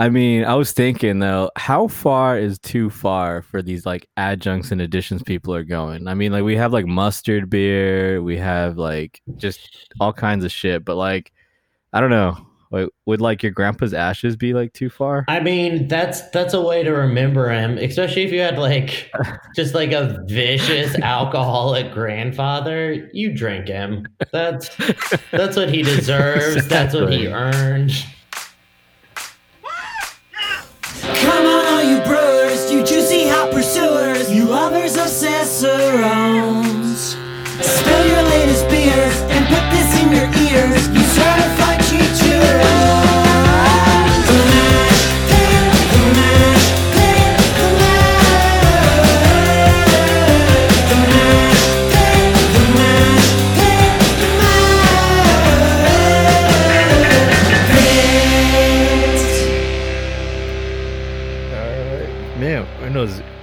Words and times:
I 0.00 0.08
mean, 0.08 0.46
I 0.46 0.54
was 0.54 0.72
thinking 0.72 1.18
though, 1.18 1.50
how 1.56 1.86
far 1.86 2.38
is 2.38 2.58
too 2.58 2.88
far 2.88 3.42
for 3.42 3.60
these 3.60 3.84
like 3.84 4.08
adjuncts 4.16 4.72
and 4.72 4.80
additions 4.80 5.22
people 5.22 5.54
are 5.54 5.62
going? 5.62 6.08
I 6.08 6.14
mean, 6.14 6.32
like 6.32 6.42
we 6.42 6.56
have 6.56 6.72
like 6.72 6.86
mustard 6.86 7.50
beer, 7.50 8.22
we 8.22 8.38
have 8.38 8.78
like 8.78 9.20
just 9.36 9.60
all 10.00 10.14
kinds 10.14 10.42
of 10.42 10.50
shit, 10.50 10.86
but 10.86 10.96
like 10.96 11.32
I 11.92 12.00
don't 12.00 12.08
know. 12.08 12.46
Like, 12.72 12.88
would 13.04 13.20
like 13.20 13.42
your 13.42 13.52
grandpa's 13.52 13.92
ashes 13.92 14.36
be 14.36 14.54
like 14.54 14.72
too 14.72 14.88
far? 14.88 15.26
I 15.28 15.40
mean, 15.40 15.86
that's 15.86 16.22
that's 16.30 16.54
a 16.54 16.62
way 16.62 16.82
to 16.82 16.92
remember 16.92 17.50
him, 17.50 17.76
especially 17.76 18.22
if 18.22 18.32
you 18.32 18.40
had 18.40 18.58
like 18.58 19.10
just 19.54 19.74
like 19.74 19.92
a 19.92 20.24
vicious 20.28 20.94
alcoholic 20.94 21.92
grandfather. 21.92 23.10
You 23.12 23.34
drink 23.34 23.68
him. 23.68 24.06
That's 24.32 24.74
that's 25.30 25.56
what 25.56 25.68
he 25.68 25.82
deserves. 25.82 26.56
Exactly. 26.56 26.68
That's 26.68 26.94
what 26.94 27.12
he 27.12 27.26
earned. 27.26 27.92
Come 31.16 31.46
on, 31.46 31.66
all 31.66 31.82
you 31.82 32.00
brewers, 32.04 32.70
you 32.70 32.84
juicy 32.84 33.26
hot 33.28 33.50
pursuers, 33.50 34.30
you 34.30 34.44
lovers 34.44 34.96
of 34.96 35.08
cicerones. 35.08 37.16
Spill 37.60 38.06
your 38.06 38.22
latest 38.22 38.68
beers 38.68 39.16
and 39.34 39.46
put 39.48 39.70
this 39.70 40.02
in 40.02 40.12
your 40.12 40.28
ears, 40.48 40.88
you 40.88 41.00
certified 41.00 41.49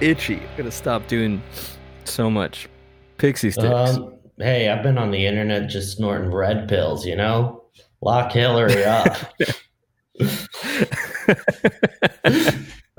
itchy. 0.00 0.36
I'm 0.36 0.56
gonna 0.56 0.70
stop 0.70 1.06
doing 1.08 1.42
so 2.04 2.30
much 2.30 2.68
pixie 3.18 3.50
sticks. 3.50 3.96
Um, 3.96 4.14
hey, 4.38 4.68
I've 4.68 4.82
been 4.82 4.98
on 4.98 5.10
the 5.10 5.26
internet 5.26 5.68
just 5.68 5.96
snorting 5.96 6.32
red 6.32 6.68
pills. 6.68 7.06
You 7.06 7.16
know, 7.16 7.64
lock 8.00 8.32
Hillary 8.32 8.84
up. 8.84 9.16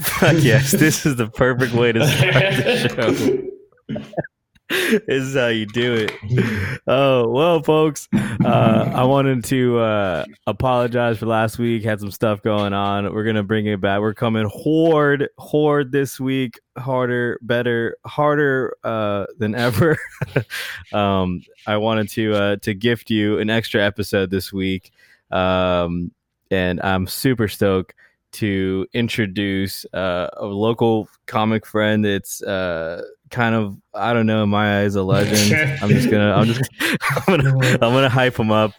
Fuck 0.00 0.36
yes, 0.40 0.72
this 0.72 1.06
is 1.06 1.16
the 1.16 1.30
perfect 1.34 1.72
way 1.72 1.92
to 1.92 2.06
start 2.06 2.32
the 2.32 3.50
show. 3.88 4.04
this 4.70 5.02
is 5.08 5.34
how 5.34 5.48
you 5.48 5.66
do 5.66 5.94
it. 5.94 6.12
Oh 6.86 7.30
well, 7.30 7.62
folks. 7.62 8.08
Uh, 8.12 8.92
I 8.94 9.04
wanted 9.04 9.42
to 9.46 9.78
uh, 9.78 10.26
apologize 10.46 11.16
for 11.16 11.24
last 11.24 11.58
week. 11.58 11.82
Had 11.82 11.98
some 11.98 12.10
stuff 12.10 12.42
going 12.42 12.74
on. 12.74 13.10
We're 13.14 13.24
gonna 13.24 13.42
bring 13.42 13.64
it 13.64 13.80
back. 13.80 14.00
We're 14.00 14.12
coming 14.12 14.46
horde, 14.52 15.30
horde 15.38 15.92
this 15.92 16.20
week. 16.20 16.60
Harder, 16.76 17.38
better, 17.40 17.96
harder 18.04 18.76
uh, 18.84 19.24
than 19.38 19.54
ever. 19.54 19.96
um, 20.92 21.42
I 21.66 21.78
wanted 21.78 22.10
to 22.10 22.34
uh, 22.34 22.56
to 22.56 22.74
gift 22.74 23.10
you 23.10 23.38
an 23.38 23.48
extra 23.48 23.82
episode 23.82 24.30
this 24.30 24.52
week, 24.52 24.92
um, 25.30 26.10
and 26.50 26.82
I'm 26.82 27.06
super 27.06 27.48
stoked 27.48 27.94
to 28.32 28.86
introduce 28.92 29.86
uh, 29.94 30.28
a 30.36 30.44
local 30.44 31.08
comic 31.24 31.64
friend. 31.64 32.04
It's 32.04 32.42
uh, 32.42 33.02
kind 33.30 33.54
of 33.54 33.76
I 33.92 34.12
don't 34.12 34.26
know 34.26 34.42
in 34.42 34.48
my 34.48 34.80
eyes 34.80 34.94
a 34.94 35.02
legend. 35.02 35.78
I'm 35.82 35.88
just 35.88 36.10
gonna 36.10 36.32
I'm 36.32 36.46
just 36.46 36.68
I'm 37.28 37.42
gonna 37.42 37.58
I'm 37.58 37.78
gonna 37.78 38.08
hype 38.08 38.38
him 38.38 38.50
up. 38.50 38.72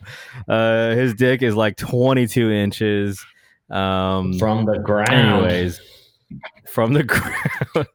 Uh, 0.47 0.91
his 0.91 1.13
dick 1.13 1.41
is 1.41 1.55
like 1.55 1.77
22 1.77 2.51
inches 2.51 3.25
um, 3.69 4.37
from 4.37 4.65
the 4.65 4.79
ground. 4.79 5.09
Anyways, 5.11 5.79
from 6.67 6.93
the 6.93 7.03
ground. 7.03 7.87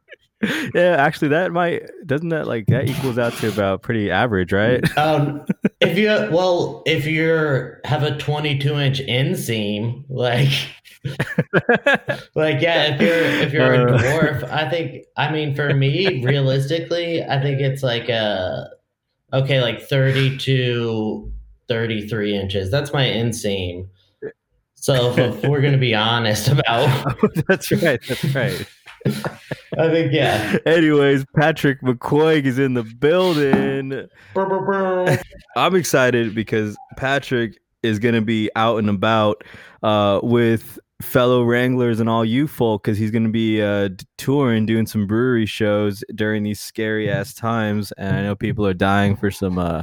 yeah, 0.73 0.95
actually, 0.97 1.29
that 1.29 1.51
might 1.51 1.83
doesn't 2.05 2.29
that 2.29 2.47
like 2.47 2.65
that 2.67 2.89
equals 2.89 3.17
out 3.17 3.33
to 3.33 3.47
about 3.49 3.81
pretty 3.81 4.09
average, 4.09 4.51
right? 4.51 4.81
Um, 4.97 5.45
if 5.79 5.97
you 5.97 6.07
well, 6.31 6.83
if 6.85 7.05
you're 7.05 7.79
have 7.85 8.03
a 8.03 8.17
22 8.17 8.75
inch 8.75 8.99
inseam, 9.01 10.03
like 10.09 10.49
like 12.35 12.61
yeah, 12.61 12.93
if 12.93 13.01
you're 13.01 13.23
if 13.45 13.53
you're 13.53 13.73
a 13.73 13.93
uh. 13.93 13.97
dwarf, 13.97 14.43
I 14.51 14.69
think 14.69 15.05
I 15.17 15.31
mean 15.31 15.55
for 15.55 15.73
me, 15.73 16.23
realistically, 16.23 17.23
I 17.23 17.41
think 17.41 17.59
it's 17.59 17.81
like 17.81 18.09
a 18.09 18.69
okay, 19.33 19.61
like 19.61 19.81
30 19.81 20.37
to 20.39 21.31
33 21.67 22.35
inches. 22.35 22.69
That's 22.69 22.93
my 22.93 23.05
inseam. 23.05 23.87
So 24.75 25.13
if, 25.17 25.43
we're 25.45 25.61
gonna 25.61 25.77
be 25.77 25.95
honest 25.95 26.49
about 26.49 27.15
that's 27.47 27.71
right, 27.71 27.99
that's 28.07 28.35
right. 28.35 28.67
I 29.77 29.89
think 29.89 30.11
yeah. 30.11 30.57
Anyways, 30.65 31.25
Patrick 31.35 31.81
McCoig 31.81 32.45
is 32.45 32.59
in 32.59 32.73
the 32.73 32.83
building. 32.83 34.07
I'm 35.55 35.75
excited 35.75 36.35
because 36.35 36.77
Patrick 36.97 37.57
is 37.83 37.99
going 37.99 38.15
to 38.15 38.21
be 38.21 38.49
out 38.55 38.77
and 38.77 38.89
about 38.89 39.43
uh, 39.83 40.19
with 40.23 40.77
fellow 41.01 41.43
Wranglers 41.43 41.99
and 41.99 42.09
all 42.09 42.23
you 42.23 42.47
folk 42.47 42.83
because 42.83 42.97
he's 42.97 43.11
going 43.11 43.23
to 43.23 43.29
be 43.29 43.61
uh, 43.61 43.89
touring, 44.17 44.65
doing 44.65 44.85
some 44.85 45.07
brewery 45.07 45.45
shows 45.45 46.03
during 46.15 46.43
these 46.43 46.59
scary 46.59 47.09
ass 47.09 47.33
times, 47.35 47.91
and 47.93 48.15
I 48.15 48.21
know 48.23 48.35
people 48.35 48.65
are 48.65 48.73
dying 48.73 49.15
for 49.15 49.31
some 49.31 49.57
uh, 49.57 49.81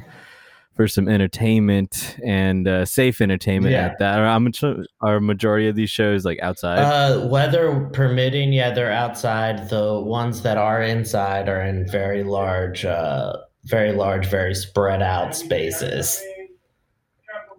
for 0.78 0.86
some 0.86 1.08
entertainment 1.08 2.16
and 2.24 2.68
uh, 2.68 2.84
safe 2.84 3.20
entertainment 3.20 3.72
yeah. 3.72 3.86
at 3.86 3.98
that. 3.98 4.20
I'm 4.20 4.52
our 5.00 5.20
majority 5.20 5.66
of 5.66 5.74
these 5.74 5.90
shows 5.90 6.24
like 6.24 6.38
outside. 6.40 6.78
Uh, 6.78 7.26
weather 7.26 7.90
permitting, 7.92 8.52
yeah, 8.52 8.70
they're 8.70 8.92
outside. 8.92 9.68
The 9.70 10.00
ones 10.00 10.42
that 10.42 10.56
are 10.56 10.80
inside 10.80 11.48
are 11.48 11.60
in 11.60 11.90
very 11.90 12.22
large, 12.22 12.84
uh, 12.84 13.38
very 13.64 13.90
large, 13.90 14.26
very 14.26 14.54
spread 14.54 15.02
out 15.02 15.34
spaces. 15.34 16.22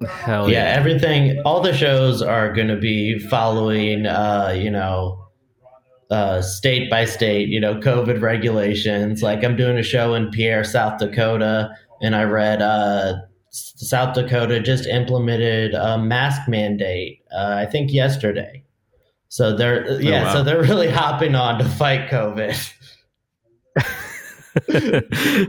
Hell 0.07 0.49
yeah. 0.49 0.63
yeah. 0.63 0.77
everything 0.77 1.41
all 1.41 1.61
the 1.61 1.75
shows 1.75 2.21
are 2.21 2.53
going 2.53 2.69
to 2.69 2.77
be 2.77 3.19
following 3.19 4.05
uh, 4.05 4.55
you 4.57 4.71
know 4.71 5.19
uh, 6.09 6.41
state 6.41 6.89
by 6.89 7.05
state, 7.05 7.49
you 7.49 7.59
know, 7.59 7.75
COVID 7.75 8.21
regulations. 8.21 9.21
Like 9.21 9.43
I'm 9.43 9.55
doing 9.55 9.77
a 9.77 9.83
show 9.83 10.15
in 10.15 10.31
Pierre, 10.31 10.63
South 10.63 10.97
Dakota, 10.99 11.69
and 12.01 12.15
I 12.15 12.23
read 12.23 12.61
uh, 12.61 13.15
South 13.51 14.15
Dakota 14.15 14.59
just 14.59 14.87
implemented 14.87 15.73
a 15.73 15.97
mask 15.97 16.47
mandate. 16.47 17.21
Uh, 17.31 17.55
I 17.57 17.66
think 17.66 17.93
yesterday. 17.93 18.63
So 19.27 19.55
they're 19.55 19.85
oh, 19.87 19.97
yeah, 19.99 20.23
wow. 20.23 20.33
so 20.33 20.43
they're 20.43 20.61
really 20.61 20.89
hopping 20.89 21.35
on 21.35 21.59
to 21.59 21.66
fight 21.66 22.09
COVID. 22.09 22.73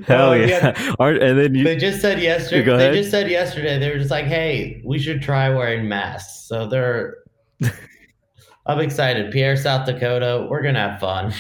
Hell 0.06 0.36
yeah! 0.36 0.74
yeah. 0.76 1.06
and 1.06 1.38
then 1.38 1.54
you, 1.54 1.64
they 1.64 1.76
just 1.76 2.00
said 2.00 2.20
yesterday. 2.20 2.76
They 2.76 2.96
just 2.96 3.10
said 3.10 3.30
yesterday 3.30 3.78
they 3.78 3.90
were 3.90 3.98
just 3.98 4.10
like, 4.10 4.26
"Hey, 4.26 4.82
we 4.84 4.98
should 4.98 5.22
try 5.22 5.48
wearing 5.50 5.88
masks." 5.88 6.46
So 6.48 6.66
they're. 6.66 7.16
I'm 8.66 8.78
excited. 8.78 9.32
Pierre, 9.32 9.56
South 9.56 9.86
Dakota. 9.86 10.46
We're 10.48 10.62
gonna 10.62 10.90
have 10.90 11.00
fun. 11.00 11.32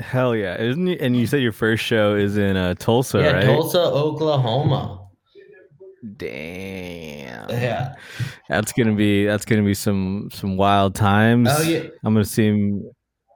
Hell 0.00 0.34
yeah! 0.34 0.60
Isn't 0.60 0.86
you, 0.86 0.96
and 1.00 1.16
you 1.16 1.26
said 1.26 1.42
your 1.42 1.52
first 1.52 1.84
show 1.84 2.14
is 2.14 2.36
in 2.36 2.56
uh, 2.56 2.74
Tulsa, 2.74 3.18
yeah, 3.18 3.30
right? 3.32 3.44
Tulsa, 3.44 3.80
Oklahoma. 3.80 5.00
Damn. 6.16 7.50
Yeah. 7.50 7.94
That's 8.48 8.72
gonna 8.72 8.94
be 8.94 9.26
that's 9.26 9.44
gonna 9.44 9.62
be 9.62 9.74
some 9.74 10.30
some 10.32 10.56
wild 10.56 10.94
times. 10.94 11.48
Oh 11.50 11.62
yeah. 11.62 11.84
I'm 12.04 12.14
gonna 12.14 12.24
see 12.24 12.46
him. 12.46 12.90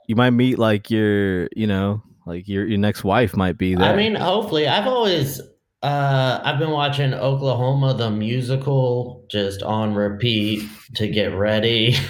You 0.09 0.17
might 0.17 0.31
meet 0.31 0.59
like 0.59 0.91
your 0.91 1.49
you 1.55 1.67
know 1.67 2.03
like 2.27 2.49
your 2.49 2.67
your 2.67 2.79
next 2.79 3.05
wife 3.05 3.37
might 3.37 3.59
be 3.59 3.75
there. 3.75 3.93
I 3.93 3.97
mean, 3.97 4.15
hopefully. 4.15 4.67
I've 4.67 4.87
always 4.87 5.41
uh 5.83 6.41
I've 6.43 6.59
been 6.59 6.71
watching 6.71 7.13
Oklahoma 7.13 7.95
the 7.95 8.11
musical 8.11 9.25
just 9.31 9.63
on 9.63 9.95
repeat 9.95 10.69
to 10.95 11.09
get 11.09 11.35
ready. 11.35 11.97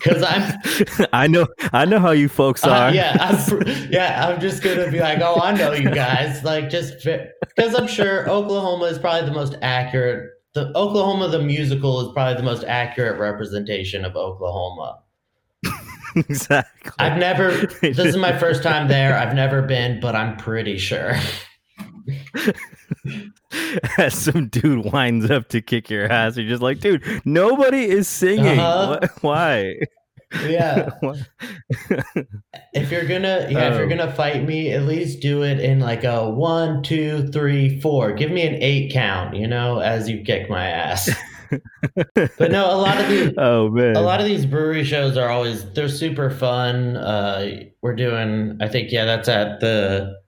Cause 0.00 0.22
I'm, 0.22 0.58
I 1.12 1.26
know, 1.26 1.46
I 1.72 1.84
know 1.84 1.98
how 1.98 2.12
you 2.12 2.28
folks 2.28 2.64
are. 2.64 2.88
Uh, 2.88 2.92
yeah, 2.92 3.16
I'm, 3.20 3.66
yeah. 3.90 4.26
I'm 4.26 4.40
just 4.40 4.62
gonna 4.62 4.90
be 4.90 5.00
like, 5.00 5.18
oh, 5.20 5.38
I 5.40 5.54
know 5.54 5.72
you 5.72 5.90
guys. 5.90 6.42
Like, 6.42 6.70
just 6.70 6.94
because 7.04 7.74
I'm 7.74 7.86
sure 7.86 8.28
Oklahoma 8.28 8.86
is 8.86 8.98
probably 8.98 9.28
the 9.28 9.34
most 9.34 9.56
accurate. 9.60 10.30
The 10.54 10.68
Oklahoma 10.76 11.28
the 11.28 11.40
musical 11.40 12.00
is 12.00 12.12
probably 12.14 12.36
the 12.36 12.42
most 12.42 12.64
accurate 12.64 13.18
representation 13.18 14.04
of 14.04 14.16
Oklahoma. 14.16 15.01
exactly. 16.16 16.92
I've 16.98 17.18
never. 17.18 17.50
This 17.80 17.98
is 17.98 18.16
my 18.16 18.36
first 18.38 18.62
time 18.62 18.88
there. 18.88 19.16
I've 19.16 19.34
never 19.34 19.62
been, 19.62 20.00
but 20.00 20.14
I'm 20.14 20.36
pretty 20.36 20.78
sure. 20.78 21.14
As 23.98 24.14
some 24.14 24.48
dude 24.48 24.92
winds 24.92 25.30
up 25.30 25.48
to 25.50 25.60
kick 25.60 25.90
your 25.90 26.10
ass, 26.10 26.36
you're 26.36 26.48
just 26.48 26.62
like, 26.62 26.80
dude, 26.80 27.04
nobody 27.24 27.84
is 27.84 28.08
singing. 28.08 28.58
Uh-huh. 28.58 29.06
Why? 29.20 29.76
Yeah. 30.46 30.90
if 32.72 32.90
you're 32.90 33.06
gonna, 33.06 33.48
yeah, 33.50 33.66
um, 33.66 33.72
if 33.72 33.78
you're 33.78 33.86
oh. 33.86 33.88
gonna 33.88 34.12
fight 34.12 34.44
me, 34.44 34.72
at 34.72 34.82
least 34.82 35.20
do 35.20 35.42
it 35.42 35.60
in 35.60 35.80
like 35.80 36.04
a 36.04 36.28
one, 36.28 36.82
two, 36.82 37.28
three, 37.28 37.80
four. 37.80 38.12
Give 38.12 38.30
me 38.30 38.46
an 38.46 38.54
eight 38.62 38.92
count, 38.92 39.36
you 39.36 39.46
know, 39.46 39.80
as 39.80 40.08
you 40.08 40.22
kick 40.22 40.48
my 40.48 40.66
ass. 40.66 41.10
But 42.14 42.50
no, 42.50 42.66
a 42.66 42.76
lot 42.76 43.00
of 43.00 43.08
these 43.08 43.32
oh 43.38 43.68
man, 43.68 43.96
a 43.96 44.00
lot 44.00 44.20
of 44.20 44.26
these 44.26 44.46
brewery 44.46 44.84
shows 44.84 45.16
are 45.16 45.28
always 45.28 45.70
they're 45.72 45.88
super 45.88 46.30
fun. 46.30 46.96
Uh, 46.96 47.64
we're 47.82 47.94
doing, 47.94 48.58
I 48.60 48.68
think, 48.68 48.92
yeah, 48.92 49.04
that's 49.04 49.28
at 49.28 49.60
the 49.60 50.18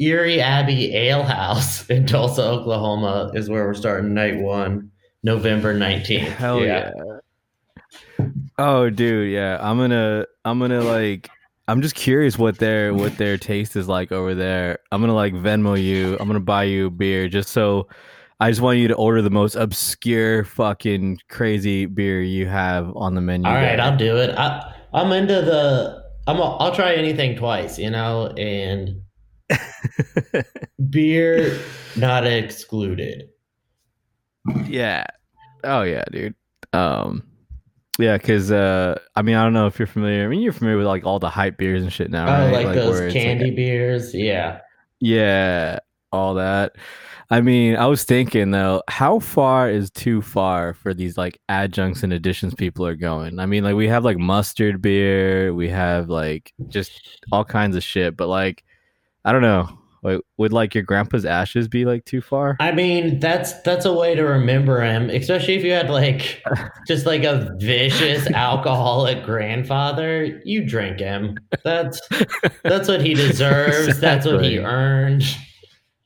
Eerie 0.00 0.40
Abbey 0.40 0.94
Ale 0.96 1.22
House 1.22 1.86
in 1.90 2.06
Tulsa, 2.06 2.42
Oklahoma, 2.42 3.30
is 3.34 3.48
where 3.48 3.66
we're 3.66 3.74
starting 3.74 4.14
night 4.14 4.38
one, 4.38 4.90
November 5.22 5.74
nineteenth. 5.74 6.28
Hell 6.28 6.60
yeah. 6.60 6.92
Oh, 8.58 8.90
dude, 8.90 9.32
yeah. 9.32 9.58
I'm 9.60 9.78
gonna, 9.78 10.26
I'm 10.44 10.58
gonna 10.58 10.82
like, 10.82 11.30
I'm 11.68 11.82
just 11.82 11.94
curious 11.94 12.38
what 12.38 12.58
their 12.58 12.92
what 12.92 13.16
their 13.16 13.38
taste 13.38 13.76
is 13.76 13.88
like 13.88 14.10
over 14.10 14.34
there. 14.34 14.78
I'm 14.90 15.00
gonna 15.00 15.14
like 15.14 15.34
Venmo 15.34 15.80
you. 15.80 16.16
I'm 16.18 16.26
gonna 16.26 16.40
buy 16.40 16.64
you 16.64 16.86
a 16.86 16.90
beer 16.90 17.28
just 17.28 17.50
so. 17.50 17.88
I 18.40 18.50
just 18.50 18.62
want 18.62 18.78
you 18.78 18.88
to 18.88 18.94
order 18.94 19.20
the 19.20 19.30
most 19.30 19.54
obscure, 19.54 20.44
fucking 20.44 21.20
crazy 21.28 21.84
beer 21.84 22.22
you 22.22 22.46
have 22.46 22.90
on 22.96 23.14
the 23.14 23.20
menu. 23.20 23.46
All 23.46 23.52
right, 23.54 23.76
there. 23.76 23.80
I'll 23.82 23.96
do 23.96 24.16
it. 24.16 24.30
I, 24.36 24.74
I'm 24.94 25.12
into 25.12 25.34
the. 25.34 26.02
I'm. 26.26 26.38
A, 26.38 26.56
I'll 26.56 26.74
try 26.74 26.94
anything 26.94 27.36
twice, 27.36 27.78
you 27.78 27.90
know, 27.90 28.28
and 28.38 29.02
beer 30.90 31.60
not 31.96 32.26
excluded. 32.26 33.28
yeah. 34.66 35.04
Oh 35.64 35.82
yeah, 35.82 36.04
dude. 36.10 36.34
Um. 36.72 37.24
Yeah, 37.98 38.16
because 38.16 38.50
uh, 38.50 38.98
I 39.14 39.20
mean, 39.20 39.34
I 39.34 39.44
don't 39.44 39.52
know 39.52 39.66
if 39.66 39.78
you're 39.78 39.86
familiar. 39.86 40.24
I 40.24 40.28
mean, 40.28 40.40
you're 40.40 40.54
familiar 40.54 40.78
with 40.78 40.86
like 40.86 41.04
all 41.04 41.18
the 41.18 41.28
hype 41.28 41.58
beers 41.58 41.82
and 41.82 41.92
shit 41.92 42.10
now, 42.10 42.24
Oh, 42.26 42.50
right? 42.50 42.64
like, 42.64 42.74
those 42.74 42.98
it's, 42.98 43.12
candy 43.12 43.50
beers. 43.50 44.14
Yeah. 44.14 44.60
Yeah, 45.00 45.80
all 46.10 46.34
that. 46.34 46.76
I 47.32 47.40
mean, 47.40 47.76
I 47.76 47.86
was 47.86 48.02
thinking 48.02 48.50
though, 48.50 48.82
how 48.88 49.20
far 49.20 49.70
is 49.70 49.90
too 49.90 50.20
far 50.20 50.74
for 50.74 50.92
these 50.92 51.16
like 51.16 51.38
adjuncts 51.48 52.02
and 52.02 52.12
additions 52.12 52.54
people 52.54 52.84
are 52.84 52.96
going? 52.96 53.38
I 53.38 53.46
mean, 53.46 53.62
like 53.62 53.76
we 53.76 53.86
have 53.86 54.04
like 54.04 54.18
mustard 54.18 54.82
beer, 54.82 55.54
we 55.54 55.68
have 55.68 56.08
like 56.08 56.52
just 56.68 57.24
all 57.30 57.44
kinds 57.44 57.76
of 57.76 57.84
shit, 57.84 58.16
but 58.16 58.26
like 58.28 58.64
I 59.24 59.32
don't 59.32 59.42
know. 59.42 59.76
Like, 60.02 60.22
would 60.38 60.52
like 60.52 60.74
your 60.74 60.82
grandpa's 60.82 61.26
ashes 61.26 61.68
be 61.68 61.84
like 61.84 62.06
too 62.06 62.22
far? 62.22 62.56
I 62.58 62.72
mean, 62.72 63.20
that's 63.20 63.52
that's 63.60 63.84
a 63.84 63.92
way 63.92 64.14
to 64.14 64.22
remember 64.22 64.80
him, 64.82 65.10
especially 65.10 65.56
if 65.56 65.62
you 65.62 65.72
had 65.72 65.90
like 65.90 66.42
just 66.88 67.04
like 67.04 67.22
a 67.22 67.54
vicious 67.58 68.26
alcoholic 68.28 69.24
grandfather. 69.24 70.40
You 70.44 70.64
drink 70.64 71.00
him. 71.00 71.36
That's 71.64 72.00
that's 72.64 72.88
what 72.88 73.02
he 73.02 73.14
deserves. 73.14 74.00
That's 74.00 74.26
what 74.26 74.42
he 74.42 74.58
earned. 74.58 75.22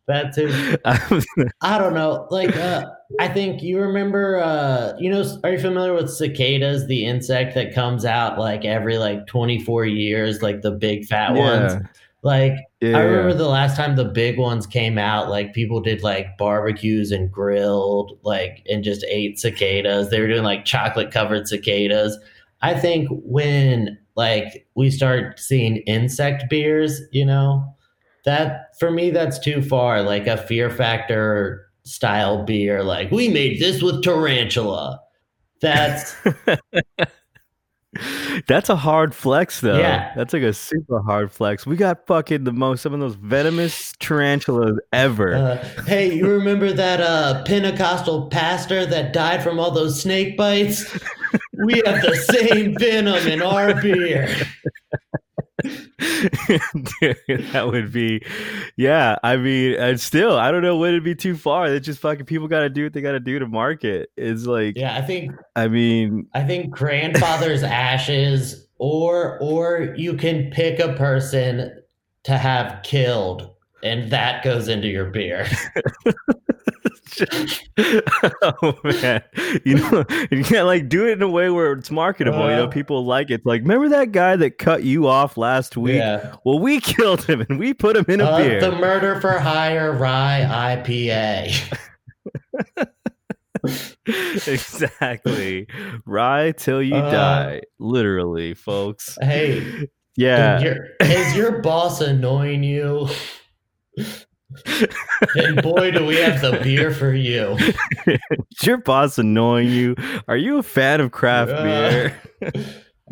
That's 0.06 0.36
too. 0.36 0.76
I 0.84 1.78
don't 1.78 1.94
know. 1.94 2.26
Like, 2.30 2.54
uh, 2.56 2.86
I 3.18 3.28
think 3.28 3.62
you 3.62 3.80
remember. 3.80 4.38
Uh, 4.38 4.92
you 4.98 5.10
know, 5.10 5.24
are 5.42 5.52
you 5.52 5.58
familiar 5.58 5.94
with 5.94 6.10
cicadas, 6.10 6.86
the 6.86 7.06
insect 7.06 7.54
that 7.54 7.74
comes 7.74 8.04
out 8.04 8.38
like 8.38 8.64
every 8.64 8.98
like 8.98 9.26
twenty 9.26 9.64
four 9.64 9.86
years, 9.86 10.42
like 10.42 10.60
the 10.60 10.72
big 10.72 11.06
fat 11.06 11.34
ones? 11.34 11.74
Like, 12.22 12.54
yeah, 12.80 12.96
I 12.96 13.00
remember 13.00 13.34
the 13.34 13.48
last 13.48 13.76
time 13.76 13.96
the 13.96 14.04
big 14.04 14.38
ones 14.38 14.66
came 14.66 14.96
out, 14.96 15.28
like 15.28 15.52
people 15.52 15.80
did 15.80 16.02
like 16.02 16.38
barbecues 16.38 17.10
and 17.10 17.30
grilled, 17.30 18.18
like 18.22 18.62
and 18.68 18.84
just 18.84 19.04
ate 19.08 19.38
cicadas. 19.38 20.10
They 20.10 20.20
were 20.20 20.28
doing 20.28 20.42
like 20.42 20.64
chocolate 20.64 21.10
covered 21.10 21.48
cicadas. 21.48 22.18
I 22.62 22.74
think 22.74 23.08
when 23.10 23.98
like 24.16 24.66
we 24.74 24.90
start 24.90 25.38
seeing 25.38 25.78
insect 25.78 26.48
beers, 26.48 27.02
you 27.12 27.26
know, 27.26 27.73
that 28.24 28.76
for 28.78 28.90
me 28.90 29.10
that's 29.10 29.38
too 29.38 29.62
far. 29.62 30.02
Like 30.02 30.26
a 30.26 30.36
fear 30.36 30.70
factor 30.70 31.66
style 31.84 32.44
beer, 32.44 32.82
like 32.82 33.10
we 33.10 33.28
made 33.28 33.60
this 33.60 33.82
with 33.82 34.02
tarantula. 34.02 35.00
That's 35.60 36.16
That's 38.46 38.68
a 38.68 38.76
hard 38.76 39.14
flex 39.14 39.60
though. 39.60 39.78
Yeah. 39.78 40.12
That's 40.16 40.32
like 40.32 40.42
a 40.42 40.52
super 40.52 41.00
hard 41.00 41.30
flex. 41.30 41.66
We 41.66 41.76
got 41.76 42.06
fucking 42.06 42.44
the 42.44 42.52
most 42.52 42.82
some 42.82 42.92
of 42.92 43.00
those 43.00 43.14
venomous 43.14 43.92
tarantulas 43.98 44.78
ever. 44.92 45.34
Uh, 45.34 45.82
hey, 45.84 46.12
you 46.14 46.28
remember 46.28 46.72
that 46.72 47.00
uh, 47.00 47.44
Pentecostal 47.44 48.28
pastor 48.28 48.84
that 48.86 49.12
died 49.12 49.42
from 49.42 49.58
all 49.58 49.70
those 49.70 50.00
snake 50.00 50.36
bites? 50.36 50.84
We 51.64 51.82
have 51.86 52.02
the 52.02 52.16
same 52.16 52.76
venom 52.78 53.26
in 53.26 53.40
our 53.40 53.80
beer. 53.80 54.28
Dude, 55.64 57.20
that 57.52 57.68
would 57.70 57.92
be, 57.92 58.24
yeah. 58.76 59.16
I 59.22 59.36
mean, 59.36 59.74
and 59.74 60.00
still, 60.00 60.36
I 60.36 60.50
don't 60.50 60.62
know. 60.62 60.76
Would 60.76 60.90
it'd 60.90 61.04
be 61.04 61.14
too 61.14 61.36
far? 61.36 61.70
That 61.70 61.80
just 61.80 62.00
fucking 62.00 62.26
people 62.26 62.48
got 62.48 62.60
to 62.60 62.68
do 62.68 62.84
what 62.84 62.92
they 62.92 63.00
got 63.00 63.12
to 63.12 63.20
do 63.20 63.38
to 63.38 63.46
market. 63.46 64.10
It's 64.16 64.44
like, 64.44 64.76
Yeah, 64.76 64.96
I 64.96 65.02
think 65.02 65.32
I 65.56 65.68
mean, 65.68 66.26
I 66.34 66.42
think 66.42 66.70
grandfather's 66.70 67.62
ashes, 67.64 68.66
or 68.78 69.38
or 69.40 69.94
you 69.96 70.14
can 70.14 70.50
pick 70.50 70.78
a 70.80 70.94
person 70.94 71.82
to 72.24 72.36
have 72.36 72.82
killed, 72.82 73.50
and 73.82 74.10
that 74.10 74.44
goes 74.44 74.68
into 74.68 74.88
your 74.88 75.06
beer. 75.06 75.46
oh 78.42 78.78
man, 78.84 79.22
you 79.64 79.74
know, 79.76 80.04
you 80.30 80.44
can't 80.44 80.66
like 80.66 80.88
do 80.88 81.06
it 81.06 81.12
in 81.12 81.22
a 81.22 81.28
way 81.28 81.50
where 81.50 81.72
it's 81.72 81.90
marketable. 81.90 82.48
you 82.50 82.56
know, 82.56 82.64
Uh. 82.64 82.68
people 82.68 83.04
like 83.04 83.30
it. 83.30 83.42
Like, 83.44 83.62
remember 83.62 83.88
that 83.90 84.12
guy 84.12 84.36
that 84.36 84.58
cut 84.58 84.82
you 84.84 85.06
off 85.06 85.36
last 85.36 85.76
week? 85.76 85.96
Yeah, 85.96 86.34
Well, 86.44 86.58
we 86.58 86.80
killed 86.94 87.24
him 87.24 87.40
and 87.48 87.58
we 87.58 87.74
put 87.74 87.96
him 87.96 88.04
in 88.08 88.20
a 88.20 88.24
Uh, 88.24 88.38
beer. 88.38 88.60
the 88.60 88.72
murder 88.72 89.20
for 89.20 89.38
hire 89.38 89.92
rye 89.92 90.76
IPA. 90.86 91.78
exactly. 94.46 95.66
Rye 96.06 96.52
till 96.52 96.82
you 96.82 96.96
Uh. 96.96 97.10
die. 97.10 97.60
Literally, 97.78 98.54
folks. 98.54 99.16
Hey, 99.20 99.88
Yeah. 100.16 100.60
Your- 100.60 100.86
is 101.00 101.36
your 101.36 101.60
boss 101.62 102.00
annoying 102.00 102.62
you? 102.62 103.08
And 105.36 105.62
boy, 105.62 105.90
do 105.90 106.04
we 106.04 106.16
have 106.16 106.40
the 106.40 106.58
beer 106.62 106.92
for 106.92 107.12
you. 107.14 107.56
Is 108.06 108.62
your 108.62 108.78
boss 108.78 109.18
annoying 109.18 109.68
you? 109.68 109.96
Are 110.28 110.36
you 110.36 110.58
a 110.58 110.62
fan 110.62 111.00
of 111.00 111.10
craft 111.12 111.52
Uh. 111.52 111.62
beer? 111.62 112.20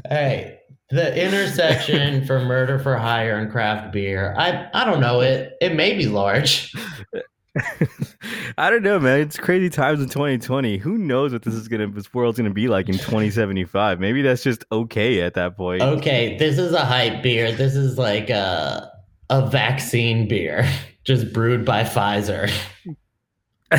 Hey, 0.09 0.59
the 0.91 1.15
intersection 1.23 2.25
for 2.27 2.41
murder 2.41 2.79
for 2.79 2.97
hire 2.97 3.37
and 3.37 3.51
craft 3.53 3.93
beer. 3.93 4.35
I 4.39 4.69
I 4.73 4.85
don't 4.87 5.01
know 5.01 5.21
it. 5.21 5.53
It 5.61 5.75
may 5.75 5.95
be 5.97 6.07
large. 6.07 6.75
I 8.59 8.71
don't 8.71 8.83
know, 8.83 8.99
man. 8.99 9.21
It's 9.21 9.37
crazy 9.39 9.69
times 9.69 10.01
in 10.01 10.09
2020. 10.09 10.79
Who 10.79 10.97
knows 10.97 11.33
what 11.35 11.43
this 11.43 11.53
is 11.55 11.69
gonna 11.69 11.89
this 11.89 12.13
world's 12.15 12.39
gonna 12.39 12.51
be 12.51 12.69
like 12.69 12.89
in 12.89 12.95
2075? 12.95 14.01
Maybe 14.01 14.23
that's 14.23 14.43
just 14.43 14.65
okay 14.73 15.21
at 15.21 15.35
that 15.35 15.57
point. 15.59 15.83
Okay, 15.83 16.37
this 16.39 16.59
is 16.59 16.73
a 16.73 16.85
hype 16.85 17.23
beer. 17.23 17.53
This 17.53 17.77
is 17.77 17.99
like 17.99 18.31
a 18.31 18.91
a 19.33 19.47
vaccine 19.47 20.29
beer, 20.29 20.71
just 21.05 21.33
brewed 21.33 21.65
by 21.65 21.83
Pfizer. 21.83 22.53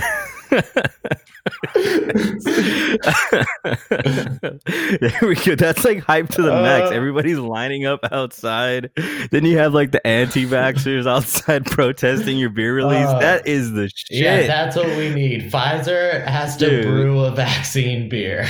there 4.99 5.19
we 5.21 5.35
go. 5.35 5.55
That's 5.55 5.85
like 5.85 5.99
hype 5.99 6.29
to 6.29 6.41
the 6.41 6.49
max. 6.49 6.89
Uh. 6.89 6.93
Everybody's 6.93 7.37
lining 7.37 7.85
up 7.85 7.99
outside. 8.11 8.89
Then 9.29 9.45
you 9.45 9.59
have 9.59 9.75
like 9.75 9.91
the 9.91 10.05
anti-vaxxers 10.05 11.05
outside 11.07 11.65
protesting 11.67 12.37
your 12.39 12.49
beer 12.49 12.73
release. 12.73 13.07
Uh. 13.07 13.19
that 13.19 13.47
is 13.47 13.71
the 13.73 13.89
shit. 13.89 14.23
Yeah, 14.23 14.47
that's 14.47 14.75
what 14.75 14.87
we 14.97 15.13
need. 15.13 15.51
Pfizer 15.51 16.25
has 16.25 16.57
to 16.57 16.69
Dude. 16.69 16.85
brew 16.85 17.19
a 17.19 17.31
vaccine 17.31 18.09
beer. 18.09 18.47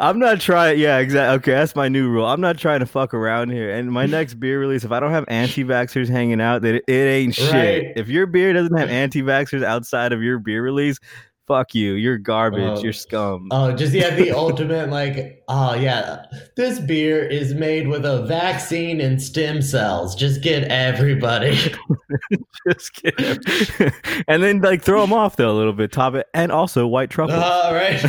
I'm 0.00 0.18
not 0.18 0.40
trying. 0.40 0.78
Yeah, 0.78 0.98
exactly. 0.98 1.36
Okay, 1.36 1.52
that's 1.52 1.76
my 1.76 1.88
new 1.88 2.08
rule. 2.08 2.26
I'm 2.26 2.40
not 2.40 2.58
trying 2.58 2.80
to 2.80 2.86
fuck 2.86 3.14
around 3.14 3.50
here. 3.50 3.70
And 3.70 3.90
my 3.92 4.06
next 4.06 4.34
beer 4.40 4.58
release, 4.58 4.84
if 4.84 4.90
I 4.90 5.00
don't 5.00 5.12
have 5.12 5.24
anti-vaxxers 5.28 6.08
hanging 6.08 6.40
out, 6.40 6.62
then 6.62 6.76
it, 6.76 6.84
it 6.88 6.92
ain't 6.92 7.34
shit. 7.34 7.52
Right. 7.52 7.92
If 7.96 8.08
your 8.08 8.26
beer 8.26 8.52
doesn't 8.52 8.76
have 8.76 8.88
anti-vaxxers 8.88 9.62
outside 9.62 10.12
of 10.12 10.22
your 10.22 10.38
beer 10.38 10.62
release, 10.62 10.98
fuck 11.46 11.74
you. 11.74 11.94
You're 11.94 12.18
garbage. 12.18 12.78
Oh. 12.78 12.82
You're 12.82 12.92
scum. 12.92 13.48
Oh, 13.50 13.72
just 13.72 13.92
yeah, 13.92 14.14
the 14.14 14.30
ultimate 14.36 14.90
like, 14.90 15.42
oh 15.48 15.74
yeah, 15.74 16.24
this 16.56 16.78
beer 16.78 17.24
is 17.24 17.54
made 17.54 17.88
with 17.88 18.04
a 18.04 18.24
vaccine 18.26 19.00
and 19.00 19.22
stem 19.22 19.62
cells. 19.62 20.14
Just 20.14 20.42
get 20.42 20.64
everybody. 20.64 21.56
Just 22.68 22.94
kidding. 22.94 23.92
and 24.28 24.42
then 24.42 24.60
like 24.60 24.82
throw 24.82 25.00
them 25.00 25.12
off 25.12 25.36
though 25.36 25.50
a 25.50 25.56
little 25.56 25.72
bit, 25.72 25.92
top 25.92 26.14
it, 26.14 26.26
and 26.34 26.50
also 26.50 26.86
white 26.86 27.10
truffle. 27.10 27.38
All 27.38 27.74
right. 27.74 28.04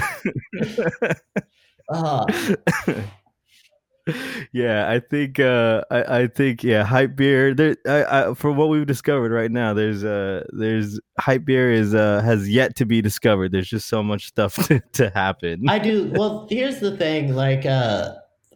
Uh, 1.89 2.25
yeah, 4.51 4.89
I 4.89 4.99
think 4.99 5.39
uh 5.39 5.83
I, 5.89 6.19
I 6.19 6.27
think 6.27 6.63
yeah, 6.63 6.83
hype 6.83 7.15
beer. 7.15 7.53
There, 7.53 7.75
I, 7.87 8.03
I, 8.29 8.33
for 8.33 8.51
what 8.51 8.69
we've 8.69 8.85
discovered 8.85 9.31
right 9.31 9.51
now, 9.51 9.73
there's 9.73 10.03
uh 10.03 10.43
there's 10.51 10.99
hype 11.19 11.45
beer 11.45 11.71
is 11.71 11.95
uh 11.95 12.21
has 12.21 12.47
yet 12.49 12.75
to 12.77 12.85
be 12.85 13.01
discovered. 13.01 13.51
There's 13.51 13.67
just 13.67 13.87
so 13.87 14.03
much 14.03 14.27
stuff 14.27 14.55
to, 14.67 14.79
to 14.93 15.09
happen. 15.09 15.67
I 15.67 15.79
do. 15.79 16.11
Well, 16.15 16.47
here's 16.49 16.79
the 16.79 16.95
thing. 16.97 17.33
Like, 17.33 17.65
uh, 17.65 18.13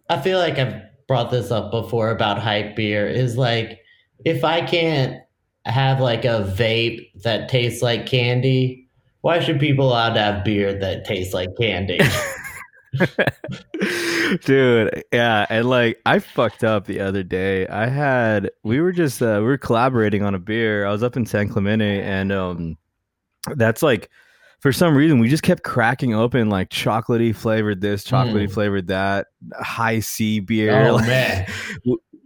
I 0.10 0.22
feel 0.22 0.38
like 0.38 0.60
I've 0.60 0.82
brought 1.08 1.32
this 1.32 1.50
up 1.50 1.72
before 1.72 2.12
about 2.12 2.38
hype 2.40 2.76
beer. 2.76 3.08
Is 3.08 3.36
like, 3.38 3.80
if 4.26 4.44
I 4.44 4.62
can't 4.62 5.18
have 5.66 6.00
like 6.00 6.26
a 6.26 6.54
vape 6.56 7.10
that 7.24 7.50
tastes 7.50 7.82
like 7.82 8.06
candy, 8.06 8.88
Why 9.22 9.40
should 9.40 9.60
people 9.60 9.88
allowed 9.88 10.14
to 10.14 10.22
have 10.22 10.46
beer 10.46 10.74
that 10.80 11.06
tastes 11.06 11.34
like 11.34 11.50
candy? 11.60 12.00
Dude, 14.44 15.04
yeah, 15.12 15.46
and 15.50 15.70
like 15.70 16.00
I 16.06 16.20
fucked 16.20 16.64
up 16.64 16.86
the 16.86 17.00
other 17.00 17.24
day. 17.24 17.68
I 17.68 17.88
had 17.88 18.50
we 18.64 18.80
were 18.82 18.92
just 18.92 19.22
uh, 19.22 19.38
we 19.40 19.46
were 19.48 19.58
collaborating 19.58 20.24
on 20.24 20.36
a 20.36 20.40
beer. 20.40 20.86
I 20.86 20.92
was 20.92 21.04
up 21.04 21.16
in 21.18 21.26
San 21.26 21.50
Clemente, 21.50 22.02
and 22.02 22.32
um, 22.32 22.78
that's 23.56 23.82
like 23.82 24.10
for 24.60 24.72
some 24.74 24.96
reason 24.96 25.20
we 25.20 25.30
just 25.30 25.44
kept 25.44 25.64
cracking 25.64 26.14
open 26.14 26.50
like 26.50 26.70
chocolatey 26.70 27.36
flavored 27.36 27.82
this, 27.82 28.04
chocolatey 28.06 28.48
Mm. 28.48 28.52
flavored 28.54 28.88
that, 28.88 29.28
high 29.60 30.00
C 30.00 30.40
beer. 30.40 30.88
oh 30.88 30.96
like- 30.96 31.08
man. 31.08 31.48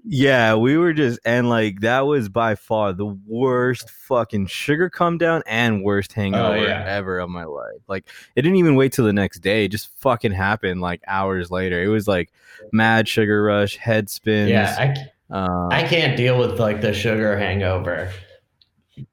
Yeah, 0.05 0.55
we 0.55 0.77
were 0.77 0.93
just 0.93 1.19
and 1.25 1.49
like 1.49 1.81
that 1.81 2.01
was 2.01 2.27
by 2.29 2.55
far 2.55 2.93
the 2.93 3.05
worst 3.05 3.89
fucking 3.89 4.47
sugar 4.47 4.89
come 4.89 5.17
down 5.17 5.43
and 5.45 5.83
worst 5.83 6.13
hangover 6.13 6.57
Oh, 6.57 6.61
yeah. 6.61 6.83
ever 6.85 7.19
of 7.19 7.29
my 7.29 7.45
life. 7.45 7.81
Like 7.87 8.07
it 8.35 8.41
didn't 8.41 8.57
even 8.57 8.75
wait 8.75 8.91
till 8.91 9.05
the 9.05 9.13
next 9.13 9.39
day; 9.39 9.65
it 9.65 9.69
just 9.69 9.89
fucking 9.99 10.33
happened 10.33 10.81
like 10.81 11.01
hours 11.07 11.51
later. 11.51 11.81
It 11.81 11.87
was 11.87 12.07
like 12.07 12.31
mad 12.71 13.07
sugar 13.07 13.43
rush, 13.43 13.77
head 13.77 14.09
spins. 14.09 14.49
Yeah, 14.49 14.95
I, 15.29 15.35
uh, 15.35 15.67
I 15.71 15.83
can't 15.83 16.17
deal 16.17 16.37
with 16.37 16.59
like 16.59 16.81
the 16.81 16.93
sugar 16.93 17.37
hangover. 17.37 18.11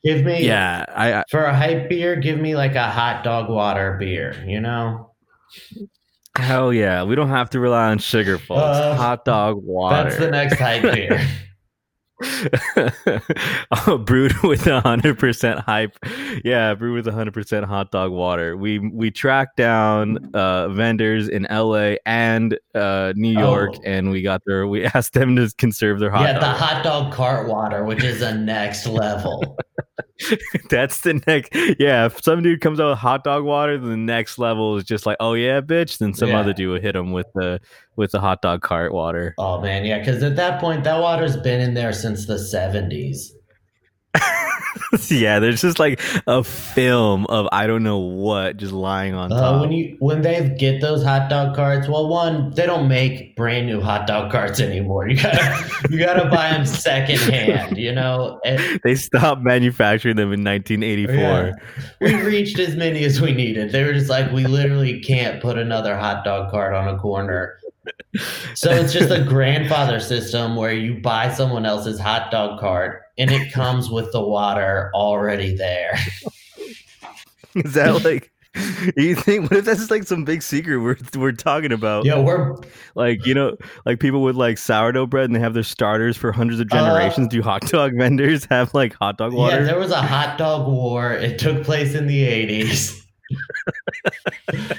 Give 0.04 0.24
me 0.24 0.44
yeah. 0.44 0.84
I, 0.88 1.14
I 1.14 1.24
for 1.30 1.44
a 1.44 1.54
hype 1.54 1.88
beer, 1.88 2.16
give 2.16 2.38
me 2.38 2.54
like 2.56 2.74
a 2.74 2.90
hot 2.90 3.24
dog 3.24 3.48
water 3.48 3.96
beer, 3.98 4.34
you 4.46 4.60
know? 4.60 5.12
Hell 6.36 6.72
yeah. 6.72 7.02
We 7.04 7.14
don't 7.14 7.28
have 7.28 7.50
to 7.50 7.60
rely 7.60 7.90
on 7.90 7.98
sugar, 7.98 8.38
folks. 8.38 8.60
Uh, 8.60 8.94
Hot 8.96 9.24
dog 9.24 9.62
water. 9.62 10.04
That's 10.04 10.18
the 10.18 10.30
next 10.30 10.58
hype 10.58 10.82
beer. 10.94 11.20
oh, 13.86 13.98
brewed 13.98 14.36
with 14.42 14.64
hundred 14.64 15.18
percent 15.18 15.60
hype. 15.60 15.96
Yeah, 16.44 16.74
brewed 16.74 17.04
with 17.04 17.14
hundred 17.14 17.34
percent 17.34 17.64
hot 17.66 17.90
dog 17.90 18.12
water. 18.12 18.56
We 18.56 18.78
we 18.78 19.10
tracked 19.10 19.56
down 19.56 20.30
uh, 20.34 20.68
vendors 20.68 21.28
in 21.28 21.46
L.A. 21.46 21.98
and 22.06 22.58
uh, 22.74 23.12
New 23.16 23.30
York, 23.38 23.70
Oh. 23.76 23.80
and 23.84 24.10
we 24.10 24.22
got 24.22 24.42
their. 24.46 24.66
We 24.66 24.84
asked 24.94 25.12
them 25.14 25.36
to 25.36 25.50
conserve 25.58 25.98
their 26.00 26.10
hot 26.10 26.22
yeah, 26.22 26.32
the 26.34 26.40
dog. 26.40 26.56
hot 26.56 26.84
dog 26.84 27.12
cart 27.12 27.48
water, 27.48 27.84
which 27.84 28.04
is 28.04 28.22
a 28.22 28.34
next 28.34 28.86
level. 28.86 29.56
That's 30.68 31.00
the 31.00 31.22
next. 31.26 31.54
Yeah, 31.78 32.06
if 32.06 32.22
some 32.22 32.42
dude 32.42 32.60
comes 32.60 32.78
out 32.78 32.90
with 32.90 32.98
hot 32.98 33.24
dog 33.24 33.44
water, 33.44 33.78
then 33.78 33.88
the 33.90 33.96
next 33.96 34.38
level 34.38 34.76
is 34.76 34.84
just 34.84 35.06
like, 35.06 35.16
oh 35.20 35.32
yeah, 35.34 35.60
bitch. 35.62 35.96
Then 35.98 36.12
some 36.14 36.28
Yeah. 36.30 36.40
other 36.40 36.52
dude 36.52 36.68
will 36.74 36.80
hit 36.80 36.94
him 36.94 37.12
with 37.12 37.26
the 37.34 37.58
with 38.00 38.10
the 38.12 38.18
hot 38.20 38.42
dog 38.42 38.62
cart 38.62 38.92
water. 38.92 39.34
Oh 39.38 39.60
man, 39.60 39.84
yeah, 39.84 39.98
because 40.00 40.22
at 40.24 40.34
that 40.36 40.60
point, 40.60 40.82
that 40.84 40.98
water's 41.00 41.36
been 41.36 41.60
in 41.60 41.74
there 41.74 41.92
since 41.92 42.26
the 42.26 42.38
seventies. 42.38 43.32
yeah, 45.08 45.38
there's 45.38 45.60
just 45.60 45.78
like 45.78 46.00
a 46.26 46.42
film 46.42 47.26
of 47.26 47.46
I 47.52 47.66
don't 47.68 47.82
know 47.84 47.98
what 47.98 48.56
just 48.56 48.72
lying 48.72 49.14
on 49.14 49.30
Uh, 49.32 49.40
top. 49.40 49.60
when 49.60 49.70
you 49.72 49.96
when 50.00 50.22
they 50.22 50.54
get 50.58 50.80
those 50.80 51.04
hot 51.04 51.28
dog 51.30 51.54
carts, 51.54 51.88
well, 51.88 52.08
one 52.08 52.50
they 52.54 52.66
don't 52.66 52.88
make 52.88 53.36
brand 53.36 53.66
new 53.66 53.80
hot 53.80 54.06
dog 54.08 54.32
carts 54.32 54.58
anymore. 54.60 55.08
You 55.10 55.16
gotta 55.16 55.70
you 55.90 55.98
gotta 55.98 56.28
buy 56.28 56.50
them 56.50 56.66
secondhand. 56.66 57.76
You 57.78 57.92
know, 57.92 58.40
and 58.44 58.80
they 58.84 58.94
stopped 58.96 59.42
manufacturing 59.42 60.16
them 60.16 60.32
in 60.32 60.42
1984. 60.42 61.14
Yeah. 61.16 61.52
we 62.00 62.14
reached 62.22 62.58
as 62.58 62.74
many 62.74 63.04
as 63.04 63.20
we 63.20 63.32
needed. 63.32 63.70
They 63.72 63.84
were 63.84 63.92
just 63.92 64.10
like, 64.10 64.32
we 64.32 64.44
literally 64.46 65.00
can't 65.00 65.40
put 65.40 65.56
another 65.58 65.96
hot 65.96 66.24
dog 66.24 66.50
cart 66.50 66.74
on 66.74 66.88
a 66.88 66.98
corner. 66.98 67.56
So 68.54 68.70
it's 68.70 68.92
just 68.92 69.10
a 69.10 69.22
grandfather 69.22 70.00
system 70.00 70.56
where 70.56 70.72
you 70.72 70.94
buy 71.00 71.32
someone 71.32 71.64
else's 71.66 71.98
hot 72.00 72.30
dog 72.30 72.58
cart 72.60 73.02
and 73.18 73.30
it 73.30 73.52
comes 73.52 73.88
with 73.90 74.10
the 74.12 74.20
water 74.22 74.90
already 74.94 75.54
there. 75.56 75.98
Is 77.54 77.74
that 77.74 78.04
like? 78.04 78.30
You 78.96 79.14
think? 79.14 79.48
What 79.48 79.58
if 79.60 79.64
that's 79.64 79.90
like 79.92 80.02
some 80.04 80.24
big 80.24 80.42
secret 80.42 80.78
we're 80.78 80.96
we're 81.16 81.30
talking 81.30 81.70
about? 81.70 82.04
Yeah, 82.04 82.18
we're 82.18 82.56
Like 82.96 83.24
you 83.24 83.32
know, 83.32 83.56
like 83.86 84.00
people 84.00 84.22
with 84.22 84.34
like 84.34 84.58
sourdough 84.58 85.06
bread 85.06 85.26
and 85.26 85.36
they 85.36 85.40
have 85.40 85.54
their 85.54 85.62
starters 85.62 86.16
for 86.16 86.32
hundreds 86.32 86.58
of 86.60 86.66
Uh, 86.72 86.76
generations. 86.76 87.28
Do 87.28 87.42
hot 87.42 87.62
dog 87.62 87.92
vendors 87.96 88.46
have 88.50 88.74
like 88.74 88.94
hot 88.94 89.18
dog 89.18 89.34
water? 89.34 89.58
yeah, 89.58 89.62
there 89.62 89.78
was 89.78 89.92
a 89.92 90.02
hot 90.02 90.36
dog 90.36 90.66
war. 90.66 91.12
It 91.12 91.38
took 91.38 91.62
place 91.62 91.94
in 91.94 92.08
the 92.08 92.24
80s. 92.24 92.99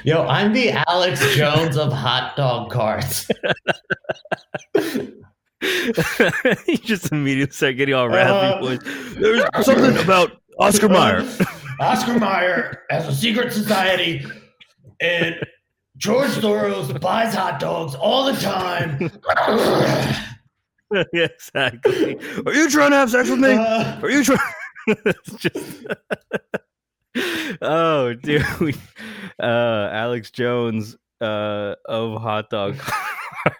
Yo, 0.04 0.26
I'm 0.26 0.54
the 0.54 0.72
Alex 0.88 1.20
Jones 1.36 1.78
of 1.78 1.94
hot 1.94 2.36
dog 2.36 2.72
carts. 2.72 3.30
you 5.62 6.78
just 6.78 7.12
immediately 7.12 7.54
start 7.54 7.78
getting 7.78 7.94
all 7.96 8.10
raspy. 8.10 8.78
Uh. 8.78 9.14
There's 9.20 9.44
something 9.66 9.98
about 10.04 10.42
Oscar 10.60 10.90
Mayer. 10.90 11.28
Oscar 11.80 12.20
Mayer 12.20 12.84
has 12.90 13.08
a 13.08 13.16
secret 13.16 13.54
society, 13.54 14.26
and 15.00 15.36
George 15.98 16.30
Soros 16.32 17.00
buys 17.00 17.34
hot 17.34 17.60
dogs 17.60 17.96
all 17.96 18.26
the 18.26 18.34
time. 18.40 19.12
exactly. 21.14 22.18
Are 22.46 22.54
you 22.54 22.70
trying 22.70 22.92
to 22.92 22.98
have 22.98 23.10
sex 23.10 23.30
with 23.30 23.40
me? 23.40 23.54
Uh, 23.54 24.02
Are 24.02 24.10
you 24.10 24.24
trying? 24.24 24.40
Just. 25.38 25.86
Oh, 27.62 28.14
dude. 28.14 28.46
Uh, 29.40 29.90
Alex 29.92 30.30
Jones 30.30 30.96
uh, 31.20 31.74
of 31.86 32.22
hot 32.22 32.50
dog 32.52 32.76
uh, 33.46 33.52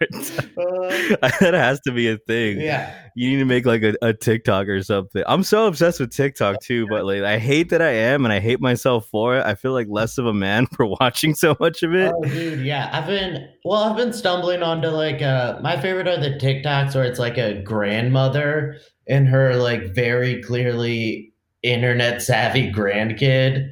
that 1.40 1.54
has 1.54 1.80
to 1.80 1.92
be 1.92 2.08
a 2.08 2.18
thing. 2.18 2.60
yeah, 2.60 2.94
You 3.16 3.30
need 3.30 3.38
to 3.38 3.44
make 3.44 3.66
like 3.66 3.82
a, 3.82 3.94
a 4.02 4.12
TikTok 4.12 4.68
or 4.68 4.82
something. 4.82 5.22
I'm 5.26 5.42
so 5.42 5.66
obsessed 5.66 5.98
with 5.98 6.10
TikTok 6.14 6.60
too, 6.60 6.86
but 6.88 7.04
like 7.04 7.22
I 7.22 7.38
hate 7.38 7.70
that 7.70 7.82
I 7.82 7.90
am 7.90 8.24
and 8.24 8.32
I 8.32 8.38
hate 8.40 8.60
myself 8.60 9.06
for 9.10 9.36
it. 9.36 9.44
I 9.44 9.54
feel 9.54 9.72
like 9.72 9.88
less 9.90 10.18
of 10.18 10.26
a 10.26 10.34
man 10.34 10.66
for 10.66 10.86
watching 10.86 11.34
so 11.34 11.56
much 11.58 11.82
of 11.82 11.94
it. 11.94 12.12
oh, 12.14 12.22
dude, 12.22 12.64
yeah. 12.64 12.90
I've 12.92 13.06
been 13.06 13.48
well. 13.64 13.82
I've 13.82 13.96
been 13.96 14.12
stumbling 14.12 14.62
onto 14.62 14.88
like 14.88 15.22
uh, 15.22 15.58
my 15.62 15.80
favorite 15.80 16.06
are 16.06 16.20
the 16.20 16.38
TikToks 16.38 16.94
where 16.94 17.04
it's 17.04 17.18
like 17.18 17.38
a 17.38 17.60
grandmother 17.62 18.78
and 19.08 19.26
her 19.28 19.56
like 19.56 19.94
very 19.94 20.42
clearly 20.42 21.31
internet 21.62 22.20
savvy 22.22 22.72
grandkid 22.72 23.70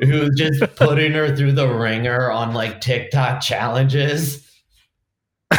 who's 0.00 0.30
just 0.36 0.60
putting 0.76 1.12
her 1.12 1.34
through 1.34 1.52
the 1.52 1.68
ringer 1.68 2.30
on 2.30 2.52
like 2.54 2.80
TikTok 2.80 3.40
challenges. 3.40 4.46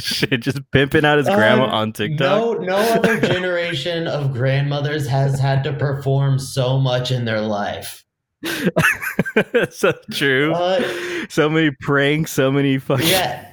Shit, 0.00 0.40
just 0.40 0.60
pimping 0.70 1.04
out 1.04 1.18
his 1.18 1.26
grandma 1.26 1.64
Uh, 1.64 1.76
on 1.80 1.92
TikTok. 1.92 2.18
No, 2.20 2.52
no 2.54 2.76
other 2.76 3.20
generation 3.26 4.06
of 4.06 4.32
grandmothers 4.32 5.06
has 5.06 5.38
had 5.40 5.64
to 5.64 5.72
perform 5.72 6.38
so 6.38 6.78
much 6.78 7.10
in 7.10 7.24
their 7.24 7.40
life. 7.40 8.04
so 9.70 9.92
true. 10.12 10.52
Uh, 10.52 10.82
so 11.28 11.48
many 11.48 11.70
pranks, 11.80 12.30
so 12.32 12.52
many 12.52 12.78
fucking. 12.78 13.06
yeah, 13.08 13.50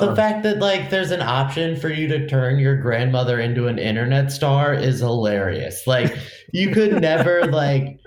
the 0.00 0.10
Oh. 0.10 0.14
fact 0.14 0.42
that 0.44 0.58
like 0.58 0.88
there's 0.90 1.10
an 1.10 1.20
option 1.20 1.76
for 1.76 1.88
you 1.90 2.08
to 2.08 2.26
turn 2.26 2.58
your 2.58 2.76
grandmother 2.76 3.38
into 3.38 3.66
an 3.68 3.78
internet 3.78 4.32
star 4.32 4.72
is 4.72 5.00
hilarious. 5.00 5.86
Like 5.86 6.16
you 6.52 6.70
could 6.70 7.00
never 7.02 7.44
like 7.46 7.98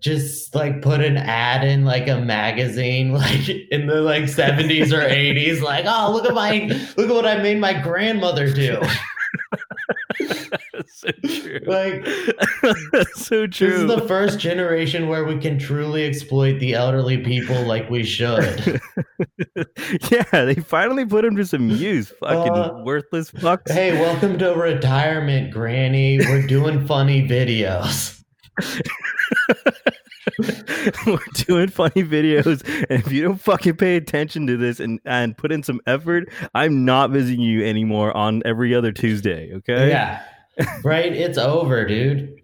just 0.00 0.54
like 0.54 0.80
put 0.82 1.00
an 1.02 1.16
ad 1.16 1.62
in 1.66 1.84
like 1.84 2.08
a 2.08 2.20
magazine 2.20 3.12
like 3.12 3.48
in 3.70 3.86
the 3.86 4.00
like 4.02 4.24
70s 4.24 4.92
or 4.92 5.06
80s 5.08 5.60
like 5.62 5.84
oh 5.88 6.12
look 6.12 6.26
at 6.26 6.34
my 6.34 6.66
look 6.96 7.08
at 7.08 7.14
what 7.14 7.26
I 7.26 7.38
made 7.42 7.58
my 7.60 7.72
grandmother 7.74 8.52
do. 8.52 8.80
so 11.04 11.12
true. 11.40 11.60
Like 11.66 12.06
so 13.14 13.46
This 13.46 13.60
is 13.60 13.86
the 13.86 14.04
first 14.08 14.38
generation 14.38 15.08
where 15.08 15.24
we 15.24 15.38
can 15.38 15.58
truly 15.58 16.04
exploit 16.04 16.58
the 16.58 16.74
elderly 16.74 17.18
people 17.18 17.64
like 17.66 17.88
we 17.90 18.04
should. 18.04 18.80
yeah, 20.10 20.44
they 20.44 20.54
finally 20.56 21.04
put 21.04 21.24
him 21.24 21.36
to 21.36 21.44
some 21.44 21.68
use. 21.70 22.12
Fucking 22.20 22.52
Uh, 22.52 22.82
worthless 22.84 23.30
fucks. 23.30 23.70
hey, 23.70 24.00
welcome 24.00 24.38
to 24.38 24.52
retirement, 24.54 25.52
Granny. 25.52 26.18
We're 26.18 26.46
doing 26.46 26.86
funny 26.86 27.26
videos. 27.26 28.22
We're 31.06 31.18
doing 31.34 31.68
funny 31.68 32.02
videos, 32.02 32.62
and 32.90 33.00
if 33.00 33.12
you 33.12 33.22
don't 33.22 33.40
fucking 33.40 33.76
pay 33.76 33.96
attention 33.96 34.46
to 34.48 34.56
this 34.56 34.80
and, 34.80 34.98
and 35.04 35.36
put 35.36 35.52
in 35.52 35.62
some 35.62 35.80
effort, 35.86 36.28
I'm 36.54 36.84
not 36.84 37.10
visiting 37.10 37.40
you 37.40 37.64
anymore 37.64 38.14
on 38.16 38.42
every 38.44 38.74
other 38.74 38.90
Tuesday. 38.90 39.52
Okay? 39.54 39.88
Yeah. 39.90 40.22
Right? 40.84 41.12
It's 41.12 41.38
over, 41.38 41.84
dude. 41.86 42.40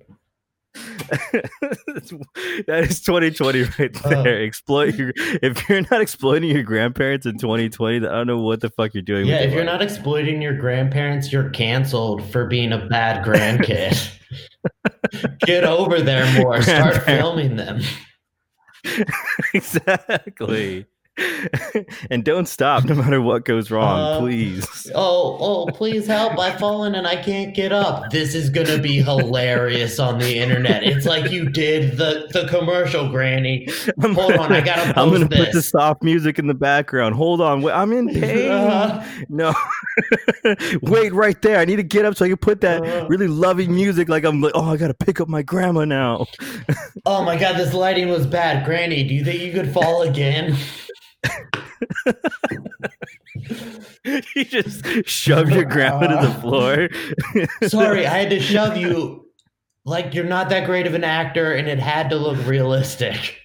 that 0.72 2.86
is 2.88 3.00
2020 3.00 3.62
right 3.78 3.90
Oh. 4.04 4.22
there. 4.22 4.42
Exploit 4.44 4.94
your. 4.94 5.12
If 5.16 5.68
you're 5.68 5.82
not 5.90 6.00
exploiting 6.00 6.50
your 6.50 6.62
grandparents 6.62 7.26
in 7.26 7.38
2020, 7.38 7.98
then 8.00 8.10
I 8.10 8.14
don't 8.14 8.26
know 8.28 8.38
what 8.38 8.60
the 8.60 8.70
fuck 8.70 8.94
you're 8.94 9.02
doing. 9.02 9.26
Yeah, 9.26 9.40
if 9.40 9.50
you're 9.52 9.64
life. 9.64 9.72
not 9.72 9.82
exploiting 9.82 10.40
your 10.40 10.54
grandparents, 10.56 11.32
you're 11.32 11.50
canceled 11.50 12.22
for 12.30 12.46
being 12.46 12.72
a 12.72 12.86
bad 12.86 13.24
grandkid. 13.26 13.98
Get 15.40 15.64
over 15.64 16.00
there 16.00 16.32
more. 16.40 16.62
Start 16.62 17.02
filming 17.04 17.56
them. 17.56 17.80
exactly. 19.54 20.86
And 22.10 22.24
don't 22.24 22.46
stop 22.46 22.84
no 22.84 22.94
matter 22.94 23.20
what 23.20 23.44
goes 23.44 23.70
wrong, 23.70 23.98
Uh, 24.00 24.18
please. 24.20 24.90
Oh, 24.94 25.36
oh, 25.40 25.66
please 25.72 26.06
help. 26.06 26.38
I've 26.38 26.58
fallen 26.58 26.94
and 26.94 27.06
I 27.06 27.16
can't 27.16 27.54
get 27.54 27.72
up. 27.72 28.10
This 28.10 28.34
is 28.34 28.50
gonna 28.50 28.78
be 28.78 28.96
hilarious 29.02 29.98
on 29.98 30.18
the 30.18 30.38
internet. 30.38 30.82
It's 30.84 31.06
like 31.06 31.30
you 31.30 31.48
did 31.50 31.96
the, 31.96 32.28
the 32.32 32.46
commercial, 32.48 33.08
Granny. 33.08 33.68
I'm 34.02 34.14
Hold 34.14 34.32
on, 34.34 34.52
I 34.52 34.60
gotta 34.60 34.98
I'm 35.00 35.10
gonna 35.10 35.28
post 35.28 35.40
put 35.40 35.52
the 35.52 35.62
soft 35.62 36.02
music 36.02 36.38
in 36.38 36.46
the 36.46 36.54
background. 36.54 37.14
Hold 37.14 37.40
on, 37.40 37.64
I'm 37.68 37.92
in 37.92 38.08
pain. 38.08 38.50
Uh, 38.50 39.04
No, 39.28 39.54
wait 40.82 41.12
right 41.12 41.40
there. 41.42 41.58
I 41.58 41.64
need 41.64 41.76
to 41.76 41.82
get 41.82 42.04
up 42.04 42.16
so 42.16 42.24
I 42.24 42.28
can 42.28 42.36
put 42.36 42.60
that 42.62 42.82
Uh. 42.84 43.06
really 43.08 43.28
loving 43.28 43.74
music. 43.74 44.08
Like 44.08 44.24
I'm 44.24 44.40
like, 44.40 44.52
oh, 44.54 44.70
I 44.72 44.76
gotta 44.76 44.94
pick 44.94 45.20
up 45.20 45.28
my 45.28 45.42
grandma 45.42 45.84
now. 45.84 46.26
oh 47.06 47.24
my 47.24 47.36
god, 47.36 47.56
this 47.56 47.74
lighting 47.74 48.08
was 48.08 48.26
bad. 48.26 48.64
Granny, 48.64 49.04
do 49.04 49.14
you 49.14 49.24
think 49.24 49.40
you 49.40 49.52
could 49.52 49.72
fall 49.72 50.02
again? 50.02 50.56
you 54.04 54.44
just 54.44 54.84
shove 55.06 55.50
your 55.50 55.64
grandma 55.64 56.06
to 56.06 56.26
the 56.26 56.32
uh, 56.32 56.40
floor. 56.40 56.88
Sorry, 57.68 58.06
I 58.06 58.18
had 58.18 58.30
to 58.30 58.40
shove 58.40 58.76
you. 58.76 59.26
Like 59.84 60.14
you're 60.14 60.24
not 60.24 60.50
that 60.50 60.66
great 60.66 60.86
of 60.86 60.94
an 60.94 61.04
actor, 61.04 61.52
and 61.52 61.68
it 61.68 61.78
had 61.78 62.10
to 62.10 62.16
look 62.16 62.44
realistic. 62.46 63.36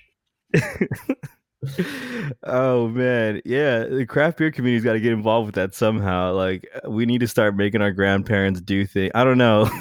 oh 2.43 2.87
man, 2.89 3.41
yeah. 3.45 3.85
The 3.85 4.05
craft 4.05 4.37
beer 4.37 4.51
community's 4.51 4.83
got 4.83 4.93
to 4.93 4.99
get 4.99 5.13
involved 5.13 5.47
with 5.47 5.55
that 5.55 5.73
somehow. 5.73 6.33
Like 6.33 6.67
we 6.87 7.05
need 7.05 7.19
to 7.19 7.27
start 7.27 7.55
making 7.55 7.81
our 7.81 7.91
grandparents 7.91 8.61
do 8.61 8.85
things. 8.85 9.11
I 9.15 9.23
don't 9.23 9.37
know. 9.37 9.69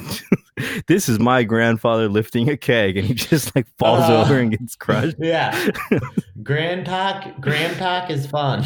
this 0.87 1.09
is 1.09 1.19
my 1.19 1.43
grandfather 1.43 2.07
lifting 2.09 2.49
a 2.49 2.57
keg, 2.57 2.97
and 2.97 3.07
he 3.07 3.13
just 3.13 3.55
like 3.55 3.67
falls 3.77 4.03
Uh. 4.09 4.21
over 4.21 4.39
and 4.39 4.51
gets 4.51 4.75
crushed. 4.75 5.17
Yeah, 5.19 5.69
grand 6.43 6.85
talk, 6.85 7.39
grand 7.41 7.77
talk 7.77 8.09
is 8.09 8.25
fun. 8.27 8.63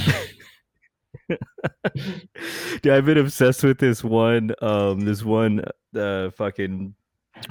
Dude, 2.81 2.91
I've 2.91 3.05
been 3.05 3.17
obsessed 3.17 3.63
with 3.63 3.79
this 3.79 4.03
one, 4.03 4.51
um, 4.61 5.01
this 5.01 5.23
one, 5.23 5.63
uh, 5.95 6.29
fucking 6.31 6.93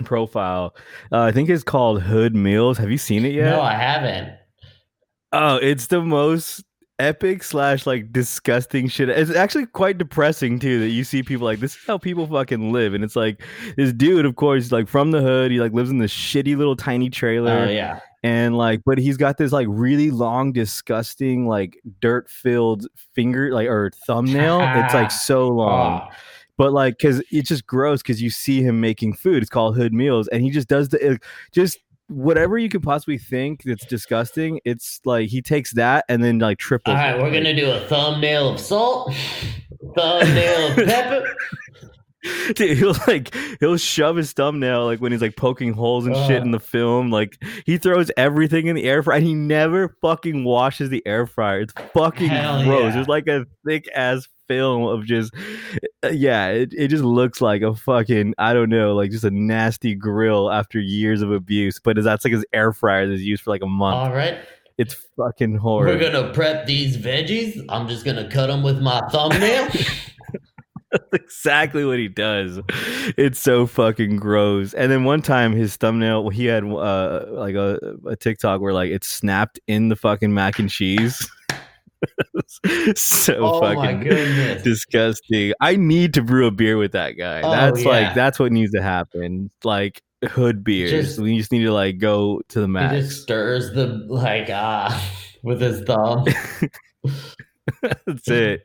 profile. 0.05 0.75
Uh, 1.13 1.23
I 1.23 1.33
think 1.33 1.49
it's 1.49 1.63
called 1.65 2.03
Hood 2.03 2.35
Meals. 2.35 2.79
Have 2.79 2.91
you 2.91 2.99
seen 2.99 3.25
it 3.25 3.33
yet? 3.35 3.51
No, 3.51 3.61
I 3.61 3.75
haven't. 3.75 4.35
Oh, 5.33 5.57
it's 5.57 5.89
the 5.89 6.01
most 6.01 6.65
epic 6.99 7.43
slash 7.43 7.87
like 7.87 8.13
disgusting 8.13 8.89
shit. 8.89 9.09
It's 9.09 9.31
actually 9.35 9.67
quite 9.67 9.99
depressing 9.99 10.59
too 10.59 10.81
that 10.81 10.89
you 10.89 11.05
see 11.05 11.23
people 11.23 11.45
like 11.45 11.61
this 11.61 11.77
is 11.77 11.85
how 11.87 11.99
people 11.99 12.27
fucking 12.27 12.73
live, 12.73 12.95
and 12.95 13.05
it's 13.05 13.17
like 13.17 13.43
this 13.77 13.93
dude, 13.93 14.27
of 14.27 14.37
course, 14.37 14.73
like 14.73 14.89
from 14.89 15.11
the 15.11 15.21
hood. 15.21 15.51
He 15.51 15.61
like 15.61 15.73
lives 15.73 15.91
in 15.91 15.99
this 15.99 16.13
shitty 16.13 16.57
little 16.57 16.77
tiny 16.77 17.11
trailer, 17.11 17.67
Oh 17.67 17.71
yeah. 17.71 18.01
and 18.23 18.57
like, 18.57 18.81
but 18.85 18.99
he's 18.99 19.17
got 19.17 19.39
this 19.39 19.53
like 19.53 19.67
really 19.71 20.11
long, 20.11 20.53
disgusting, 20.53 21.47
like 21.47 21.79
dirt 22.01 22.29
filled 22.31 22.87
finger, 23.15 23.53
like 23.53 23.69
or 23.69 23.91
thumbnail. 24.07 24.61
it's 24.85 24.95
like 24.95 25.11
so 25.11 25.43
oh. 25.47 25.49
long 25.55 26.09
Oh, 26.11 26.15
but 26.57 26.73
like 26.73 26.99
because 26.99 27.23
it's 27.31 27.49
just 27.49 27.67
gross 27.67 28.03
because 28.03 28.21
you 28.21 28.31
see 28.31 28.63
him 28.63 28.81
making 28.81 29.13
food 29.15 29.43
it's 29.43 29.49
called 29.51 29.77
hood 29.77 29.95
meals 29.95 30.27
and 30.29 30.43
he 30.43 30.51
just 30.51 30.67
does 30.67 30.89
the 30.89 31.17
just 31.53 31.79
whatever 32.09 32.57
you 32.59 32.69
could 32.69 32.83
possibly 32.83 33.19
think 33.19 33.63
that's 33.65 33.85
disgusting 33.87 34.61
it's 34.65 35.01
like 35.05 35.29
he 35.29 35.43
takes 35.43 35.73
that 35.75 36.05
and 36.09 36.25
then 36.25 36.39
like 36.39 36.59
triples 36.59 36.95
All 36.97 37.01
right, 37.01 37.17
we're 37.17 37.25
Like, 37.25 37.33
gonna 37.35 37.55
do 37.55 37.71
a 37.71 37.81
thumbnail 37.81 38.49
of 38.55 38.59
salt, 38.61 39.15
thumbnail 39.95 40.71
of 40.71 40.77
pepper. 40.77 41.35
dude, 42.55 42.77
he'll 42.79 42.95
like 43.07 43.35
he'll 43.61 43.77
shove 43.77 44.17
his 44.17 44.33
thumbnail 44.33 44.85
like 44.87 45.01
when 45.01 45.13
he's 45.13 45.23
like 45.23 45.37
poking 45.37 45.73
holes 45.73 46.07
and 46.07 46.17
shit 46.27 46.41
Uh. 46.41 46.45
in 46.45 46.51
the 46.51 46.59
film 46.61 47.11
like 47.11 47.37
he 47.65 47.79
throws 47.79 48.11
everything 48.17 48.67
in 48.67 48.75
the 48.75 48.85
air 48.85 49.03
fryer 49.03 49.19
and 49.19 49.27
he 49.27 49.35
never 49.35 49.97
fucking 50.03 50.45
washes 50.45 50.91
the 50.91 51.07
air 51.07 51.27
fryer 51.27 51.61
it's 51.61 51.73
fucking 51.95 52.29
gross 52.29 52.95
yeah. 52.95 52.99
it's 53.01 53.09
like 53.09 53.29
a 53.29 53.45
thick 53.67 53.89
ass 53.95 54.27
film 54.49 54.83
of 54.83 55.05
just 55.05 55.33
yeah 56.11 56.49
it, 56.49 56.73
it 56.73 56.89
just 56.89 57.05
looks 57.05 57.41
like 57.41 57.63
a 57.63 57.75
fucking 57.75 58.35
i 58.39 58.53
don't 58.53 58.71
know 58.71 58.95
like 58.95 59.11
just 59.11 59.25
a 59.25 59.31
nasty 59.31 59.95
grill 59.95 60.51
after 60.51 60.81
years 60.81 61.23
of 61.23 61.31
abuse 61.31 61.79
but 61.79 62.03
that's 62.03 62.25
like 62.25 62.33
his 62.33 62.45
air 62.53 62.73
fryer 62.73 63.07
that's 63.07 63.21
used 63.21 63.43
for 63.43 63.51
like 63.51 63.63
a 63.63 63.67
month 63.67 63.97
All 63.97 64.13
right, 64.13 64.41
it's 64.79 64.95
fucking 65.17 65.57
horrible 65.57 65.95
we're 65.95 66.11
gonna 66.11 66.33
prep 66.33 66.67
these 66.67 66.97
veggies. 66.97 67.65
I'm 67.69 67.89
just 67.89 68.05
gonna 68.05 68.29
cut 68.31 68.47
them 68.47 68.63
with 68.63 68.81
my 68.81 69.01
thumbnail. 69.11 69.69
exactly 71.13 71.85
what 71.85 71.99
he 71.99 72.09
does. 72.09 72.61
It's 73.17 73.39
so 73.39 73.67
fucking 73.67 74.17
gross. 74.17 74.75
And 74.75 74.91
then 74.91 75.05
one 75.05 75.23
time 75.23 75.53
his 75.53 75.77
thumbnail, 75.77 76.29
he 76.31 76.47
had 76.47 76.65
uh 76.65 77.27
like 77.31 77.55
a, 77.55 77.79
a 78.07 78.17
TikTok 78.17 78.61
where 78.61 78.73
like 78.73 78.91
it 78.91 79.05
snapped 79.05 79.61
in 79.67 79.89
the 79.89 79.97
fucking 79.97 80.33
mac 80.33 80.59
and 80.59 80.71
cheese. 80.71 81.29
so 82.97 83.37
oh 83.37 83.61
fucking 83.61 84.05
disgusting. 84.63 85.53
I 85.61 85.77
need 85.77 86.15
to 86.15 86.23
brew 86.23 86.47
a 86.47 86.51
beer 86.51 86.77
with 86.77 86.93
that 86.93 87.13
guy. 87.13 87.41
Oh, 87.43 87.51
that's 87.51 87.83
yeah. 87.83 87.89
like 87.89 88.15
that's 88.15 88.39
what 88.39 88.53
needs 88.53 88.73
to 88.73 88.83
happen. 88.83 89.51
Like 89.65 90.03
hood 90.25 90.65
beers. 90.65 90.91
Just- 90.91 91.19
we 91.19 91.37
just 91.37 91.53
need 91.53 91.65
to 91.65 91.73
like 91.73 91.99
go 91.99 92.41
to 92.49 92.61
the 92.61 92.69
mat. 92.69 92.95
He 92.95 93.01
just 93.03 93.23
stirs 93.23 93.73
the 93.73 93.87
like 94.09 94.49
ah 94.51 95.11
with 95.43 95.61
his 95.61 95.83
thumb. 95.83 96.25
that's 98.07 98.29
it. 98.29 98.63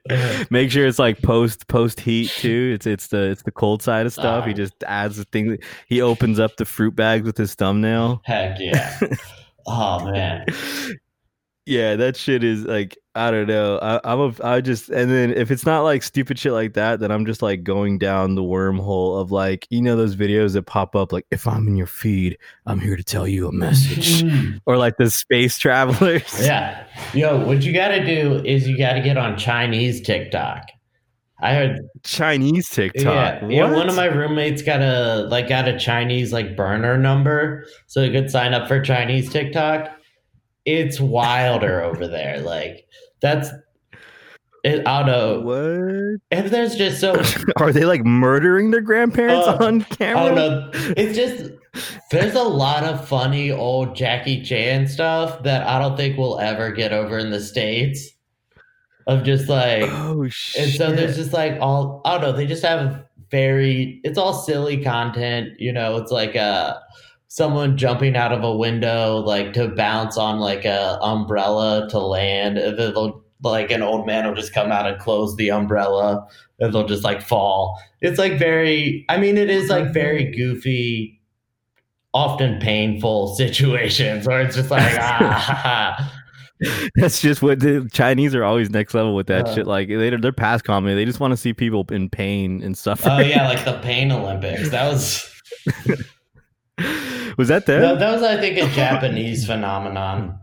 Make 0.49 0.71
sure 0.71 0.87
it's 0.87 0.99
like 0.99 1.21
post 1.21 1.67
post 1.67 1.99
heat 1.99 2.29
too. 2.29 2.71
It's 2.75 2.85
it's 2.87 3.07
the 3.07 3.29
it's 3.31 3.43
the 3.43 3.51
cold 3.51 3.81
side 3.81 4.05
of 4.05 4.13
stuff. 4.13 4.45
He 4.45 4.51
Ah. 4.51 4.55
just 4.55 4.73
adds 4.85 5.17
the 5.17 5.25
thing. 5.25 5.57
He 5.87 6.01
opens 6.01 6.39
up 6.39 6.55
the 6.57 6.65
fruit 6.65 6.95
bags 6.95 7.25
with 7.25 7.37
his 7.37 7.53
thumbnail. 7.55 8.21
Heck 8.23 8.57
yeah. 8.59 8.99
Oh 9.65 10.09
man. 10.11 10.45
Yeah, 11.65 11.95
that 11.95 12.17
shit 12.17 12.43
is 12.43 12.65
like 12.65 12.97
I 13.15 13.31
don't 13.31 13.47
know. 13.47 13.79
I, 13.81 14.01
I'm 14.03 14.19
a 14.19 14.33
I 14.43 14.59
just 14.59 14.89
and 14.89 15.09
then 15.09 15.31
if 15.31 15.49
it's 15.49 15.65
not 15.65 15.81
like 15.81 16.03
stupid 16.03 16.37
shit 16.37 16.51
like 16.51 16.73
that, 16.73 16.99
then 16.99 17.09
I'm 17.09 17.25
just 17.25 17.41
like 17.41 17.63
going 17.63 17.99
down 17.99 18.35
the 18.35 18.41
wormhole 18.41 19.21
of 19.21 19.31
like 19.31 19.65
you 19.69 19.81
know 19.81 19.95
those 19.95 20.15
videos 20.15 20.53
that 20.53 20.63
pop 20.63 20.93
up 20.95 21.13
like 21.13 21.25
if 21.31 21.47
I'm 21.47 21.67
in 21.67 21.77
your 21.77 21.87
feed, 21.87 22.37
I'm 22.65 22.79
here 22.79 22.97
to 22.97 23.03
tell 23.03 23.27
you 23.27 23.47
a 23.47 23.51
message, 23.53 24.23
mm. 24.23 24.59
or 24.65 24.77
like 24.77 24.97
the 24.97 25.09
space 25.09 25.57
travelers. 25.57 26.23
yeah. 26.41 26.85
Yo, 27.13 27.45
what 27.45 27.61
you 27.63 27.71
gotta 27.71 28.05
do 28.05 28.43
is 28.43 28.67
you 28.67 28.77
gotta 28.77 29.01
get 29.01 29.17
on 29.17 29.37
Chinese 29.37 30.01
TikTok. 30.01 30.69
I 31.39 31.53
heard 31.55 31.79
Chinese 32.03 32.69
TikTok. 32.69 33.03
Yeah, 33.41 33.47
yeah. 33.47 33.71
One 33.71 33.89
of 33.89 33.95
my 33.95 34.05
roommates 34.05 34.61
got 34.61 34.81
a 34.81 35.27
like 35.29 35.47
got 35.47 35.67
a 35.67 35.77
Chinese 35.77 36.33
like 36.33 36.57
burner 36.57 36.97
number, 36.97 37.65
so 37.87 38.01
he 38.01 38.11
could 38.11 38.31
sign 38.31 38.53
up 38.53 38.67
for 38.67 38.81
Chinese 38.81 39.31
TikTok. 39.31 39.97
It's 40.65 40.99
wilder 40.99 41.81
over 41.83 42.07
there. 42.07 42.39
Like 42.39 42.87
that's 43.21 43.49
it. 44.63 44.87
I 44.87 45.03
don't 45.03 45.07
know. 45.07 45.39
what 45.41 46.21
And 46.31 46.47
there's 46.49 46.75
just 46.75 46.99
so 47.01 47.21
are 47.57 47.71
they 47.73 47.85
like 47.85 48.03
murdering 48.05 48.71
their 48.71 48.81
grandparents 48.81 49.47
Uh, 49.47 49.57
on 49.65 49.81
I 49.81 49.95
camera? 49.95 50.25
don't 50.25 50.35
know. 50.35 50.71
It's 50.95 51.15
just 51.17 51.51
there's 52.11 52.35
a 52.35 52.43
lot 52.43 52.83
of 52.83 53.07
funny 53.07 53.51
old 53.51 53.95
Jackie 53.95 54.43
Chan 54.43 54.87
stuff 54.87 55.43
that 55.43 55.65
I 55.67 55.79
don't 55.79 55.97
think 55.97 56.17
we'll 56.17 56.39
ever 56.39 56.71
get 56.71 56.93
over 56.93 57.17
in 57.17 57.31
the 57.31 57.41
states. 57.41 58.09
Of 59.05 59.23
just 59.23 59.49
like 59.49 59.83
Oh 59.85 60.29
shit! 60.29 60.63
And 60.63 60.73
so 60.75 60.91
there's 60.93 61.17
just 61.17 61.33
like 61.33 61.57
all 61.59 62.01
I 62.05 62.13
don't 62.13 62.21
know, 62.21 62.31
they 62.31 62.45
just 62.45 62.63
have 62.63 63.03
very 63.29 63.99
it's 64.05 64.17
all 64.17 64.31
silly 64.33 64.81
content, 64.81 65.59
you 65.59 65.73
know, 65.73 65.97
it's 65.97 66.11
like 66.11 66.37
uh 66.37 66.77
someone 67.35 67.75
jumping 67.77 68.15
out 68.15 68.31
of 68.31 68.43
a 68.43 68.55
window 68.55 69.17
like 69.17 69.53
to 69.53 69.67
bounce 69.69 70.17
on 70.19 70.37
like 70.39 70.65
a 70.65 70.99
umbrella 71.01 71.87
to 71.89 71.97
land 71.97 72.57
they'll 72.77 73.23
like 73.41 73.71
an 73.71 73.81
old 73.81 74.05
man 74.05 74.27
will 74.27 74.35
just 74.35 74.53
come 74.53 74.71
out 74.71 74.85
and 74.85 74.99
close 74.99 75.35
the 75.35 75.49
umbrella 75.49 76.23
and 76.59 76.71
they'll 76.71 76.85
just 76.87 77.03
like 77.03 77.23
fall. 77.23 77.81
It's 78.01 78.19
like 78.19 78.37
very 78.37 79.03
I 79.09 79.17
mean 79.17 79.35
it 79.37 79.49
is 79.49 79.67
like 79.67 79.91
very 79.91 80.31
goofy 80.31 81.19
often 82.13 82.59
painful 82.59 83.33
situations 83.35 84.27
where 84.27 84.41
it's 84.41 84.55
just 84.55 84.69
like 84.69 84.95
ah 84.99 86.13
That's 86.95 87.19
just 87.19 87.41
what 87.41 87.59
the 87.61 87.89
Chinese 87.91 88.35
are 88.35 88.43
always 88.43 88.69
next 88.69 88.93
level 88.93 89.15
with 89.15 89.25
that 89.27 89.47
Uh. 89.47 89.55
shit. 89.55 89.65
Like 89.67 89.87
they 89.89 90.11
they're 90.15 90.31
past 90.31 90.63
comedy. 90.65 90.93
They 90.95 91.03
just 91.03 91.19
want 91.19 91.31
to 91.31 91.37
see 91.37 91.51
people 91.51 91.83
in 91.89 92.09
pain 92.11 92.61
and 92.61 92.77
suffering. 92.77 93.15
Oh 93.15 93.19
yeah, 93.19 93.47
like 93.53 93.65
the 93.65 93.79
pain 93.79 94.11
Olympics. 94.11 94.69
That 94.69 94.87
was 94.93 95.27
was 97.37 97.47
that 97.47 97.65
them? 97.65 97.81
No, 97.81 97.95
that 97.95 98.11
was, 98.11 98.23
I 98.23 98.39
think, 98.39 98.57
a 98.57 98.67
Japanese 98.73 99.45
phenomenon. 99.47 100.39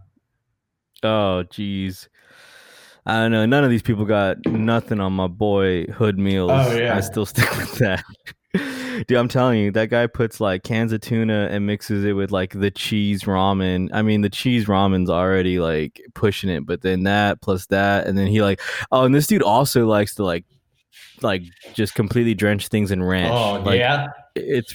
Oh, 1.02 1.44
jeez. 1.50 2.08
I 3.06 3.14
don't 3.14 3.32
know. 3.32 3.46
None 3.46 3.64
of 3.64 3.70
these 3.70 3.82
people 3.82 4.04
got 4.04 4.36
nothing 4.46 5.00
on 5.00 5.12
my 5.14 5.26
boy 5.26 5.84
Hood 5.86 6.18
Meals. 6.18 6.50
Oh, 6.52 6.76
yeah. 6.76 6.96
I 6.96 7.00
still 7.00 7.26
stick 7.26 7.50
with 7.56 7.78
that. 7.78 8.04
Dude, 9.06 9.16
I'm 9.16 9.28
telling 9.28 9.60
you, 9.60 9.70
that 9.70 9.88
guy 9.88 10.06
puts 10.06 10.40
like 10.40 10.62
cans 10.64 10.92
of 10.92 11.00
tuna 11.00 11.48
and 11.50 11.66
mixes 11.66 12.04
it 12.04 12.12
with 12.12 12.30
like 12.30 12.52
the 12.52 12.70
cheese 12.70 13.22
ramen. 13.22 13.88
I 13.92 14.02
mean, 14.02 14.20
the 14.20 14.28
cheese 14.28 14.66
ramen's 14.66 15.08
already 15.08 15.60
like 15.60 16.02
pushing 16.14 16.50
it, 16.50 16.66
but 16.66 16.82
then 16.82 17.04
that 17.04 17.40
plus 17.40 17.66
that, 17.66 18.06
and 18.06 18.18
then 18.18 18.26
he 18.26 18.42
like, 18.42 18.60
oh, 18.90 19.04
and 19.04 19.14
this 19.14 19.28
dude 19.28 19.42
also 19.42 19.86
likes 19.86 20.16
to 20.16 20.24
like, 20.24 20.44
like 21.22 21.42
just 21.74 21.94
completely 21.94 22.34
drench 22.34 22.68
things 22.68 22.90
in 22.90 23.02
ranch. 23.02 23.32
Oh 23.32 23.62
Like, 23.64 23.78
yeah, 23.78 24.08
it's 24.34 24.74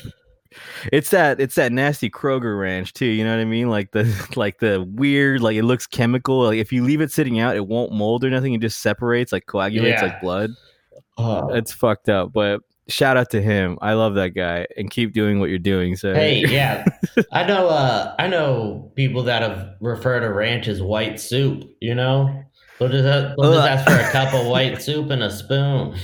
It's 0.92 1.10
that 1.12 1.40
it's 1.40 1.56
that 1.56 1.72
nasty 1.72 2.10
Kroger 2.10 2.60
ranch 2.60 2.94
too. 2.94 3.06
You 3.06 3.24
know 3.24 3.36
what 3.36 3.42
I 3.42 3.46
mean? 3.46 3.70
Like 3.70 3.92
the 3.92 4.04
like 4.36 4.60
the 4.60 4.86
weird 4.88 5.42
like 5.42 5.56
it 5.56 5.64
looks 5.64 5.88
chemical. 5.88 6.44
Like 6.44 6.60
if 6.60 6.72
you 6.72 6.84
leave 6.84 7.02
it 7.02 7.12
sitting 7.12 7.40
out, 7.40 7.56
it 7.56 7.68
won't 7.68 7.92
mold 7.92 8.24
or 8.24 8.30
nothing. 8.30 8.54
It 8.54 8.62
just 8.62 8.82
separates 8.82 9.32
like 9.32 9.46
coagulates 9.46 10.02
Yeah. 10.02 10.08
like 10.08 10.22
blood. 10.22 10.52
Oh. 11.18 11.50
It's 11.54 11.72
fucked 11.72 12.10
up. 12.10 12.34
But 12.34 12.62
shout 12.88 13.18
out 13.18 13.30
to 13.32 13.42
him. 13.42 13.78
I 13.82 13.94
love 13.94 14.16
that 14.16 14.30
guy 14.30 14.68
and 14.78 14.92
keep 14.92 15.14
doing 15.14 15.40
what 15.40 15.50
you're 15.50 15.60
doing. 15.60 15.96
So 15.96 16.14
Hey, 16.14 16.46
yeah, 16.48 16.86
I 17.32 17.44
know. 17.46 17.68
Uh, 17.68 18.14
I 18.20 18.28
know 18.28 18.92
people 18.96 19.24
that 19.24 19.42
have 19.42 19.70
referred 19.82 20.20
to 20.22 20.32
ranch 20.32 20.68
as 20.68 20.82
white 20.82 21.20
soup. 21.20 21.64
You 21.82 21.96
know, 21.96 22.44
they'll 22.80 22.90
just, 22.90 23.04
they'll 23.04 23.54
just 23.54 23.68
ask 23.68 23.86
for 23.86 23.96
a 23.96 24.12
cup 24.12 24.34
of 24.34 24.46
white 24.48 24.82
soup 24.82 25.10
and 25.10 25.24
a 25.24 25.32
spoon. 25.32 25.96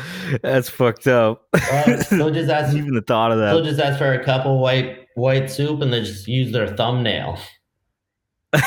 that's 0.42 0.68
fucked 0.68 1.06
up. 1.06 1.46
Uh, 1.52 2.02
they'll 2.10 2.30
just 2.30 2.50
ask. 2.50 2.74
Even 2.76 2.94
the 2.94 3.02
thought 3.02 3.32
of 3.32 3.38
that. 3.38 3.52
They'll 3.52 3.64
just 3.64 3.80
ask 3.80 3.98
for 3.98 4.12
a 4.12 4.24
cup 4.24 4.46
of 4.46 4.58
white 4.58 5.06
white 5.14 5.50
soup 5.50 5.80
and 5.82 5.92
they 5.92 6.00
just 6.00 6.26
use 6.28 6.52
their 6.52 6.68
thumbnail. 6.68 7.38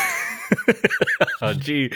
oh 1.42 1.54
gee, 1.54 1.92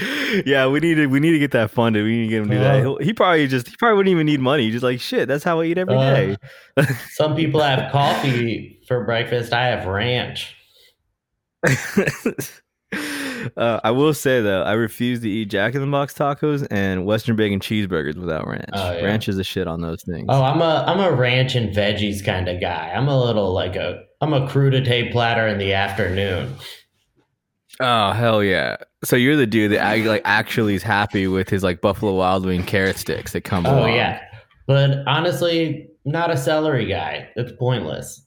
yeah, 0.45 0.67
we 0.67 0.79
need 0.79 0.95
to 0.95 1.07
we 1.07 1.19
need 1.19 1.31
to 1.31 1.39
get 1.39 1.51
that 1.51 1.71
funded. 1.71 2.03
We 2.03 2.11
need 2.11 2.23
to 2.25 2.29
get 2.29 2.41
him 2.41 2.49
to 2.49 2.55
do 2.55 2.59
that. 2.59 2.75
Uh. 2.75 2.79
He'll, 2.81 2.97
he 2.97 3.13
probably 3.13 3.47
just 3.47 3.67
he 3.67 3.75
probably 3.77 3.97
wouldn't 3.97 4.11
even 4.11 4.25
need 4.25 4.39
money. 4.39 4.63
He's 4.63 4.73
just 4.73 4.83
like 4.83 4.99
shit. 4.99 5.27
That's 5.27 5.43
how 5.43 5.61
I 5.61 5.65
eat 5.65 5.77
every 5.77 5.95
Uh, 5.95 6.13
day. 6.13 6.37
Some 7.11 7.35
people 7.35 7.61
have 7.61 7.91
coffee 7.91 8.79
for 8.87 9.03
breakfast. 9.05 9.53
I 9.53 9.67
have 9.67 9.85
ranch. 9.85 10.55
Uh, 13.57 13.79
I 13.83 13.91
will 13.91 14.13
say 14.13 14.41
though, 14.41 14.63
I 14.63 14.73
refuse 14.73 15.21
to 15.21 15.29
eat 15.29 15.45
Jack 15.45 15.75
in 15.75 15.81
the 15.81 15.87
Box 15.87 16.13
tacos 16.13 16.67
and 16.69 17.05
Western 17.05 17.35
bacon 17.35 17.59
cheeseburgers 17.59 18.15
without 18.15 18.47
ranch. 18.47 18.69
Oh, 18.73 18.91
yeah. 18.91 19.03
Ranch 19.05 19.27
is 19.27 19.37
a 19.37 19.43
shit 19.43 19.67
on 19.67 19.81
those 19.81 20.03
things. 20.03 20.25
Oh, 20.29 20.43
I'm 20.43 20.61
a 20.61 20.83
I'm 20.87 20.99
a 20.99 21.11
ranch 21.11 21.55
and 21.55 21.75
veggies 21.75 22.23
kind 22.23 22.47
of 22.47 22.61
guy. 22.61 22.93
I'm 22.95 23.07
a 23.07 23.23
little 23.23 23.53
like 23.53 23.75
a 23.75 24.03
I'm 24.21 24.33
a 24.33 24.47
crudité 24.47 25.11
platter 25.11 25.47
in 25.47 25.57
the 25.57 25.73
afternoon. 25.73 26.55
Oh 27.79 28.11
hell 28.11 28.43
yeah! 28.43 28.75
So 29.05 29.15
you're 29.15 29.37
the 29.37 29.47
dude 29.47 29.71
that 29.71 30.05
like 30.05 30.21
actually 30.25 30.75
is 30.75 30.83
happy 30.83 31.27
with 31.27 31.49
his 31.49 31.63
like 31.63 31.79
Buffalo 31.79 32.13
Wild 32.13 32.45
Wing 32.45 32.63
carrot 32.63 32.97
sticks 32.97 33.31
that 33.31 33.41
come. 33.41 33.65
Oh 33.65 33.79
along. 33.79 33.93
yeah, 33.93 34.21
but 34.67 35.07
honestly, 35.07 35.87
not 36.03 36.29
a 36.29 36.35
celery 36.35 36.85
guy. 36.85 37.29
It's 37.37 37.53
pointless. 37.53 38.21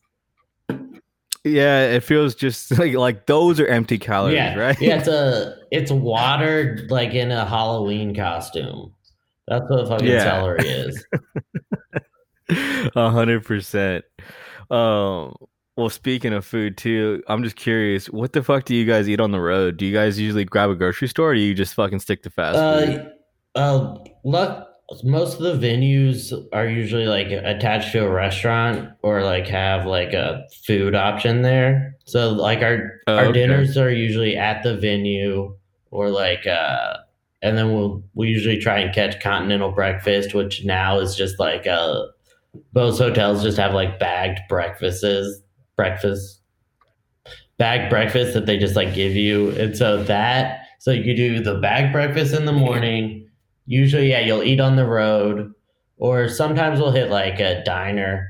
Yeah. 1.44 1.86
It 1.86 2.02
feels 2.04 2.34
just 2.34 2.70
like 2.78 2.94
like 2.94 3.26
those 3.26 3.58
are 3.60 3.66
empty 3.66 3.98
calories, 3.98 4.34
yeah, 4.36 4.54
right? 4.56 4.80
yeah. 4.80 4.98
It's 4.98 5.08
a 5.08 5.56
it's 5.70 5.90
water 5.90 6.78
like 6.90 7.14
in 7.14 7.30
a 7.30 7.44
Halloween 7.44 8.14
costume. 8.14 8.92
That's 9.48 9.64
what 9.68 9.88
fucking 9.88 10.06
Yeah. 10.06 10.22
celery 10.24 10.68
is. 10.68 11.04
A 12.96 13.10
hundred 13.10 13.44
percent. 13.44 14.04
Um. 14.70 15.34
Well, 15.74 15.88
speaking 15.88 16.34
of 16.34 16.44
food 16.44 16.76
too, 16.76 17.22
I'm 17.28 17.42
just 17.42 17.56
curious. 17.56 18.06
What 18.10 18.34
the 18.34 18.42
fuck 18.42 18.64
do 18.64 18.76
you 18.76 18.84
guys 18.84 19.08
eat 19.08 19.20
on 19.20 19.30
the 19.30 19.40
road? 19.40 19.78
Do 19.78 19.86
you 19.86 19.92
guys 19.94 20.20
usually 20.20 20.44
grab 20.44 20.68
a 20.68 20.74
grocery 20.74 21.08
store, 21.08 21.30
or 21.30 21.34
do 21.34 21.40
you 21.40 21.54
just 21.54 21.72
fucking 21.74 22.00
stick 22.00 22.22
to 22.24 22.30
fast 22.30 22.58
food? 22.58 23.10
Uh, 23.54 23.58
uh, 23.58 24.04
luck. 24.22 24.68
Most 25.04 25.40
of 25.40 25.60
the 25.60 25.66
venues 25.66 26.32
are 26.52 26.66
usually 26.66 27.06
like 27.06 27.28
attached 27.28 27.92
to 27.92 28.04
a 28.04 28.10
restaurant 28.10 28.90
or 29.02 29.22
like 29.22 29.46
have 29.48 29.86
like 29.86 30.12
a 30.12 30.46
food 30.66 30.94
option 30.94 31.42
there. 31.42 31.96
So 32.04 32.30
like 32.30 32.62
our 32.62 33.00
Oh, 33.06 33.16
our 33.16 33.24
okay. 33.26 33.40
dinners 33.40 33.76
are 33.76 33.90
usually 33.90 34.36
at 34.36 34.62
the 34.62 34.76
venue 34.76 35.56
or 35.90 36.10
like 36.10 36.46
uh, 36.46 36.96
and 37.42 37.56
then 37.56 37.74
we'll 37.74 38.02
we 38.14 38.28
usually 38.28 38.58
try 38.58 38.78
and 38.78 38.94
catch 38.94 39.20
continental 39.20 39.72
breakfast, 39.72 40.34
which 40.34 40.64
now 40.64 40.98
is 40.98 41.16
just 41.16 41.38
like 41.38 41.66
uh, 41.66 42.02
most 42.74 42.98
hotels 42.98 43.42
just 43.42 43.58
have 43.58 43.74
like 43.74 43.98
bagged 43.98 44.40
breakfasts, 44.48 45.40
breakfast 45.76 46.40
bag 47.58 47.88
breakfast 47.90 48.34
that 48.34 48.46
they 48.46 48.58
just 48.58 48.76
like 48.76 48.94
give 48.94 49.14
you. 49.14 49.50
And 49.50 49.76
so 49.76 50.02
that, 50.04 50.66
so 50.80 50.90
you 50.90 51.14
do 51.14 51.40
the 51.40 51.54
bag 51.60 51.92
breakfast 51.92 52.34
in 52.34 52.44
the 52.44 52.52
morning. 52.52 53.21
Usually, 53.66 54.10
yeah, 54.10 54.20
you'll 54.20 54.42
eat 54.42 54.60
on 54.60 54.76
the 54.76 54.86
road, 54.86 55.52
or 55.98 56.28
sometimes 56.28 56.80
we'll 56.80 56.92
hit 56.92 57.10
like 57.10 57.40
a 57.40 57.62
diner. 57.64 58.28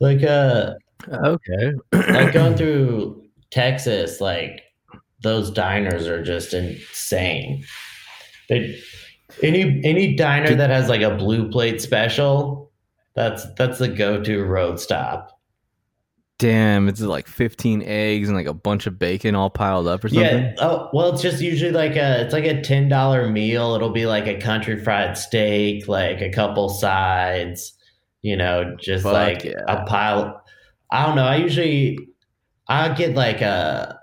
Like 0.00 0.22
uh 0.22 0.74
okay. 1.08 1.72
like 1.92 2.32
going 2.34 2.54
through 2.56 3.24
Texas, 3.50 4.20
like 4.20 4.62
those 5.22 5.50
diners 5.50 6.06
are 6.06 6.22
just 6.22 6.52
insane. 6.54 7.64
They 8.48 8.78
any 9.42 9.80
any 9.84 10.14
diner 10.14 10.54
that 10.54 10.70
has 10.70 10.88
like 10.88 11.02
a 11.02 11.16
blue 11.16 11.50
plate 11.50 11.80
special, 11.80 12.70
that's 13.14 13.44
that's 13.54 13.78
the 13.78 13.88
go-to 13.88 14.44
road 14.44 14.78
stop. 14.80 15.35
Damn, 16.38 16.86
it's 16.88 17.00
like 17.00 17.26
15 17.28 17.82
eggs 17.82 18.28
and 18.28 18.36
like 18.36 18.46
a 18.46 18.52
bunch 18.52 18.86
of 18.86 18.98
bacon 18.98 19.34
all 19.34 19.48
piled 19.48 19.86
up 19.88 20.04
or 20.04 20.08
something. 20.10 20.44
Yeah. 20.44 20.54
Oh, 20.58 20.90
well, 20.92 21.10
it's 21.12 21.22
just 21.22 21.40
usually 21.40 21.72
like 21.72 21.96
a 21.96 22.20
it's 22.22 22.34
like 22.34 22.44
a 22.44 22.60
ten 22.60 22.90
dollar 22.90 23.30
meal. 23.30 23.74
It'll 23.74 23.88
be 23.90 24.04
like 24.04 24.26
a 24.26 24.36
country 24.38 24.78
fried 24.82 25.16
steak, 25.16 25.88
like 25.88 26.20
a 26.20 26.28
couple 26.30 26.68
sides, 26.68 27.72
you 28.20 28.36
know, 28.36 28.76
just 28.78 29.04
Fuck 29.04 29.12
like 29.14 29.44
yeah. 29.44 29.52
a 29.66 29.86
pile. 29.86 30.42
I 30.90 31.06
don't 31.06 31.16
know. 31.16 31.24
I 31.24 31.36
usually 31.36 31.98
I 32.68 32.92
get 32.92 33.14
like 33.14 33.40
a 33.40 33.98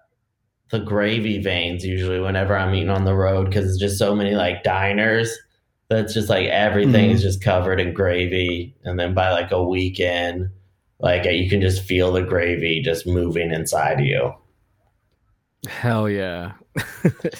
the 0.71 0.79
gravy 0.79 1.37
veins 1.39 1.85
usually 1.85 2.19
whenever 2.19 2.57
I'm 2.57 2.73
eating 2.73 2.89
on 2.89 3.05
the 3.05 3.13
road 3.13 3.45
because 3.45 3.65
it's 3.69 3.79
just 3.79 3.99
so 3.99 4.15
many 4.15 4.31
like 4.33 4.63
diners 4.63 5.31
that's 5.87 6.15
just 6.15 6.29
like 6.29 6.47
everything 6.47 7.11
Mhm. 7.11 7.13
is 7.13 7.21
just 7.21 7.43
covered 7.43 7.79
in 7.79 7.93
gravy, 7.93 8.75
and 8.83 8.99
then 8.99 9.13
by 9.13 9.31
like 9.31 9.51
a 9.51 9.63
weekend, 9.63 10.49
like 11.03 11.25
you 11.25 11.49
can 11.49 11.59
just 11.59 11.83
feel 11.83 12.13
the 12.13 12.21
gravy 12.21 12.81
just 12.81 13.05
moving 13.05 13.51
inside 13.51 13.99
you. 13.99 14.33
Hell 15.67 16.09
yeah. 16.09 16.53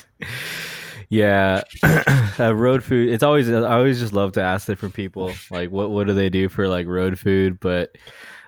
yeah. 1.10 1.62
uh, 2.40 2.54
road 2.54 2.84
food. 2.84 3.10
It's 3.10 3.24
always, 3.24 3.50
I 3.50 3.62
always 3.62 4.02
just 4.02 4.12
love 4.12 4.34
to 4.34 4.42
ask 4.42 4.68
different 4.68 4.94
people, 4.94 5.32
like, 5.50 5.72
what, 5.72 5.92
what 5.92 6.08
do 6.08 6.14
they 6.14 6.30
do 6.30 6.50
for 6.50 6.68
like 6.68 6.88
road 6.88 7.18
food? 7.18 7.58
But, 7.62 7.98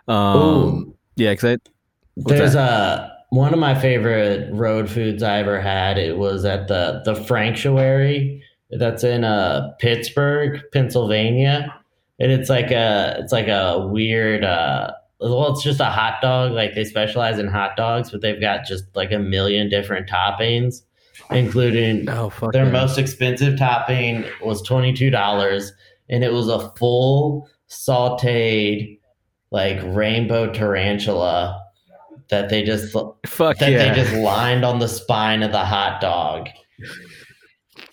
um, 0.09 0.37
Ooh. 0.37 0.95
yeah, 1.15 1.33
cause 1.33 1.45
I, 1.45 1.57
There's 2.17 2.55
a 2.55 3.15
one 3.29 3.53
of 3.53 3.59
my 3.59 3.73
favorite 3.73 4.53
road 4.53 4.89
foods 4.89 5.23
I 5.23 5.39
ever 5.39 5.61
had. 5.61 5.97
It 5.97 6.17
was 6.17 6.43
at 6.43 6.67
the 6.67 7.01
the 7.05 7.15
Franktuary 7.15 8.43
that's 8.69 9.03
in 9.03 9.23
uh 9.23 9.73
Pittsburgh, 9.79 10.61
Pennsylvania, 10.71 11.73
and 12.19 12.31
it's 12.31 12.49
like 12.49 12.69
a 12.71 13.17
it's 13.19 13.31
like 13.31 13.47
a 13.47 13.87
weird. 13.87 14.43
uh 14.43 14.91
well, 15.19 15.51
it's 15.51 15.63
just 15.63 15.79
a 15.79 15.85
hot 15.85 16.21
dog. 16.21 16.51
Like 16.51 16.75
they 16.75 16.83
specialize 16.83 17.39
in 17.39 17.47
hot 17.47 17.77
dogs, 17.77 18.11
but 18.11 18.21
they've 18.21 18.39
got 18.39 18.65
just 18.65 18.83
like 18.95 19.11
a 19.11 19.19
million 19.19 19.69
different 19.69 20.09
toppings, 20.09 20.81
including 21.31 22.09
oh, 22.09 22.31
their 22.51 22.65
yeah. 22.65 22.71
most 22.71 22.97
expensive 22.97 23.57
topping 23.57 24.25
was 24.43 24.61
twenty 24.61 24.93
two 24.93 25.09
dollars, 25.09 25.71
and 26.09 26.23
it 26.23 26.33
was 26.33 26.49
a 26.49 26.69
full 26.77 27.47
sautéed 27.69 28.99
like 29.51 29.79
rainbow 29.83 30.51
tarantula 30.51 31.61
that 32.29 32.49
they 32.49 32.63
just 32.63 32.91
Fuck 33.25 33.59
that 33.59 33.71
yeah. 33.71 33.93
they 33.93 34.01
just 34.01 34.13
lined 34.15 34.65
on 34.65 34.79
the 34.79 34.87
spine 34.87 35.43
of 35.43 35.51
the 35.51 35.63
hot 35.63 36.01
dog. 36.01 36.49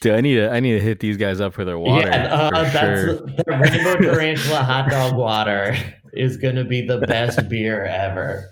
Dude, 0.00 0.14
I 0.14 0.20
need 0.20 0.36
to, 0.36 0.50
I 0.50 0.58
need 0.58 0.72
to 0.72 0.80
hit 0.80 0.98
these 0.98 1.16
guys 1.16 1.40
up 1.40 1.54
for 1.54 1.64
their 1.64 1.78
water. 1.78 2.08
yeah, 2.08 2.34
uh, 2.34 2.64
for 2.64 2.70
that's 2.72 3.00
sure. 3.00 3.14
the 3.14 3.44
rainbow 3.46 4.12
tarantula 4.12 4.62
hot 4.64 4.90
dog 4.90 5.16
water 5.16 5.76
is 6.12 6.36
going 6.36 6.56
to 6.56 6.64
be 6.64 6.86
the 6.86 6.98
best 7.06 7.48
beer 7.48 7.84
ever. 7.84 8.48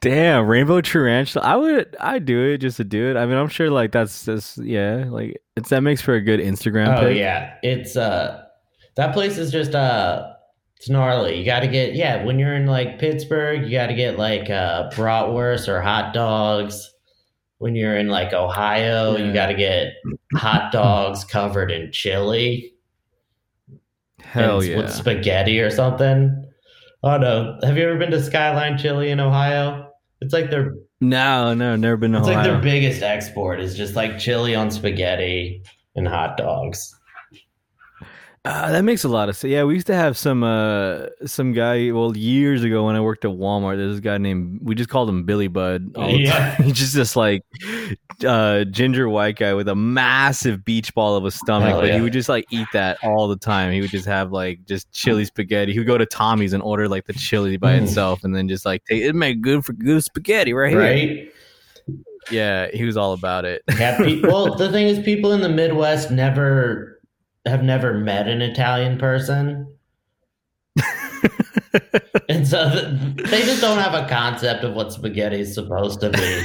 Damn, 0.00 0.46
rainbow 0.46 0.80
tarantula. 0.80 1.44
I 1.44 1.56
would, 1.56 1.96
I 1.98 2.18
do 2.18 2.40
it 2.44 2.58
just 2.58 2.76
to 2.76 2.84
do 2.84 3.10
it. 3.10 3.16
I 3.16 3.24
mean, 3.26 3.36
I'm 3.36 3.48
sure 3.48 3.70
like 3.70 3.92
that's 3.92 4.24
just 4.24 4.58
yeah, 4.58 5.06
like 5.08 5.40
it's 5.56 5.70
that 5.70 5.80
makes 5.82 6.00
for 6.00 6.14
a 6.14 6.20
good 6.20 6.40
Instagram. 6.40 6.96
Oh 6.98 7.00
pic. 7.08 7.16
yeah, 7.16 7.54
it's 7.62 7.96
uh 7.96 8.44
that 8.96 9.12
place 9.14 9.38
is 9.38 9.50
just 9.50 9.74
uh 9.74 10.32
it's 10.76 10.88
gnarly. 10.88 11.38
You 11.38 11.44
got 11.44 11.60
to 11.60 11.68
get 11.68 11.94
yeah 11.94 12.24
when 12.24 12.38
you're 12.38 12.54
in 12.54 12.66
like 12.66 12.98
Pittsburgh, 12.98 13.64
you 13.64 13.70
got 13.70 13.86
to 13.86 13.94
get 13.94 14.18
like 14.18 14.50
uh 14.50 14.90
bratwurst 14.90 15.68
or 15.68 15.80
hot 15.80 16.12
dogs. 16.12 16.88
When 17.58 17.74
you're 17.76 17.96
in 17.96 18.08
like 18.08 18.32
Ohio, 18.32 19.16
Yeah. 19.16 19.24
you 19.26 19.32
got 19.32 19.46
to 19.46 19.54
get 19.54 19.94
hot 20.34 20.72
dogs 20.72 21.24
covered 21.24 21.70
in 21.70 21.92
chili. 21.92 22.71
Hell 24.32 24.64
yeah. 24.64 24.78
with 24.78 24.90
spaghetti 24.90 25.60
or 25.60 25.70
something. 25.70 26.44
Oh 27.02 27.18
no! 27.18 27.58
Have 27.62 27.76
you 27.76 27.84
ever 27.84 27.98
been 27.98 28.10
to 28.12 28.22
Skyline 28.22 28.78
Chili 28.78 29.10
in 29.10 29.20
Ohio? 29.20 29.90
It's 30.22 30.32
like 30.32 30.50
their 30.50 30.74
No, 31.02 31.52
no, 31.52 31.76
never 31.76 31.96
been 31.98 32.12
to 32.12 32.18
Ohio. 32.18 32.30
it's 32.30 32.36
like 32.36 32.44
their 32.46 32.60
biggest 32.60 33.02
export 33.02 33.60
is 33.60 33.76
just 33.76 33.94
like 33.94 34.18
chili 34.18 34.54
on 34.54 34.70
spaghetti 34.70 35.62
and 35.96 36.08
hot 36.08 36.36
dogs. 36.38 36.94
Uh, 38.44 38.72
that 38.72 38.82
makes 38.82 39.04
a 39.04 39.08
lot 39.08 39.28
of 39.28 39.36
sense. 39.36 39.52
Yeah, 39.52 39.62
we 39.62 39.74
used 39.74 39.86
to 39.86 39.94
have 39.94 40.18
some 40.18 40.42
uh 40.42 41.06
some 41.26 41.52
guy. 41.52 41.92
Well, 41.92 42.16
years 42.16 42.64
ago 42.64 42.84
when 42.86 42.96
I 42.96 43.00
worked 43.00 43.24
at 43.24 43.30
Walmart, 43.30 43.76
there's 43.76 43.92
this 43.92 44.00
guy 44.00 44.18
named 44.18 44.58
we 44.60 44.74
just 44.74 44.90
called 44.90 45.08
him 45.08 45.22
Billy 45.22 45.46
Bud. 45.46 45.92
Yeah. 45.96 46.56
He's 46.62 46.72
just 46.76 46.92
this 46.92 47.14
like 47.14 47.44
uh 48.26 48.64
ginger 48.64 49.08
white 49.08 49.36
guy 49.36 49.54
with 49.54 49.68
a 49.68 49.76
massive 49.76 50.64
beach 50.64 50.92
ball 50.92 51.14
of 51.14 51.24
a 51.24 51.30
stomach, 51.30 51.68
Hell 51.68 51.80
but 51.82 51.86
yeah. 51.90 51.94
he 51.94 52.00
would 52.00 52.12
just 52.12 52.28
like 52.28 52.44
eat 52.50 52.66
that 52.72 52.98
all 53.04 53.28
the 53.28 53.36
time. 53.36 53.72
He 53.72 53.80
would 53.80 53.90
just 53.90 54.06
have 54.06 54.32
like 54.32 54.64
just 54.66 54.90
chili 54.90 55.24
spaghetti. 55.24 55.72
He 55.72 55.78
would 55.78 55.86
go 55.86 55.96
to 55.96 56.06
Tommy's 56.06 56.52
and 56.52 56.64
order 56.64 56.88
like 56.88 57.06
the 57.06 57.12
chili 57.12 57.56
by 57.58 57.78
Mm. 57.78 57.84
itself, 57.84 58.24
and 58.24 58.34
then 58.34 58.48
just 58.48 58.66
like 58.66 58.84
take 58.86 59.02
it 59.02 59.14
make 59.14 59.40
good 59.40 59.64
for 59.64 59.72
good 59.72 60.02
spaghetti 60.02 60.52
right 60.52 60.70
here. 60.72 60.80
Right? 60.80 61.32
Yeah, 62.30 62.68
he 62.74 62.84
was 62.84 62.96
all 62.96 63.12
about 63.12 63.44
it. 63.44 63.62
Yeah. 63.78 63.98
Pe- 63.98 64.20
well, 64.22 64.56
the 64.56 64.70
thing 64.72 64.88
is, 64.88 64.98
people 65.04 65.32
in 65.32 65.42
the 65.42 65.48
Midwest 65.48 66.10
never 66.10 66.91
have 67.46 67.62
never 67.62 67.94
met 67.94 68.28
an 68.28 68.42
Italian 68.42 68.98
person. 68.98 69.66
And 72.28 72.46
so 72.46 72.70
th- 72.70 73.30
they 73.30 73.42
just 73.42 73.60
don't 73.60 73.78
have 73.78 73.94
a 73.94 74.08
concept 74.08 74.64
of 74.64 74.74
what 74.74 74.92
spaghetti 74.92 75.40
is 75.40 75.54
supposed 75.54 76.00
to 76.00 76.10
be. 76.10 76.42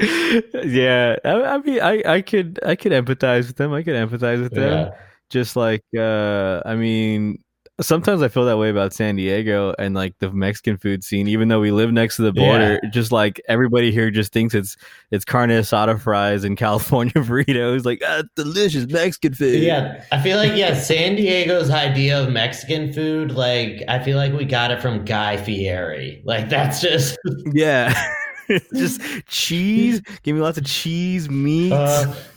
yeah, 0.64 1.16
I, 1.24 1.30
I 1.30 1.58
mean, 1.58 1.80
I, 1.80 2.02
I 2.06 2.20
could, 2.20 2.60
I 2.64 2.76
could 2.76 2.92
empathize 2.92 3.48
with 3.48 3.56
them. 3.56 3.72
I 3.72 3.82
could 3.82 3.94
empathize 3.94 4.42
with 4.42 4.52
them. 4.52 4.86
Yeah. 4.86 4.94
Just 5.30 5.56
like, 5.56 5.82
uh, 5.96 6.60
I 6.64 6.76
mean, 6.76 7.42
sometimes 7.82 8.22
I 8.22 8.28
feel 8.28 8.44
that 8.46 8.58
way 8.58 8.70
about 8.70 8.92
San 8.92 9.16
Diego 9.16 9.74
and 9.78 9.94
like 9.94 10.18
the 10.18 10.30
Mexican 10.32 10.78
food 10.78 11.04
scene. 11.04 11.28
Even 11.28 11.48
though 11.48 11.60
we 11.60 11.70
live 11.70 11.92
next 11.92 12.16
to 12.16 12.22
the 12.22 12.32
border, 12.32 12.80
just 12.90 13.12
like 13.12 13.40
everybody 13.48 13.92
here 13.92 14.10
just 14.10 14.32
thinks 14.32 14.54
it's 14.54 14.76
it's 15.10 15.24
carne 15.24 15.50
asada 15.50 16.00
fries 16.00 16.44
and 16.44 16.56
California 16.58 17.12
burritos. 17.14 17.84
Like, 17.84 18.02
ah, 18.06 18.22
delicious 18.36 18.86
Mexican 18.86 19.34
food. 19.34 19.62
Yeah, 19.62 20.04
I 20.12 20.20
feel 20.20 20.38
like 20.38 20.56
yeah, 20.56 20.74
San 20.74 21.16
Diego's 21.16 21.70
idea 21.70 22.22
of 22.22 22.30
Mexican 22.30 22.92
food, 22.92 23.32
like 23.32 23.82
I 23.88 24.02
feel 24.02 24.16
like 24.16 24.32
we 24.32 24.44
got 24.44 24.70
it 24.70 24.80
from 24.80 25.04
Guy 25.04 25.36
Fieri. 25.36 26.22
Like 26.24 26.48
that's 26.48 26.80
just 26.80 27.18
yeah. 27.52 27.94
just 28.74 29.00
cheese. 29.26 30.00
Give 30.22 30.34
me 30.36 30.42
lots 30.42 30.58
of 30.58 30.64
cheese, 30.64 31.28
meat. 31.30 31.70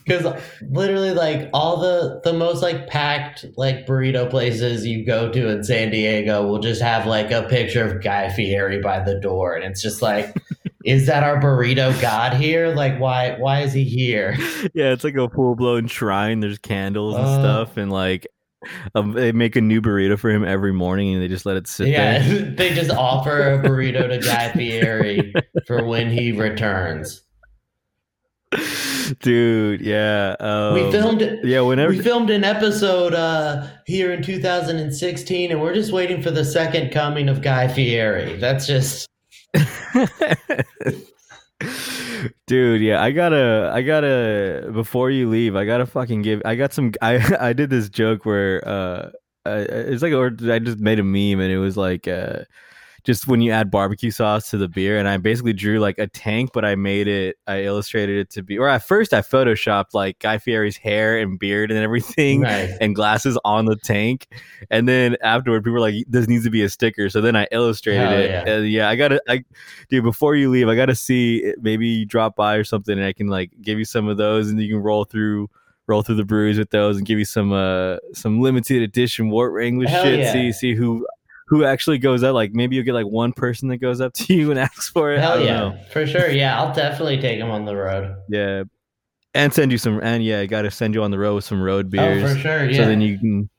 because 0.06 0.41
literally 0.69 1.12
like 1.12 1.49
all 1.54 1.78
the 1.78 2.21
the 2.23 2.34
most 2.34 2.62
like 2.62 2.88
packed 2.88 3.45
like 3.58 3.86
burrito 3.86 4.30
places 4.30 4.86
you 4.86 5.06
go 5.06 5.32
to 5.32 5.49
in 5.49 5.63
San 5.63 5.89
Diego 5.91 6.45
will 6.45 6.60
just 6.60 6.82
have 6.82 7.06
like 7.08 7.32
a 7.32 7.43
picture 7.43 7.86
of 7.86 8.04
Guy 8.04 8.30
Fieri 8.30 8.82
by 8.82 8.99
the 8.99 9.19
door, 9.19 9.56
and 9.56 9.63
it's 9.63 9.82
just 9.82 10.01
like, 10.01 10.36
is 10.86 11.08
that 11.08 11.23
our 11.23 11.39
burrito 11.39 11.99
god 12.01 12.34
here? 12.34 12.69
Like 12.75 12.99
why 12.99 13.36
why 13.39 13.62
is 13.62 13.73
he 13.73 13.84
here? 13.84 14.36
Yeah, 14.73 14.91
it's 14.93 15.04
like 15.04 15.15
a 15.15 15.30
full 15.30 15.56
blown 15.56 15.88
shrine. 15.88 16.39
There's 16.39 16.60
candles 16.60 17.15
and 17.15 17.25
Uh. 17.25 17.39
stuff, 17.41 17.78
and 17.78 17.91
like 17.91 18.28
um, 18.95 19.12
they 19.13 19.32
make 19.32 19.56
a 19.56 19.62
new 19.62 19.82
burrito 19.82 20.17
for 20.17 20.30
him 20.30 20.43
every 20.43 20.73
morning, 20.73 21.13
and 21.13 21.21
they 21.23 21.28
just 21.28 21.45
let 21.45 21.58
it 21.58 21.67
sit 21.67 21.88
Yeah, 21.88 22.19
there. 22.19 22.41
they 22.58 22.73
just 22.73 22.91
offer 22.97 23.54
a 23.54 23.60
burrito 23.60 24.08
to 24.08 24.17
Guy 24.19 24.51
Fieri 24.51 25.34
for 25.67 25.86
when 25.86 26.10
he 26.10 26.32
returns. 26.32 27.21
Dude, 29.19 29.82
yeah. 29.82 30.36
Um, 30.39 30.73
we 30.75 30.91
filmed 30.91 31.39
Yeah, 31.43 31.62
whenever. 31.62 31.91
we 31.91 31.99
filmed 31.99 32.30
an 32.30 32.43
episode 32.43 33.13
uh, 33.13 33.67
here 33.86 34.12
in 34.13 34.23
2016, 34.23 35.51
and 35.51 35.62
we're 35.62 35.73
just 35.73 35.91
waiting 35.91 36.21
for 36.21 36.32
the 36.32 36.45
second 36.45 36.91
coming 36.91 37.28
of 37.30 37.41
Guy 37.41 37.67
Fieri. 37.67 38.38
That's 38.38 38.65
just 38.65 39.08
Dude, 42.47 42.81
yeah, 42.81 43.01
I 43.01 43.11
gotta, 43.11 43.71
I 43.73 43.81
gotta. 43.81 44.69
Before 44.73 45.09
you 45.09 45.29
leave, 45.29 45.55
I 45.55 45.65
gotta 45.65 45.85
fucking 45.85 46.21
give. 46.21 46.41
I 46.45 46.55
got 46.55 46.73
some. 46.73 46.93
I 47.01 47.35
I 47.39 47.53
did 47.53 47.69
this 47.69 47.89
joke 47.89 48.25
where 48.25 48.67
uh, 48.67 49.09
it's 49.45 50.01
like, 50.01 50.13
or 50.13 50.27
I 50.51 50.59
just 50.59 50.79
made 50.79 50.99
a 50.99 51.03
meme, 51.03 51.39
and 51.39 51.51
it 51.51 51.59
was 51.59 51.77
like, 51.77 52.07
uh, 52.07 52.39
just 53.05 53.27
when 53.27 53.39
you 53.39 53.51
add 53.51 53.69
barbecue 53.69 54.09
sauce 54.11 54.49
to 54.49 54.57
the 54.57 54.67
beer, 54.67 54.97
and 54.97 55.07
I 55.07 55.17
basically 55.17 55.53
drew 55.53 55.79
like 55.79 55.99
a 55.99 56.07
tank, 56.07 56.49
but 56.53 56.65
I 56.65 56.75
made 56.75 57.07
it. 57.07 57.37
I 57.47 57.63
illustrated 57.63 58.17
it 58.17 58.29
to 58.31 58.41
be, 58.43 58.57
or 58.57 58.67
at 58.67 58.83
first 58.83 59.13
I 59.13 59.21
photoshopped 59.21 59.93
like 59.93 60.19
Guy 60.19 60.37
Fieri's 60.39 60.75
hair 60.75 61.19
and 61.19 61.37
beard 61.39 61.71
and 61.71 61.79
everything. 61.79 62.41
nice. 62.41 62.75
and 62.81 62.95
glasses 62.95 63.37
on 63.45 63.65
the 63.65 63.75
tank. 63.75 64.27
And 64.71 64.87
then 64.89 65.17
afterward, 65.21 65.61
people 65.63 65.73
were 65.73 65.79
like, 65.79 65.95
"This 66.07 66.27
needs 66.27 66.43
to 66.45 66.49
be 66.49 66.63
a 66.63 66.69
sticker." 66.69 67.09
So 67.09 67.21
then 67.21 67.35
I 67.35 67.47
illustrated 67.51 68.01
Hell 68.01 68.17
it. 68.19 68.29
yeah. 68.29 68.49
And 68.49 68.69
yeah, 68.69 68.89
I 68.89 68.95
gotta, 68.95 69.21
I, 69.29 69.43
dude. 69.89 70.03
Before 70.03 70.35
you 70.35 70.49
leave, 70.49 70.67
I 70.67 70.75
gotta 70.75 70.95
see 70.95 71.53
maybe 71.61 71.87
you 71.87 72.05
drop 72.05 72.35
by 72.35 72.55
or 72.55 72.63
something, 72.63 72.97
and 72.97 73.05
I 73.05 73.13
can 73.13 73.27
like 73.27 73.51
give 73.61 73.77
you 73.79 73.85
some 73.85 74.07
of 74.07 74.17
those, 74.17 74.49
and 74.49 74.59
you 74.59 74.73
can 74.75 74.83
roll 74.83 75.05
through. 75.05 75.49
Roll 75.87 76.01
through 76.01 76.15
the 76.15 76.25
brews 76.25 76.57
with 76.57 76.71
those 76.71 76.97
and 76.97 77.05
give 77.05 77.19
you 77.19 77.25
some 77.25 77.53
uh 77.53 77.97
some 78.11 78.41
limited 78.41 78.81
edition 78.81 79.29
Wort 79.29 79.53
Wrangler 79.53 79.87
Hell 79.87 80.03
shit. 80.03 80.17
yeah. 80.17 80.33
See 80.33 80.51
see 80.51 80.73
who 80.73 81.05
who 81.47 81.63
actually 81.63 81.97
goes 81.97 82.23
up. 82.23 82.34
Like 82.34 82.53
maybe 82.53 82.75
you'll 82.75 82.86
get 82.86 82.93
like 82.93 83.08
one 83.08 83.34
person 83.34 83.69
that 83.69 83.77
goes 83.77 84.01
up 84.01 84.13
to 84.13 84.34
you 84.34 84.51
and 84.51 84.60
asks 84.67 84.89
for 84.89 85.12
it. 85.12 85.19
Hell 85.19 85.41
yeah, 85.41 85.60
know. 85.60 85.79
for 85.91 86.05
sure. 86.05 86.29
Yeah, 86.29 86.60
I'll 86.60 86.73
definitely 86.73 87.19
take 87.19 87.39
him 87.39 87.51
on 87.51 87.65
the 87.65 87.75
road. 87.75 88.15
Yeah. 88.29 88.63
And 89.34 89.53
send 89.53 89.71
you 89.71 89.77
some 89.77 89.99
and 90.01 90.23
yeah, 90.23 90.39
I 90.39 90.45
gotta 90.45 90.71
send 90.71 90.93
you 90.93 91.03
on 91.03 91.12
the 91.12 91.19
road 91.19 91.36
with 91.36 91.43
some 91.43 91.62
road 91.62 91.89
beers. 91.89 92.23
Oh, 92.23 92.34
for 92.34 92.39
sure. 92.39 92.69
Yeah. 92.69 92.77
So 92.77 92.86
then 92.86 93.01
you 93.01 93.19
can 93.19 93.49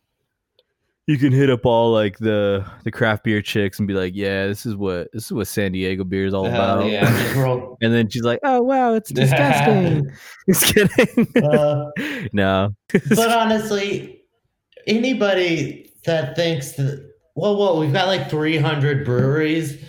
you 1.07 1.19
can 1.19 1.33
hit 1.33 1.51
up 1.51 1.65
all 1.65 1.93
like 1.93 2.19
the 2.19 2.65
the 2.85 2.91
craft 2.91 3.25
beer 3.25 3.41
chicks 3.41 3.79
and 3.79 3.87
be 3.87 3.95
like, 3.95 4.13
yeah, 4.17 4.47
this 4.47 4.67
is 4.67 4.75
what 4.75 5.09
this 5.13 5.27
is 5.27 5.33
what 5.33 5.47
San 5.47 5.73
Diego 5.73 6.03
beer 6.03 6.27
is 6.27 6.35
all 6.35 6.47
Hell 6.47 6.81
about. 6.81 6.91
yeah. 6.91 7.67
And 7.83 7.93
then 7.93 8.09
she's 8.09 8.23
like, 8.23 8.41
oh 8.43 8.63
wow, 8.63 8.95
it's 8.95 9.11
disgusting. 9.13 10.11
Just 10.49 10.75
kidding. 10.75 11.45
Uh, 11.45 11.91
no. 12.33 12.75
but 12.91 13.31
honestly, 13.31 14.23
anybody 14.87 15.93
that 16.07 16.37
thinks 16.37 16.73
that, 16.73 17.06
well, 17.37 17.55
whoa, 17.55 17.79
we've 17.79 17.93
got 17.93 18.09
like 18.09 18.31
300 18.31 19.05
breweries. 19.05 19.85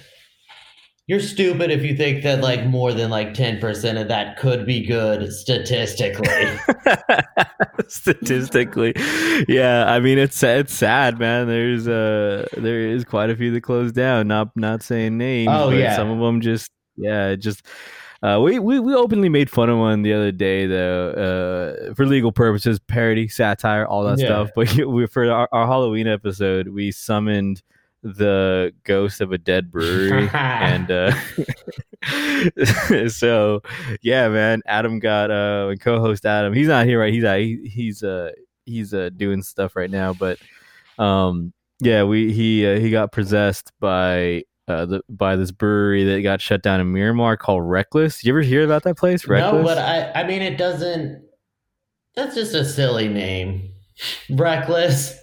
You're 1.08 1.22
stupid 1.22 1.72
if 1.72 1.84
you 1.84 1.96
think 1.96 2.24
that 2.24 2.42
like 2.42 2.66
more 2.66 2.94
than 2.94 3.10
like 3.10 3.34
10% 3.34 4.02
of 4.02 4.10
that 4.10 4.38
could 4.38 4.66
be 4.66 4.86
good 4.86 5.32
statistically. 5.32 6.28
Statistically, 7.88 8.94
yeah. 9.48 9.86
I 9.90 10.02
mean, 10.02 10.18
it's 10.18 10.44
it's 10.44 10.74
sad, 10.74 11.18
man. 11.20 11.48
There's 11.48 11.88
uh 11.88 12.46
there 12.58 12.82
is 12.82 13.06
quite 13.06 13.30
a 13.30 13.36
few 13.38 13.52
that 13.54 13.62
closed 13.62 13.96
down. 13.96 14.28
Not 14.28 14.50
not 14.58 14.84
saying 14.84 15.18
names. 15.18 15.48
Oh, 15.50 15.70
but 15.70 15.78
yeah. 15.78 15.96
Some 15.96 16.10
of 16.10 16.20
them 16.20 16.42
just 16.42 16.70
yeah, 16.98 17.36
just. 17.36 17.66
Uh, 18.24 18.40
we, 18.44 18.58
we 18.60 18.80
we 18.80 18.96
openly 18.96 19.30
made 19.30 19.50
fun 19.50 19.70
of 19.70 19.78
one 19.78 20.02
the 20.02 20.12
other 20.14 20.32
day 20.32 20.66
though 20.66 21.10
uh, 21.90 21.94
for 21.94 22.06
legal 22.06 22.32
purposes, 22.32 22.80
parody, 22.80 23.28
satire, 23.28 23.86
all 23.86 24.04
that 24.06 24.18
Yeah. 24.20 24.26
stuff. 24.26 24.50
But 24.56 24.74
we, 24.86 25.06
for 25.08 25.30
our, 25.30 25.48
our 25.52 25.68
Halloween 25.68 26.08
episode, 26.08 26.68
we 26.70 26.92
summoned 26.92 27.62
the 28.04 28.74
ghost 28.84 29.22
of 29.22 29.32
a 29.32 29.38
dead 29.38 29.72
brewery, 29.72 30.30
and 30.34 30.90
uh, 30.90 31.12
so 33.10 33.62
yeah, 34.02 34.30
man. 34.30 34.62
Adam 34.66 35.00
got 35.00 35.32
uh 35.32 35.74
co-host 35.80 36.26
Adam. 36.26 36.54
He's 36.54 36.68
not 36.68 36.86
here 36.86 37.00
right. 37.00 37.14
He's 37.14 37.24
uh, 37.24 37.36
he, 37.36 37.70
he's 37.70 38.04
uh 38.04 38.32
he's 38.66 38.94
uh 38.94 39.10
doing 39.16 39.42
stuff 39.44 39.76
right 39.76 39.90
now, 39.92 40.14
but 40.14 40.38
um 40.98 41.54
yeah, 41.80 42.04
we 42.04 42.32
he 42.34 42.66
uh, 42.66 42.80
he 42.80 42.90
got 42.90 43.12
possessed 43.12 43.72
by 43.80 44.44
uh 44.68 44.86
the 44.86 45.02
by 45.10 45.36
this 45.36 45.52
brewery 45.52 46.04
that 46.04 46.22
got 46.22 46.42
shut 46.42 46.62
down 46.62 46.80
in 46.82 46.92
Miramar 46.92 47.38
called 47.38 47.64
Reckless. 47.70 48.24
You 48.24 48.34
ever 48.34 48.42
hear 48.42 48.64
about 48.66 48.84
that 48.84 48.98
place? 48.98 49.28
Reckless. 49.28 49.54
no, 49.54 49.64
but 49.64 49.78
I, 49.78 50.12
I 50.12 50.28
mean, 50.28 50.42
it 50.42 50.58
doesn't, 50.58 51.24
that's 52.16 52.36
just 52.36 52.54
a 52.54 52.66
silly 52.66 53.08
name. 53.08 53.70
Reckless. 54.30 55.18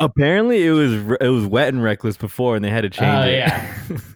Apparently, 0.00 0.66
it 0.66 0.72
was 0.72 0.92
it 1.20 1.28
was 1.28 1.46
wet 1.46 1.68
and 1.68 1.82
reckless 1.82 2.16
before, 2.16 2.56
and 2.56 2.64
they 2.64 2.70
had 2.70 2.82
to 2.82 2.90
change 2.90 3.14
Oh, 3.14 3.22
it. 3.22 3.38
yeah. 3.38 3.74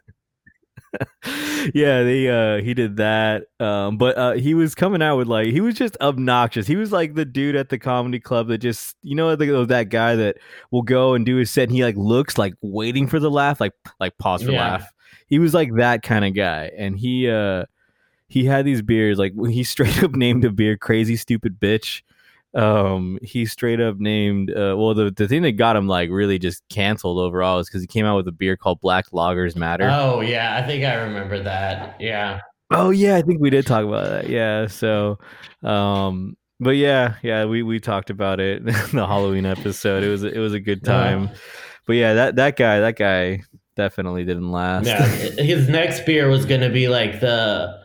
yeah, 1.74 2.03
they 2.03 2.29
uh 2.29 2.62
he 2.62 2.74
did 2.74 2.96
that. 2.96 3.44
Um 3.61 3.96
but 3.98 4.16
uh 4.16 4.33
he 4.33 4.55
was 4.55 4.74
coming 4.74 5.03
out 5.03 5.16
with 5.16 5.29
like 5.29 5.48
he 5.48 5.61
was 5.61 5.74
just 5.74 5.96
obnoxious. 6.01 6.66
He 6.66 6.77
was 6.77 6.92
like 6.92 7.14
the 7.14 7.24
dude 7.24 7.57
at 7.57 7.68
the 7.68 7.79
comedy 7.79 8.20
club 8.20 8.48
that 8.48 8.59
just 8.59 8.96
you 9.03 9.14
know 9.14 9.35
the, 9.37 9.64
that 9.66 9.90
guy 9.90 10.16
that 10.16 10.37
will 10.70 10.83
go 10.83 11.14
and 11.14 11.24
do 11.27 11.37
his 11.37 11.51
set 11.51 11.64
and 11.64 11.72
he 11.72 11.85
like 11.85 11.96
looks 11.96 12.38
like 12.38 12.55
waiting 12.62 13.07
for 13.07 13.18
the 13.20 13.31
laugh, 13.31 13.61
like 13.61 13.72
like 14.01 14.16
pause 14.18 14.42
for 14.42 14.53
Yeah. 14.53 14.61
laugh. 14.61 14.92
He 15.27 15.38
was 15.38 15.53
like 15.55 15.74
that 15.77 16.03
kind 16.03 16.24
of 16.24 16.35
guy. 16.35 16.70
And 16.77 16.98
he 16.98 17.29
uh 17.31 17.64
he 18.29 18.44
had 18.44 18.64
these 18.64 18.83
beers 18.83 19.18
like 19.18 19.33
he 19.48 19.64
straight 19.64 20.03
up 20.03 20.12
named 20.14 20.44
a 20.44 20.51
beer 20.51 20.77
crazy 20.77 21.16
stupid 21.16 21.59
bitch 21.61 22.03
um 22.59 23.18
he 23.23 23.47
straight 23.47 23.81
up 23.81 23.99
named 23.99 24.51
uh 24.51 24.75
well 24.77 24.92
the, 24.92 25.11
the 25.12 25.29
thing 25.29 25.42
that 25.42 25.53
got 25.53 25.77
him 25.77 25.87
like 25.87 26.11
really 26.11 26.38
just 26.38 26.62
canceled 26.68 27.18
overall 27.18 27.61
is 27.61 27.68
because 27.68 27.81
he 27.81 27.87
came 27.87 28.05
out 28.05 28.16
with 28.16 28.27
a 28.27 28.33
beer 28.33 28.57
called 28.57 28.81
black 28.81 29.09
lagers 29.11 29.55
matter 29.55 29.88
Oh, 29.90 30.21
yeah. 30.21 30.57
I 30.57 30.66
think 30.66 30.85
I 30.85 30.94
remember 30.94 31.40
that. 31.42 32.01
Yeah. 32.01 32.40
Oh 32.71 32.90
yeah, 32.90 33.16
I 33.16 33.23
think 33.23 33.40
we 33.40 33.49
did 33.49 33.66
talk 33.66 33.85
about 33.85 34.09
that. 34.11 34.29
Yeah, 34.29 34.66
so 34.66 35.18
um 35.62 36.37
but 36.61 36.77
yeah, 36.77 37.14
yeah, 37.23 37.44
we 37.44 37.62
we 37.62 37.79
talked 37.79 38.11
about 38.11 38.40
it 38.40 38.59
in 38.66 38.66
the 38.66 39.07
Halloween 39.07 39.47
episode. 39.47 40.03
It 40.03 40.09
was 40.09 40.25
it 40.25 40.38
was 40.38 40.53
a 40.53 40.61
good 40.61 40.85
time. 40.85 41.31
But 41.87 41.92
yeah, 41.94 42.14
that 42.14 42.37
that 42.37 42.57
guy, 42.57 42.81
that 42.81 42.97
guy 42.97 43.42
definitely 43.77 44.25
didn't 44.25 44.51
last. 44.51 44.87
Yeah. 44.87 45.07
His 45.38 45.68
next 45.68 46.05
beer 46.05 46.29
was 46.29 46.44
going 46.44 46.61
to 46.62 46.68
be 46.68 46.88
like 46.88 47.21
the 47.21 47.79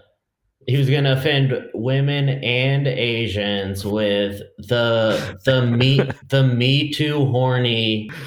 he 0.67 0.77
was 0.77 0.89
gonna 0.89 1.13
offend 1.13 1.53
women 1.73 2.29
and 2.29 2.87
Asians 2.87 3.85
with 3.85 4.41
the 4.57 5.39
the 5.45 5.65
me 5.65 6.01
the 6.29 6.43
Me 6.43 6.91
Too 6.91 7.25
horny. 7.25 8.09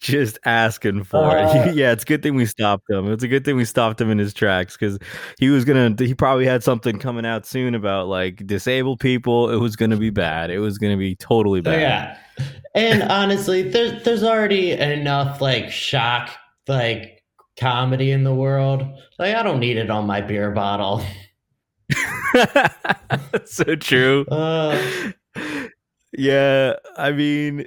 just 0.00 0.38
asking 0.44 1.02
for 1.04 1.16
Uh, 1.38 1.66
it. 1.68 1.74
yeah, 1.74 1.92
it's 1.92 2.02
a 2.04 2.06
good 2.06 2.22
thing 2.22 2.34
we 2.34 2.46
stopped 2.46 2.88
him. 2.90 3.10
It's 3.10 3.24
a 3.24 3.28
good 3.28 3.44
thing 3.44 3.56
we 3.56 3.64
stopped 3.64 4.00
him 4.00 4.10
in 4.10 4.18
his 4.18 4.34
tracks 4.34 4.76
because 4.76 4.98
he 5.38 5.48
was 5.48 5.64
gonna. 5.64 5.94
He 5.98 6.14
probably 6.14 6.46
had 6.46 6.62
something 6.62 6.98
coming 6.98 7.24
out 7.26 7.46
soon 7.46 7.74
about 7.74 8.08
like 8.08 8.46
disabled 8.46 9.00
people. 9.00 9.50
It 9.50 9.56
was 9.56 9.76
gonna 9.76 9.96
be 9.96 10.10
bad. 10.10 10.50
It 10.50 10.58
was 10.58 10.78
gonna 10.78 10.96
be 10.98 11.16
totally 11.16 11.60
bad. 11.60 11.80
Yeah, 11.80 12.18
and 12.74 13.02
honestly, 13.04 13.62
there's 13.62 14.02
there's 14.04 14.22
already 14.22 14.72
enough 14.72 15.40
like 15.40 15.70
shock 15.70 16.30
like 16.68 17.13
comedy 17.58 18.10
in 18.10 18.24
the 18.24 18.34
world. 18.34 18.82
Like 19.18 19.34
I 19.34 19.42
don't 19.42 19.60
need 19.60 19.76
it 19.76 19.90
on 19.90 20.06
my 20.06 20.20
beer 20.20 20.50
bottle. 20.50 21.04
That's 22.34 23.54
so 23.54 23.76
true. 23.76 24.24
Uh, 24.26 25.12
yeah, 26.12 26.74
I 26.96 27.12
mean, 27.12 27.66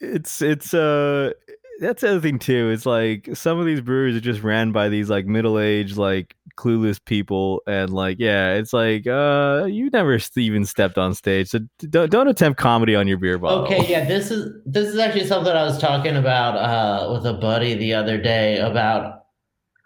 it's 0.00 0.42
it's 0.42 0.74
uh 0.74 1.32
that's 1.80 2.02
the 2.02 2.10
other 2.10 2.20
thing 2.20 2.38
too. 2.38 2.70
It's 2.70 2.86
like 2.86 3.28
some 3.34 3.58
of 3.58 3.66
these 3.66 3.80
breweries 3.80 4.16
are 4.16 4.20
just 4.20 4.42
ran 4.42 4.72
by 4.72 4.88
these 4.88 5.10
like 5.10 5.26
middle 5.26 5.58
aged 5.58 5.96
like 5.96 6.34
clueless 6.56 6.98
people, 7.04 7.62
and 7.66 7.92
like 7.92 8.16
yeah, 8.18 8.54
it's 8.54 8.72
like 8.72 9.06
uh 9.06 9.66
you 9.68 9.90
never 9.90 10.18
even 10.36 10.64
stepped 10.64 10.98
on 10.98 11.14
stage, 11.14 11.48
so 11.48 11.60
don't 11.90 12.10
don't 12.10 12.28
attempt 12.28 12.58
comedy 12.58 12.94
on 12.94 13.06
your 13.06 13.18
beer 13.18 13.38
bottle. 13.38 13.64
Okay, 13.64 13.86
yeah, 13.88 14.04
this 14.04 14.30
is 14.30 14.52
this 14.64 14.88
is 14.88 14.98
actually 14.98 15.26
something 15.26 15.52
I 15.52 15.64
was 15.64 15.78
talking 15.78 16.16
about 16.16 16.56
uh, 16.56 17.12
with 17.12 17.26
a 17.26 17.34
buddy 17.34 17.74
the 17.74 17.94
other 17.94 18.20
day 18.20 18.58
about 18.58 19.24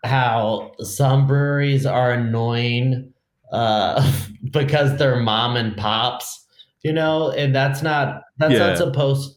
how 0.04 0.72
some 0.80 1.26
breweries 1.26 1.84
are 1.86 2.12
annoying 2.12 3.12
uh, 3.52 4.00
because 4.52 4.96
they're 4.96 5.16
mom 5.20 5.56
and 5.56 5.76
pops, 5.76 6.46
you 6.82 6.92
know, 6.92 7.30
and 7.32 7.54
that's 7.54 7.82
not 7.82 8.22
that's 8.38 8.52
Yeah. 8.54 8.68
not 8.68 8.78
supposed. 8.78 9.36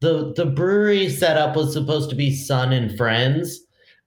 The 0.00 0.32
The 0.34 0.46
brewery 0.46 1.08
setup 1.08 1.56
was 1.56 1.72
supposed 1.72 2.10
to 2.10 2.16
be 2.16 2.34
son 2.34 2.72
and 2.72 2.96
friends. 2.96 3.60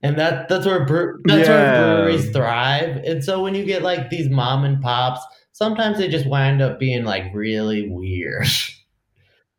And 0.04 0.18
that 0.18 0.50
that's 0.50 0.66
where 0.66 0.86
bre- 0.86 1.18
that's 1.26 1.48
Yeah. 1.48 1.82
where 1.82 1.96
breweries 2.06 2.32
thrive. 2.32 2.98
And 3.06 3.24
so 3.24 3.42
when 3.44 3.54
you 3.56 3.64
get 3.66 3.84
like 3.84 4.10
these 4.10 4.30
mom 4.30 4.64
and 4.66 4.82
pops, 4.82 5.22
sometimes 5.52 5.98
they 6.00 6.08
just 6.08 6.26
wind 6.26 6.62
up 6.62 6.80
being 6.80 7.04
like 7.04 7.26
really 7.34 7.88
weird. 7.90 8.48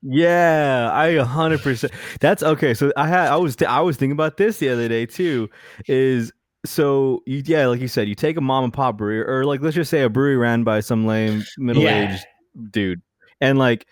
Yeah, 0.05 0.91
I 0.93 1.09
a 1.11 1.25
hundred 1.25 1.61
percent. 1.61 1.93
That's 2.19 2.43
okay. 2.43 2.75
So 2.75 2.93
I 2.97 3.07
had 3.07 3.29
I 3.29 3.37
was 3.37 3.57
I 3.63 3.81
was 3.83 3.97
thinking 3.97 4.13
about 4.13 4.37
this 4.37 4.59
the 4.59 4.69
other 4.69 4.89
day 4.89 5.07
too. 5.07 5.49
Is 5.87 6.33
so 6.67 7.23
you, 7.25 7.43
yeah, 7.47 7.67
like 7.69 7.81
you 7.81 7.87
said, 7.87 8.09
you 8.09 8.17
take 8.17 8.37
a 8.37 8.41
mom 8.41 8.65
and 8.65 8.73
pop 8.73 8.97
brewery, 8.97 9.23
or 9.23 9.45
like 9.45 9.61
let's 9.61 9.77
just 9.77 9.91
say 9.91 10.03
a 10.03 10.09
brewery 10.09 10.37
ran 10.37 10.65
by 10.65 10.81
some 10.81 11.07
lame 11.07 11.45
middle 11.57 11.87
aged 11.89 12.25
dude, 12.73 13.01
and 13.41 13.59
like 13.61 13.87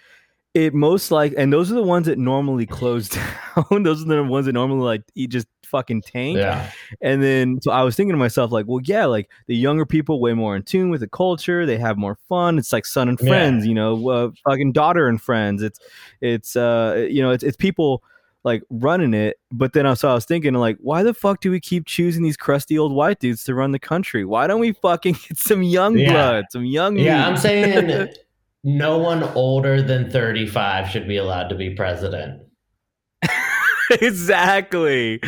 it 0.54 0.74
most 0.74 1.10
like, 1.10 1.34
and 1.36 1.52
those 1.52 1.70
are 1.70 1.74
the 1.74 1.82
ones 1.82 2.06
that 2.06 2.18
normally 2.18 2.66
close 2.66 3.08
down. 3.70 3.82
those 3.82 4.02
are 4.02 4.06
the 4.06 4.24
ones 4.24 4.46
that 4.46 4.52
normally 4.52 4.82
like 4.82 5.02
you 5.14 5.28
just 5.28 5.46
fucking 5.64 6.02
tank. 6.02 6.38
Yeah. 6.38 6.70
And 7.00 7.22
then 7.22 7.60
so 7.62 7.70
I 7.70 7.82
was 7.84 7.94
thinking 7.94 8.12
to 8.14 8.18
myself, 8.18 8.50
like, 8.50 8.66
well, 8.66 8.80
yeah, 8.84 9.04
like 9.06 9.30
the 9.46 9.54
younger 9.54 9.86
people 9.86 10.20
way 10.20 10.32
more 10.34 10.56
in 10.56 10.62
tune 10.64 10.90
with 10.90 11.00
the 11.00 11.08
culture. 11.08 11.64
They 11.66 11.78
have 11.78 11.96
more 11.96 12.18
fun. 12.28 12.58
It's 12.58 12.72
like 12.72 12.84
son 12.86 13.08
and 13.08 13.18
Yeah. 13.20 13.28
friends, 13.28 13.66
you 13.66 13.74
know, 13.74 14.08
uh, 14.08 14.30
fucking 14.48 14.72
daughter 14.72 15.06
and 15.06 15.20
friends. 15.22 15.62
It's 15.62 15.78
it's 16.20 16.56
uh 16.56 17.06
you 17.08 17.22
know, 17.22 17.30
it's 17.30 17.44
it's 17.44 17.56
people 17.56 18.02
like 18.42 18.64
running 18.70 19.14
it. 19.14 19.36
But 19.52 19.72
then 19.74 19.86
I 19.86 19.94
so 19.94 20.10
I 20.10 20.14
was 20.14 20.24
thinking 20.24 20.54
like, 20.54 20.78
why 20.80 21.04
the 21.04 21.14
fuck 21.14 21.40
do 21.40 21.52
we 21.52 21.60
keep 21.60 21.86
choosing 21.86 22.24
these 22.24 22.36
crusty 22.36 22.76
old 22.76 22.92
white 22.92 23.20
dudes 23.20 23.44
to 23.44 23.54
run 23.54 23.70
the 23.70 23.78
country? 23.78 24.24
Why 24.24 24.48
don't 24.48 24.60
we 24.60 24.72
fucking 24.72 25.12
get 25.28 25.38
some 25.38 25.62
young 25.62 25.96
Yeah. 25.96 26.10
blood, 26.10 26.44
some 26.50 26.64
young 26.64 26.96
Yeah, 26.96 27.14
meat? 27.18 27.24
I'm 27.30 27.36
saying 27.36 28.08
no 28.64 28.98
one 28.98 29.22
older 29.22 29.82
than 29.82 30.10
35 30.10 30.88
should 30.88 31.08
be 31.08 31.16
allowed 31.16 31.48
to 31.48 31.54
be 31.54 31.70
president. 31.70 32.42
exactly. 33.90 35.20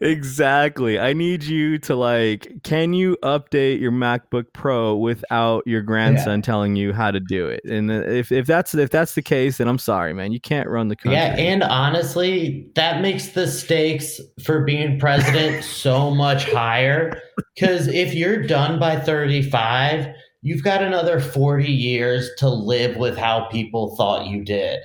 Exactly. 0.00 0.98
I 0.98 1.12
need 1.12 1.42
you 1.42 1.78
to 1.80 1.94
like 1.94 2.62
can 2.62 2.92
you 2.92 3.16
update 3.22 3.80
your 3.80 3.92
macbook 3.92 4.46
pro 4.52 4.96
without 4.96 5.66
your 5.66 5.82
grandson 5.82 6.40
telling 6.42 6.76
you 6.76 6.92
how 6.92 7.10
to 7.10 7.20
do 7.20 7.46
it? 7.48 7.64
And 7.64 7.90
uh, 7.90 7.94
if, 7.94 8.32
if 8.32 8.46
that's 8.46 8.74
if 8.74 8.90
that's 8.90 9.14
the 9.14 9.22
case 9.22 9.58
then 9.58 9.68
i'm 9.68 9.78
sorry 9.78 10.14
man. 10.14 10.32
You 10.32 10.40
can't 10.40 10.68
run 10.68 10.88
the 10.88 10.96
country. 10.96 11.16
Yeah, 11.16 11.36
and 11.36 11.62
honestly, 11.62 12.70
that 12.74 13.02
makes 13.02 13.28
the 13.28 13.46
stakes 13.46 14.20
for 14.42 14.64
being 14.64 14.98
president 14.98 15.64
so 15.64 16.10
much 16.10 16.50
higher. 16.50 17.20
Because 17.56 17.86
if 17.86 18.14
you're 18.14 18.42
done 18.42 18.80
by 18.80 18.98
35, 18.98 20.08
you've 20.44 20.62
got 20.62 20.82
another 20.82 21.18
40 21.20 21.66
years 21.66 22.30
to 22.38 22.48
live 22.48 22.96
with 22.96 23.16
how 23.16 23.46
people 23.46 23.96
thought 23.96 24.26
you 24.26 24.44
did. 24.44 24.78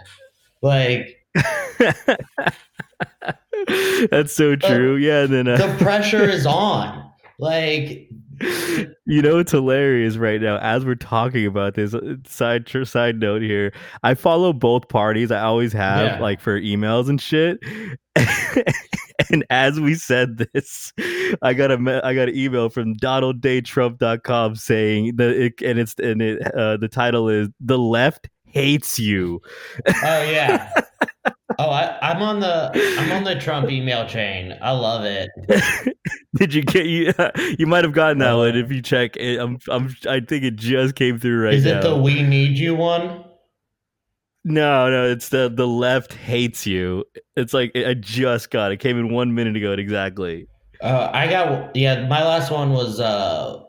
Like, 0.64 1.18
that's 4.10 4.34
so 4.34 4.56
true 4.56 4.96
yeah 4.96 5.24
and 5.24 5.34
then 5.34 5.48
uh, 5.48 5.58
the 5.58 5.76
pressure 5.84 6.24
is 6.24 6.46
on. 6.48 7.06
Like, 7.38 8.10
you 9.06 9.22
know 9.22 9.38
it's 9.40 9.52
hilarious 9.52 10.16
right 10.18 10.42
now 10.42 10.58
as 10.60 10.86
we're 10.86 10.96
talking 10.96 11.46
about 11.46 11.76
this 11.76 11.94
uh, 11.94 12.16
side 12.26 12.68
side 12.86 13.20
note 13.20 13.42
here 13.42 13.74
i 14.04 14.14
follow 14.14 14.54
both 14.54 14.88
parties 14.88 15.30
i 15.30 15.42
always 15.42 15.74
have 15.74 16.06
Yeah. 16.06 16.20
like 16.22 16.40
for 16.40 16.60
emails 16.60 17.10
and 17.10 17.20
shit 17.22 17.60
and 19.32 19.46
as 19.50 19.80
we 19.80 19.96
said 19.96 20.38
this 20.38 20.94
i 21.42 21.54
got 21.54 21.72
a 21.72 22.02
i 22.04 22.14
got 22.14 22.30
an 22.30 22.36
email 22.36 22.70
from 22.70 22.96
donaldjtrump.com 22.98 24.56
saying 24.56 25.16
that 25.16 25.30
it 25.32 25.62
and 25.62 25.80
it's 25.80 25.96
and 26.00 26.22
it 26.22 26.42
uh, 26.56 26.78
the 26.78 26.88
title 26.88 27.30
is 27.30 27.50
the 27.60 27.78
left 27.78 28.30
hates 28.46 28.98
you 28.98 29.42
oh, 29.88 30.24
yeah. 30.24 30.72
Oh, 31.58 31.72
I, 31.72 31.98
I'm 32.02 32.22
on 32.22 32.40
the 32.40 32.72
I'm 33.00 33.12
on 33.12 33.24
the 33.26 33.36
Trump 33.36 33.70
email 33.70 34.08
chain. 34.08 34.58
I 34.62 34.72
love 34.72 35.04
it. 35.04 35.30
did 36.36 36.54
you 36.54 36.62
get 36.62 36.86
you 36.86 37.12
you 37.58 37.68
might 37.68 37.84
have 37.84 37.92
gotten 37.92 38.20
that 38.20 38.34
Uh, 38.34 38.38
one 38.38 38.56
if 38.56 38.72
you 38.72 38.82
check 38.82 39.18
it 39.18 39.40
i'm 39.40 39.58
i'm 39.70 39.94
i 40.08 40.20
think 40.20 40.44
it 40.44 40.56
just 40.56 40.96
came 40.96 41.18
through 41.20 41.44
right 41.44 41.56
Is 41.56 41.66
now 41.66 41.80
it 41.80 41.82
the 41.82 41.98
"We 41.98 42.22
Need 42.22 42.58
You" 42.58 42.76
one? 42.76 43.26
No, 44.50 44.90
no, 44.90 45.06
it's 45.08 45.30
the 45.30 45.48
the 45.48 45.68
left 45.68 46.12
hates 46.12 46.66
you. 46.66 47.06
It's 47.36 47.54
like 47.54 47.72
I 47.76 47.94
just 47.94 48.50
got 48.50 48.72
it. 48.72 48.78
Came 48.78 48.98
in 48.98 49.14
one 49.14 49.36
minute 49.36 49.56
ago 49.56 49.74
exactly. 49.74 50.48
Uh, 50.82 51.12
I 51.14 51.28
got 51.28 51.76
yeah. 51.76 52.08
My 52.08 52.26
last 52.26 52.50
one 52.50 52.72
was 52.72 53.00
uh 53.00 53.62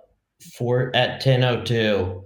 four 0.57 0.90
at 0.97 1.21
ten 1.21 1.45
oh 1.45 1.62
two, 1.62 2.25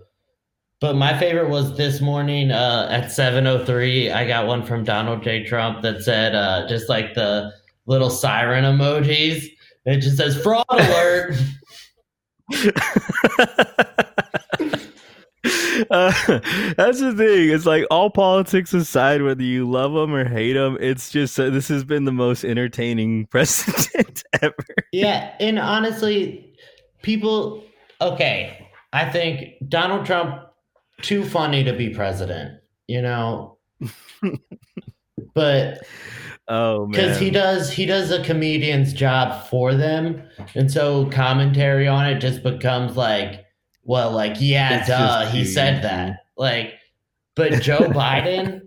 but 0.81 0.95
my 0.95 1.19
favorite 1.19 1.49
was 1.49 1.77
this 1.77 2.01
morning 2.01 2.53
uh 2.53 2.87
at 2.93 3.11
seven 3.11 3.49
oh 3.49 3.64
three. 3.64 4.12
I 4.12 4.25
got 4.25 4.47
one 4.47 4.64
from 4.64 4.85
Donald 4.85 5.25
J. 5.25 5.43
Trump 5.45 5.83
that 5.83 6.05
said 6.05 6.37
uh 6.37 6.69
just 6.69 6.88
like 6.88 7.14
the 7.14 7.53
little 7.87 8.09
siren 8.11 8.62
emojis. 8.62 9.49
It 9.85 9.99
just 9.99 10.17
says 10.17 10.40
fraud 10.40 10.64
alert. 10.71 11.35
uh, 15.90 16.12
that's 16.77 17.01
the 17.01 17.14
thing. 17.16 17.51
It's 17.51 17.66
like 17.66 17.85
all 17.90 18.11
politics 18.11 18.73
aside, 18.73 19.23
whether 19.23 19.42
you 19.42 19.68
love 19.68 19.92
them 19.92 20.14
or 20.14 20.29
hate 20.29 20.55
them, 20.55 20.77
it's 20.81 21.11
just 21.11 21.38
uh, 21.38 21.51
this 21.51 21.68
has 21.68 21.85
been 21.85 22.05
the 22.05 22.12
most 22.12 22.44
entertaining 22.44 23.27
president 23.31 24.25
ever. 24.40 24.55
yeah, 24.92 25.35
and 25.40 25.59
honestly, 25.59 26.55
people. 27.03 27.64
Okay, 28.01 28.68
I 28.92 29.09
think 29.09 29.55
Donald 29.68 30.05
Trump 30.05 30.42
too 31.03 31.25
funny 31.25 31.64
to 31.64 31.73
be 31.73 31.90
president. 31.90 32.61
You 32.87 33.03
know, 33.03 33.59
but 35.35 35.79
Oh 36.47 36.87
because 36.87 37.18
he 37.18 37.31
does 37.31 37.73
he 37.73 37.87
does 37.87 38.11
a 38.11 38.23
comedian's 38.23 38.92
job 38.92 39.47
for 39.49 39.75
them 39.75 40.23
and 40.55 40.70
so 40.70 41.07
commentary 41.07 41.88
on 41.88 42.07
it 42.07 42.18
just 42.18 42.42
becomes 42.42 42.99
like 42.99 43.43
well 43.85 44.11
like 44.11 44.37
yeah 44.40 44.79
It's 44.81 44.88
duh 44.88 45.27
he 45.27 45.44
said 45.44 45.83
that. 45.85 46.25
like 46.37 46.75
but 47.37 47.61
joe 47.62 47.79
biden 47.90 48.62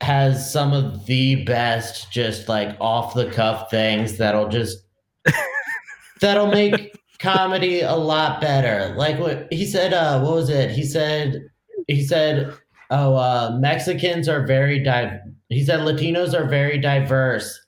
has 0.00 0.50
some 0.52 0.72
of 0.72 1.06
the 1.06 1.44
best 1.44 2.10
just 2.10 2.48
like 2.48 2.76
off 2.80 3.14
the 3.14 3.30
cuff 3.30 3.70
things 3.70 4.16
that'll 4.18 4.48
just 4.48 4.78
that'll 6.20 6.48
make 6.48 6.96
comedy 7.20 7.82
a 7.82 7.94
lot 7.94 8.40
better. 8.40 8.94
Like 8.96 9.20
what 9.20 9.46
he 9.52 9.64
said 9.64 9.92
uh 9.92 10.20
what 10.20 10.34
was 10.34 10.48
it? 10.50 10.70
He 10.72 10.82
said 10.84 11.48
he 11.86 12.02
said 12.02 12.52
oh 12.90 13.14
uh 13.14 13.56
mexicans 13.60 14.28
are 14.28 14.44
very 14.44 14.80
di- 14.82 15.20
he 15.48 15.64
said 15.64 15.80
latinos 15.80 16.34
are 16.34 16.48
very 16.48 16.78
diverse 16.78 17.60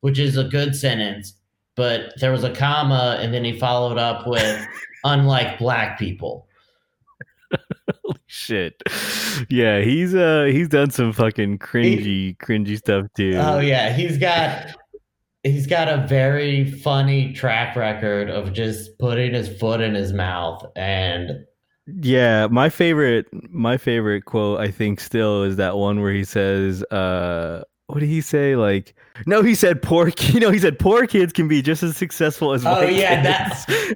which 0.00 0.18
is 0.18 0.36
a 0.38 0.44
good 0.44 0.74
sentence 0.74 1.34
but 1.74 2.14
there 2.20 2.32
was 2.32 2.42
a 2.44 2.54
comma 2.54 3.18
and 3.20 3.34
then 3.34 3.44
he 3.44 3.58
followed 3.58 3.98
up 3.98 4.26
with 4.26 4.66
unlike 5.04 5.58
black 5.58 5.98
people 5.98 6.46
shit. 8.26 8.82
Yeah, 9.48 9.80
he's 9.80 10.14
uh 10.14 10.44
he's 10.50 10.68
done 10.68 10.90
some 10.90 11.12
fucking 11.12 11.58
cringy, 11.58 12.36
cringy 12.38 12.76
stuff 12.76 13.06
too. 13.16 13.36
oh 13.40 13.58
yeah 13.60 13.92
he's 13.92 14.18
got 14.18 14.74
he's 15.42 15.66
got 15.66 15.88
a 15.88 16.06
very 16.08 16.68
funny 16.70 17.32
track 17.32 17.76
record 17.76 18.28
of 18.28 18.52
just 18.52 18.98
putting 18.98 19.32
his 19.34 19.48
foot 19.58 19.80
in 19.80 19.94
his 19.94 20.12
mouth 20.12 20.64
and 20.74 21.44
Yeah, 21.86 22.48
my 22.50 22.68
favorite 22.68 23.26
my 23.50 23.76
favorite 23.76 24.24
quote 24.24 24.58
I 24.60 24.70
think 24.72 24.98
still 25.00 25.44
is 25.44 25.56
that 25.56 25.76
one 25.76 26.00
where 26.00 26.12
he 26.12 26.24
says 26.24 26.82
uh 26.84 27.62
what 27.88 28.00
did 28.00 28.08
he 28.08 28.20
say 28.20 28.56
like 28.56 28.94
no 29.26 29.42
he 29.42 29.54
said 29.54 29.80
poor 29.80 30.08
you 30.20 30.40
know 30.40 30.50
he 30.50 30.58
said 30.58 30.78
poor 30.78 31.06
kids 31.06 31.32
can 31.32 31.48
be 31.48 31.62
just 31.62 31.82
as 31.82 31.96
successful 31.96 32.52
as 32.52 32.64
Oh, 32.66 32.82
yeah, 32.82 33.62
kids. 33.64 33.94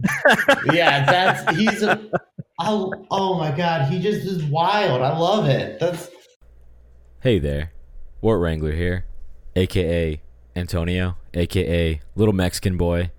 yeah, 0.72 1.04
that's 1.04 1.56
he's 1.56 1.82
a 1.82 2.00
oh, 2.60 2.92
oh 3.10 3.38
my 3.38 3.50
god, 3.50 3.90
he 3.90 4.00
just 4.00 4.26
is 4.26 4.42
wild. 4.44 5.02
I 5.02 5.16
love 5.16 5.46
it. 5.46 5.80
That's 5.80 6.08
Hey 7.20 7.38
there, 7.38 7.72
Wort 8.22 8.40
Wrangler 8.40 8.72
here, 8.72 9.04
aka 9.56 10.20
Antonio, 10.56 11.16
aka 11.34 12.00
Little 12.14 12.34
Mexican 12.34 12.76
Boy, 12.76 13.10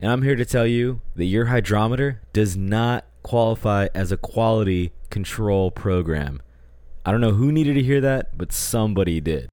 and 0.00 0.10
I'm 0.12 0.22
here 0.22 0.36
to 0.36 0.44
tell 0.44 0.66
you 0.66 1.00
that 1.16 1.24
your 1.24 1.46
hydrometer 1.46 2.22
does 2.32 2.56
not 2.56 3.04
qualify 3.22 3.88
as 3.94 4.12
a 4.12 4.16
quality 4.16 4.92
control 5.10 5.70
program. 5.70 6.40
I 7.04 7.10
don't 7.10 7.20
know 7.20 7.32
who 7.32 7.52
needed 7.52 7.74
to 7.74 7.82
hear 7.82 8.00
that, 8.00 8.36
but 8.38 8.52
somebody 8.52 9.20
did. 9.20 9.48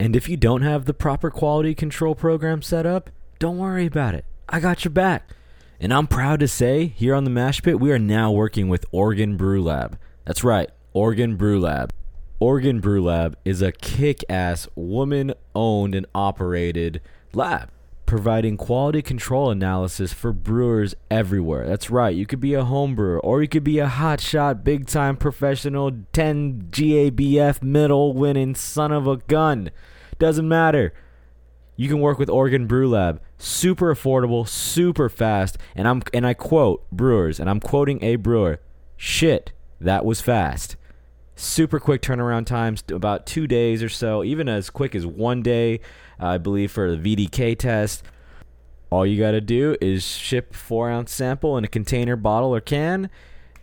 And 0.00 0.14
if 0.14 0.28
you 0.28 0.36
don't 0.36 0.62
have 0.62 0.84
the 0.84 0.94
proper 0.94 1.30
quality 1.30 1.74
control 1.74 2.14
program 2.14 2.62
set 2.62 2.86
up, 2.86 3.10
don't 3.38 3.58
worry 3.58 3.86
about 3.86 4.14
it. 4.14 4.24
I 4.48 4.60
got 4.60 4.84
your 4.84 4.92
back. 4.92 5.30
And 5.80 5.92
I'm 5.92 6.06
proud 6.06 6.40
to 6.40 6.48
say, 6.48 6.86
here 6.86 7.14
on 7.14 7.24
the 7.24 7.30
Mash 7.30 7.62
Pit, 7.62 7.80
we 7.80 7.92
are 7.92 7.98
now 7.98 8.32
working 8.32 8.68
with 8.68 8.84
Oregon 8.90 9.36
Brew 9.36 9.62
Lab. 9.62 9.98
That's 10.24 10.44
right, 10.44 10.70
Oregon 10.92 11.36
Brew 11.36 11.60
Lab. 11.60 11.92
Oregon 12.40 12.80
Brew 12.80 13.02
Lab 13.02 13.36
is 13.44 13.62
a 13.62 13.72
kick 13.72 14.24
ass, 14.28 14.68
woman 14.74 15.34
owned 15.54 15.94
and 15.94 16.06
operated 16.14 17.00
lab 17.32 17.70
providing 18.08 18.56
quality 18.56 19.02
control 19.02 19.50
analysis 19.50 20.14
for 20.14 20.32
brewers 20.32 20.94
everywhere. 21.10 21.66
That's 21.66 21.90
right, 21.90 22.16
you 22.16 22.24
could 22.24 22.40
be 22.40 22.54
a 22.54 22.64
home 22.64 22.94
brewer 22.94 23.20
or 23.20 23.42
you 23.42 23.48
could 23.48 23.62
be 23.62 23.78
a 23.78 23.86
hotshot, 23.86 24.64
big 24.64 24.86
time 24.86 25.16
professional, 25.16 25.92
10 26.14 26.68
GABF 26.70 27.62
middle 27.62 28.14
winning 28.14 28.54
son 28.54 28.92
of 28.92 29.06
a 29.06 29.18
gun. 29.18 29.70
Doesn't 30.18 30.48
matter. 30.48 30.94
You 31.76 31.88
can 31.88 32.00
work 32.00 32.18
with 32.18 32.30
Oregon 32.30 32.66
Brew 32.66 32.88
Lab. 32.88 33.20
Super 33.36 33.94
affordable, 33.94 34.48
super 34.48 35.08
fast, 35.08 35.58
and 35.76 35.86
I'm 35.86 36.02
and 36.12 36.26
I 36.26 36.34
quote 36.34 36.90
brewers, 36.90 37.38
and 37.38 37.48
I'm 37.48 37.60
quoting 37.60 38.02
a 38.02 38.16
brewer. 38.16 38.60
Shit, 38.96 39.52
that 39.80 40.04
was 40.04 40.20
fast 40.20 40.76
super 41.38 41.78
quick 41.78 42.02
turnaround 42.02 42.46
times 42.46 42.82
about 42.88 43.24
two 43.24 43.46
days 43.46 43.80
or 43.80 43.88
so 43.88 44.24
even 44.24 44.48
as 44.48 44.70
quick 44.70 44.92
as 44.92 45.06
one 45.06 45.40
day 45.40 45.78
i 46.18 46.38
believe 46.38 46.70
for 46.70 46.94
the 46.94 47.16
vdk 47.16 47.58
test. 47.58 48.02
All 48.90 49.04
you 49.04 49.18
got 49.18 49.32
to 49.32 49.40
do 49.40 49.76
is 49.80 50.04
ship 50.04 50.54
four 50.54 50.90
ounce 50.90 51.12
sample 51.12 51.58
in 51.58 51.64
a 51.64 51.68
container 51.68 52.16
bottle 52.16 52.54
or 52.54 52.60
can. 52.60 53.10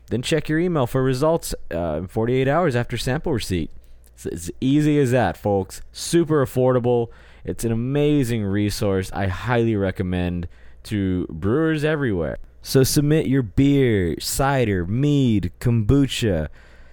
Then 0.08 0.22
check 0.22 0.47
your 0.47 0.60
email 0.60 0.86
for 0.86 1.01
results 1.01 1.56
uh, 1.72 2.06
48 2.08 2.47
hours 2.47 2.76
after 2.76 2.95
sample 2.95 3.34
receipt. 3.34 3.72
It's 4.14 4.26
as 4.28 4.51
easy 4.62 4.99
as 4.99 5.12
that 5.12 5.36
folks. 5.36 5.82
Super 5.91 6.45
affordable. 6.45 7.10
It's 7.43 7.64
an 7.64 7.72
amazing 7.72 8.43
resource. 8.43 9.12
I 9.14 9.28
highly 9.28 9.76
recommend 9.76 10.47
to 10.84 11.26
brewers 11.30 11.84
everywhere. 11.84 12.38
So 12.62 12.84
submit 12.84 13.28
your 13.28 13.43
beer 13.43 14.16
cider 14.20 14.86
mead 14.86 15.51
kombucha 15.60 16.49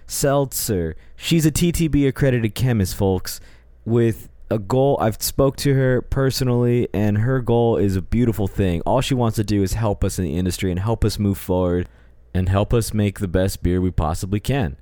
seltzer. 0.07 0.95
She's 1.15 1.45
a 1.45 1.51
TTB 1.51 2.07
accredited 2.07 2.53
chemist, 2.55 2.95
folks, 2.95 3.39
with 3.85 4.29
a 4.49 4.59
goal. 4.59 4.97
I've 4.99 5.21
spoke 5.21 5.57
to 5.57 5.73
her 5.73 6.01
personally, 6.01 6.87
and 6.93 7.19
her 7.19 7.39
goal 7.41 7.77
is 7.77 7.95
a 7.95 8.01
beautiful 8.01 8.47
thing. 8.47 8.81
All 8.81 9.01
she 9.01 9.13
wants 9.13 9.35
to 9.37 9.43
do 9.43 9.63
is 9.63 9.73
help 9.73 10.03
us 10.03 10.19
in 10.19 10.25
the 10.25 10.37
industry 10.37 10.71
and 10.71 10.79
help 10.79 11.03
us 11.03 11.19
move 11.19 11.37
forward 11.37 11.89
and 12.33 12.49
help 12.49 12.73
us 12.73 12.93
make 12.93 13.19
the 13.19 13.27
best 13.27 13.63
beer 13.63 13.79
we 13.79 13.91
possibly 13.91 14.39
can. 14.39 14.77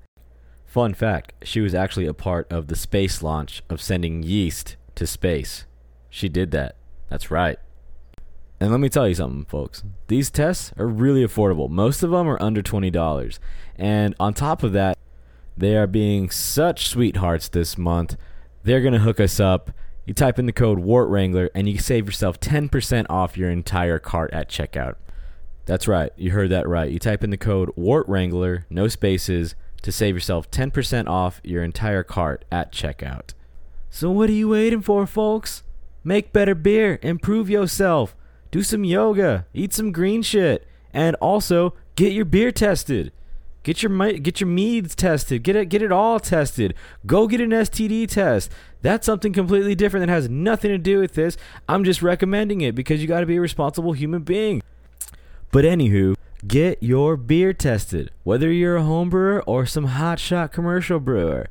Fun 0.66 0.94
fact: 0.94 1.34
she 1.44 1.60
was 1.60 1.76
actually 1.76 2.06
a 2.06 2.14
part 2.14 2.52
of 2.52 2.68
the 2.68 2.76
space 2.76 3.22
launch 3.22 3.62
of 3.70 3.82
sending 3.82 4.24
yeast 4.24 4.78
to 4.96 5.06
space. 5.06 5.66
She 6.10 6.30
did 6.30 6.52
that. 6.52 6.76
That's 7.10 7.30
right. 7.32 7.58
And 8.62 8.70
let 8.70 8.80
me 8.80 8.90
tell 8.90 9.08
you 9.08 9.16
something, 9.16 9.46
folks. 9.46 9.84
These 10.08 10.30
tests 10.30 10.72
are 10.78 10.88
really 10.88 11.26
affordable. 11.26 11.68
Most 11.68 12.04
of 12.04 12.12
them 12.12 12.28
are 12.28 12.42
under 12.42 12.62
$20. 12.62 13.40
And 13.76 14.16
on 14.20 14.36
top 14.36 14.62
of 14.62 14.72
that, 14.74 14.98
they 15.58 15.76
are 15.76 15.88
being 15.88 16.30
such 16.30 16.88
sweethearts 16.88 17.50
this 17.50 17.76
month. 17.76 18.18
They're 18.64 18.82
going 18.82 18.94
to 18.94 19.00
hook 19.00 19.20
us 19.20 19.40
up. 19.40 19.72
You 20.06 20.14
type 20.14 20.40
in 20.40 20.46
the 20.46 20.52
code 20.52 20.80
Wort 20.80 21.10
Wrangler 21.10 21.50
and 21.56 21.70
you 21.70 21.78
save 21.78 22.06
yourself 22.06 22.40
10% 22.40 23.06
off 23.10 23.38
your 23.38 23.50
entire 23.50 24.00
cart 24.00 24.32
at 24.34 24.50
checkout. 24.50 24.96
That's 25.66 25.88
right. 25.88 26.12
You 26.16 26.32
heard 26.32 26.50
that 26.50 26.68
right. 26.68 26.92
You 26.92 27.00
type 27.00 27.24
in 27.24 27.30
the 27.30 27.38
code 27.38 27.72
Wort 27.76 28.08
Wrangler, 28.08 28.66
no 28.70 28.88
spaces, 28.88 29.56
to 29.84 29.92
save 29.92 30.16
yourself 30.16 30.50
10% 30.52 31.08
off 31.08 31.42
your 31.44 31.64
entire 31.64 32.04
cart 32.04 32.46
at 32.52 32.72
checkout. 32.72 33.34
So 33.90 34.10
what 34.12 34.30
are 34.30 34.34
you 34.34 34.50
waiting 34.50 34.82
for, 34.82 35.06
folks? 35.06 35.64
Make 36.04 36.34
better 36.34 36.56
beer, 36.56 37.00
improve 37.02 37.50
yourself, 37.50 38.16
do 38.50 38.64
some 38.64 38.84
yoga, 38.84 39.46
eat 39.54 39.74
some 39.74 39.92
green 39.92 40.24
shit, 40.24 40.68
and 40.94 41.16
also 41.18 41.74
get 41.96 42.12
your 42.12 42.26
beer 42.26 42.52
tested. 42.52 43.12
Get 43.64 43.84
your 43.84 44.14
get 44.14 44.42
your 44.42 44.48
meads 44.48 44.96
tested. 44.96 45.44
Get 45.44 45.56
it 45.56 45.70
get 45.70 45.84
it 45.84 45.92
all 45.92 46.20
tested. 46.20 46.74
Go 47.06 47.28
get 47.28 47.42
an 47.42 47.52
STD 47.52 48.08
test. 48.08 48.52
That's 48.82 49.06
something 49.06 49.34
completely 49.34 49.76
different 49.76 50.08
that 50.08 50.12
has 50.12 50.30
nothing 50.30 50.72
to 50.72 50.80
do 50.80 51.00
with 51.00 51.14
this. 51.14 51.38
I'm 51.70 51.84
just 51.84 52.02
recommending 52.02 52.62
it 52.62 52.74
because 52.74 53.02
you 53.02 53.08
got 53.08 53.20
to 53.20 53.28
be 53.28 53.36
a 53.36 53.42
responsible 53.42 53.94
human 53.94 54.24
being. 54.24 54.64
But 55.52 55.66
anywho, 55.66 56.16
get 56.48 56.82
your 56.82 57.16
beer 57.18 57.54
tested. 57.54 58.10
Whether 58.24 58.52
you're 58.52 58.78
a 58.78 58.84
home 58.84 59.10
brewer 59.10 59.44
or 59.44 59.68
some 59.68 59.90
hotshot 59.90 60.52
commercial 60.52 61.00
brewer, 61.00 61.48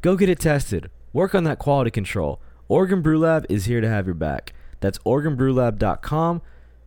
go 0.00 0.16
get 0.16 0.30
it 0.30 0.40
tested. 0.40 0.90
Work 1.12 1.34
on 1.34 1.44
that 1.44 1.58
quality 1.58 1.90
control. 1.90 2.40
Oregon 2.68 3.02
Brew 3.02 3.18
Lab 3.18 3.44
is 3.48 3.66
here 3.66 3.80
to 3.80 3.88
have 3.88 4.06
your 4.06 4.14
back. 4.14 4.54
That's 4.78 4.98
OregonBrewLab.com. 5.00 6.40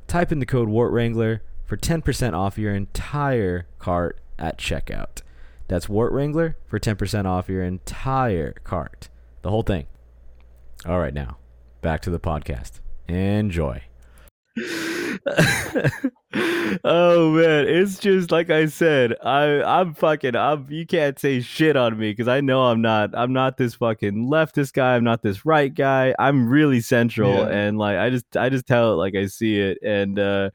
Type 0.07 0.31
in 0.31 0.39
the 0.39 0.45
code 0.45 0.69
Wort 0.69 0.91
Wrangler 0.91 1.43
for 1.65 1.77
10% 1.77 2.33
off 2.33 2.57
your 2.57 2.73
entire 2.73 3.67
cart 3.79 4.17
at 4.39 4.57
checkout. 4.57 5.21
That's 5.67 5.87
Wort 5.89 6.11
Wrangler 6.11 6.57
for 6.67 6.79
10% 6.79 7.25
off 7.25 7.49
your 7.49 7.63
entire 7.63 8.53
cart. 8.63 9.09
The 9.41 9.49
whole 9.49 9.63
thing. 9.63 9.85
All 10.85 10.99
right, 10.99 11.13
now 11.13 11.37
back 11.81 12.01
to 12.01 12.09
the 12.09 12.19
podcast. 12.19 12.79
Enjoy. 13.07 13.81
oh 16.83 17.31
man, 17.31 17.67
it's 17.67 17.97
just 17.99 18.31
like 18.31 18.49
I 18.49 18.65
said. 18.67 19.15
I 19.23 19.61
I'm 19.63 19.93
fucking. 19.93 20.35
I'm. 20.35 20.67
You 20.69 20.85
can't 20.85 21.17
say 21.19 21.41
shit 21.41 21.75
on 21.75 21.97
me 21.97 22.11
because 22.11 22.27
I 22.27 22.41
know 22.41 22.63
I'm 22.65 22.81
not. 22.81 23.11
I'm 23.13 23.33
not 23.33 23.57
this 23.57 23.75
fucking 23.75 24.27
leftist 24.29 24.73
guy. 24.73 24.95
I'm 24.95 25.03
not 25.03 25.21
this 25.21 25.45
right 25.45 25.73
guy. 25.73 26.13
I'm 26.19 26.49
really 26.49 26.81
central, 26.81 27.33
Yeah. 27.33 27.47
and 27.47 27.77
like 27.77 27.97
I 27.97 28.09
just 28.09 28.37
I 28.37 28.49
just 28.49 28.67
tell 28.67 28.93
it 28.93 28.95
like 28.97 29.15
I 29.15 29.25
see 29.27 29.59
it. 29.59 29.77
And 29.83 30.19
uh 30.19 30.49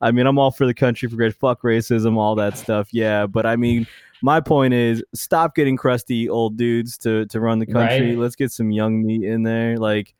I 0.00 0.10
mean, 0.12 0.26
I'm 0.26 0.38
all 0.38 0.50
for 0.50 0.66
the 0.66 0.74
country 0.74 1.08
for 1.08 1.16
great. 1.16 1.34
Fuck 1.34 1.62
racism, 1.62 2.16
all 2.16 2.34
that 2.36 2.56
stuff. 2.56 2.88
Yeah, 2.92 3.26
but 3.26 3.46
I 3.46 3.56
mean. 3.56 3.86
My 4.20 4.40
point 4.40 4.74
is, 4.74 5.00
stop 5.14 5.54
getting 5.54 5.76
crusty 5.76 6.28
old 6.28 6.56
dudes 6.56 6.98
to, 6.98 7.26
to 7.26 7.38
run 7.38 7.60
the 7.60 7.66
country. 7.66 8.08
Right. 8.08 8.18
Let's 8.18 8.34
get 8.34 8.50
some 8.50 8.72
young 8.72 9.06
meat 9.06 9.22
in 9.22 9.44
there. 9.44 9.76
Like, 9.76 10.12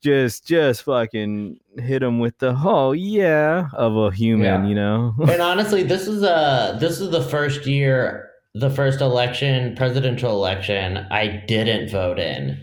just 0.00 0.46
just 0.46 0.82
fucking 0.84 1.58
hit 1.78 2.00
them 2.00 2.18
with 2.20 2.38
the 2.38 2.56
oh 2.64 2.92
yeah 2.92 3.68
of 3.72 3.96
a 3.96 4.10
human, 4.10 4.64
Yeah. 4.64 4.66
you 4.66 4.74
know. 4.74 5.14
and 5.20 5.40
honestly, 5.42 5.82
this 5.82 6.06
is 6.06 6.22
a 6.22 6.76
this 6.80 7.00
is 7.00 7.10
the 7.10 7.22
first 7.22 7.66
year, 7.66 8.30
the 8.54 8.70
first 8.70 9.00
election, 9.00 9.74
presidential 9.76 10.32
election, 10.32 10.98
I 11.10 11.44
didn't 11.46 11.90
vote 11.90 12.18
in, 12.18 12.60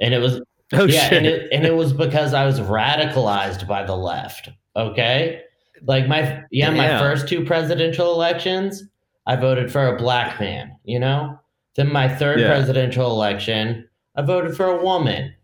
and 0.00 0.14
it 0.14 0.18
was 0.18 0.40
oh 0.74 0.84
yeah, 0.84 1.08
shit! 1.08 1.18
and 1.18 1.26
it 1.26 1.48
and 1.52 1.64
it 1.64 1.74
was 1.74 1.92
because 1.92 2.34
I 2.34 2.44
was 2.44 2.60
radicalized 2.60 3.66
by 3.66 3.84
the 3.84 3.96
left. 3.96 4.50
Okay, 4.76 5.42
like 5.86 6.06
my 6.08 6.42
yeah, 6.50 6.70
my 6.70 6.86
Damn. 6.88 7.00
first 7.00 7.28
two 7.28 7.44
presidential 7.44 8.12
elections, 8.12 8.82
I 9.26 9.36
voted 9.36 9.70
for 9.72 9.86
a 9.86 9.96
black 9.98 10.40
man. 10.40 10.76
You 10.84 10.98
know, 11.00 11.38
then 11.76 11.92
my 11.92 12.08
third 12.08 12.40
Yeah. 12.40 12.48
presidential 12.48 13.10
election, 13.10 13.88
I 14.16 14.22
voted 14.22 14.56
for 14.56 14.66
a 14.66 14.82
woman. 14.82 15.34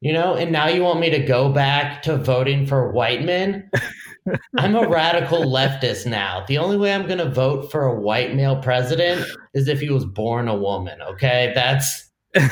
You 0.00 0.12
know, 0.12 0.34
and 0.34 0.52
now 0.52 0.68
you 0.68 0.82
want 0.82 1.00
me 1.00 1.08
to 1.10 1.18
go 1.20 1.48
back 1.50 2.02
to 2.02 2.16
voting 2.18 2.66
for 2.66 2.92
white 2.92 3.24
men? 3.24 3.70
I'm 4.58 4.76
a 4.76 4.86
radical 4.86 5.40
leftist 5.40 6.04
now. 6.06 6.44
The 6.46 6.58
only 6.58 6.76
way 6.76 6.92
I'm 6.92 7.06
going 7.06 7.18
to 7.18 7.30
vote 7.30 7.70
for 7.70 7.86
a 7.86 7.94
white 7.98 8.34
male 8.34 8.56
president 8.56 9.24
is 9.54 9.66
if 9.66 9.80
he 9.80 9.88
was 9.90 10.04
born 10.04 10.46
a 10.48 10.54
woman. 10.54 11.00
Okay, 11.00 11.52
that's 11.54 12.10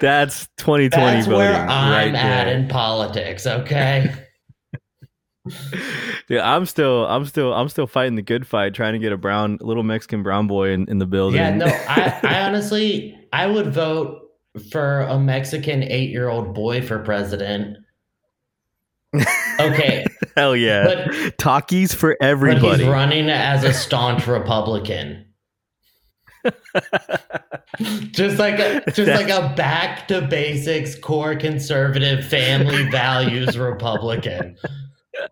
That's 0.00 0.46
2020 0.58 0.90
that's 0.90 1.26
voting 1.26 1.38
where 1.38 1.54
I'm 1.68 2.14
at 2.14 2.44
there. 2.44 2.56
in 2.56 2.68
politics. 2.68 3.46
Okay. 3.46 4.14
Dude, 6.28 6.40
I'm 6.40 6.66
still, 6.66 7.06
I'm 7.06 7.24
still, 7.26 7.52
I'm 7.52 7.68
still 7.68 7.86
fighting 7.86 8.16
the 8.16 8.22
good 8.22 8.46
fight, 8.46 8.74
trying 8.74 8.94
to 8.94 8.98
get 8.98 9.12
a 9.12 9.16
brown, 9.16 9.58
little 9.60 9.82
Mexican 9.82 10.22
brown 10.22 10.46
boy 10.46 10.70
in, 10.70 10.88
in 10.88 10.98
the 10.98 11.06
building. 11.06 11.40
Yeah, 11.40 11.54
no, 11.54 11.66
I, 11.66 12.20
I 12.24 12.40
honestly, 12.42 13.18
I 13.32 13.46
would 13.46 13.72
vote 13.72 14.22
for 14.70 15.00
a 15.02 15.18
Mexican 15.18 15.82
eight 15.82 16.10
year 16.10 16.28
old 16.28 16.54
boy 16.54 16.82
for 16.82 16.98
president. 17.00 17.78
Okay, 19.60 20.04
Hell 20.36 20.56
yeah. 20.56 20.84
but 20.84 21.08
Takis 21.38 21.94
for 21.94 22.16
but 22.20 22.26
everybody. 22.26 22.84
he's 22.84 22.92
running 22.92 23.30
as 23.30 23.64
a 23.64 23.72
staunch 23.72 24.26
Republican. 24.26 25.24
just 28.12 28.38
like 28.38 28.58
a 28.60 28.82
just 28.92 29.10
like 29.10 29.30
a 29.30 29.52
back 29.56 30.06
to 30.06 30.20
basics 30.20 30.94
core 30.94 31.34
conservative 31.34 32.24
family 32.26 32.88
values 32.90 33.58
Republican. 33.58 34.56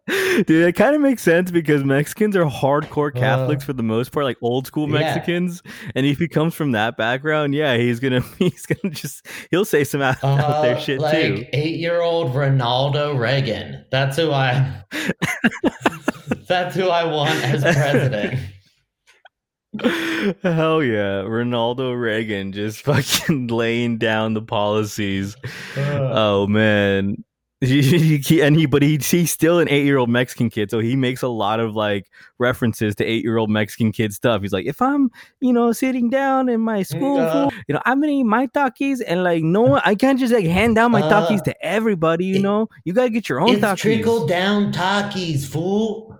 Dude, 0.08 0.50
it 0.50 0.74
kind 0.74 0.94
of 0.94 1.00
makes 1.00 1.22
sense 1.22 1.50
because 1.50 1.84
Mexicans 1.84 2.36
are 2.36 2.44
hardcore 2.44 3.14
Catholics 3.14 3.62
Uh, 3.64 3.66
for 3.66 3.72
the 3.74 3.82
most 3.82 4.12
part, 4.12 4.24
like 4.24 4.36
old 4.42 4.66
school 4.66 4.88
yeah. 4.88 5.00
Mexicans. 5.00 5.62
And 5.94 6.04
if 6.06 6.18
he 6.18 6.28
comes 6.28 6.54
from 6.54 6.72
that 6.72 6.96
background, 6.96 7.54
yeah, 7.54 7.76
he's 7.76 8.00
gonna 8.00 8.20
he's 8.38 8.66
gonna 8.66 8.94
just 8.94 9.26
he'll 9.50 9.64
say 9.64 9.84
some 9.84 10.02
out, 10.02 10.22
out 10.24 10.62
there 10.62 10.76
Uh, 10.76 10.80
shit 10.80 11.00
like 11.00 11.14
too. 11.36 11.46
eight 11.52 11.78
year 11.78 12.00
old 12.00 12.32
Ronaldo 12.32 13.18
Reagan. 13.18 13.84
That's 13.90 14.16
who 14.16 14.30
I 14.32 14.82
that's 16.48 16.74
who 16.76 16.88
I 16.88 17.04
want 17.04 17.42
as 17.44 17.62
president. 17.62 18.38
Hell 20.42 20.82
yeah, 20.84 21.22
Ronaldo 21.24 22.00
Reagan 22.00 22.52
just 22.52 22.82
fucking 22.82 23.46
laying 23.48 23.98
down 23.98 24.34
the 24.34 24.42
policies. 24.42 25.36
Uh, 25.76 26.10
Oh 26.12 26.46
man. 26.46 27.24
And 28.44 28.56
he, 28.56 28.66
but 28.66 28.82
he, 28.82 28.96
he's 28.98 29.30
still 29.30 29.58
an 29.58 29.68
eight-year-old 29.68 30.08
Mexican 30.10 30.50
kid, 30.50 30.70
so 30.70 30.78
he 30.80 30.96
makes 30.96 31.22
a 31.22 31.28
lot 31.28 31.60
of 31.60 31.74
like 31.74 32.10
references 32.38 32.94
to 32.96 33.04
eight-year-old 33.04 33.50
Mexican 33.50 33.92
kid 33.92 34.12
stuff. 34.12 34.42
He's 34.42 34.52
like, 34.52 34.66
if 34.66 34.80
I'm, 34.82 35.10
you 35.40 35.52
know, 35.52 35.72
sitting 35.72 36.10
down 36.10 36.48
in 36.48 36.60
my 36.60 36.82
school, 36.82 37.50
you 37.68 37.74
know, 37.74 37.82
I'm 37.84 38.00
gonna 38.00 38.12
eat 38.12 38.24
my 38.24 38.46
takis, 38.48 39.00
and 39.06 39.22
like, 39.24 39.42
no 39.42 39.62
one, 39.62 39.82
I 39.84 39.94
can't 39.94 40.18
just 40.18 40.32
like 40.32 40.44
hand 40.44 40.74
down 40.76 40.90
my 40.92 41.02
Uh, 41.02 41.26
takis 41.28 41.42
to 41.44 41.64
everybody. 41.64 42.26
You 42.26 42.36
it- 42.36 42.42
know, 42.42 42.68
you 42.84 42.92
gotta 42.92 43.10
get 43.10 43.28
your 43.28 43.40
own 43.40 43.50
it's 43.50 43.62
takis. 43.62 43.78
trickle 43.78 44.26
down 44.26 44.72
Takis, 44.72 45.46
fool. 45.46 46.18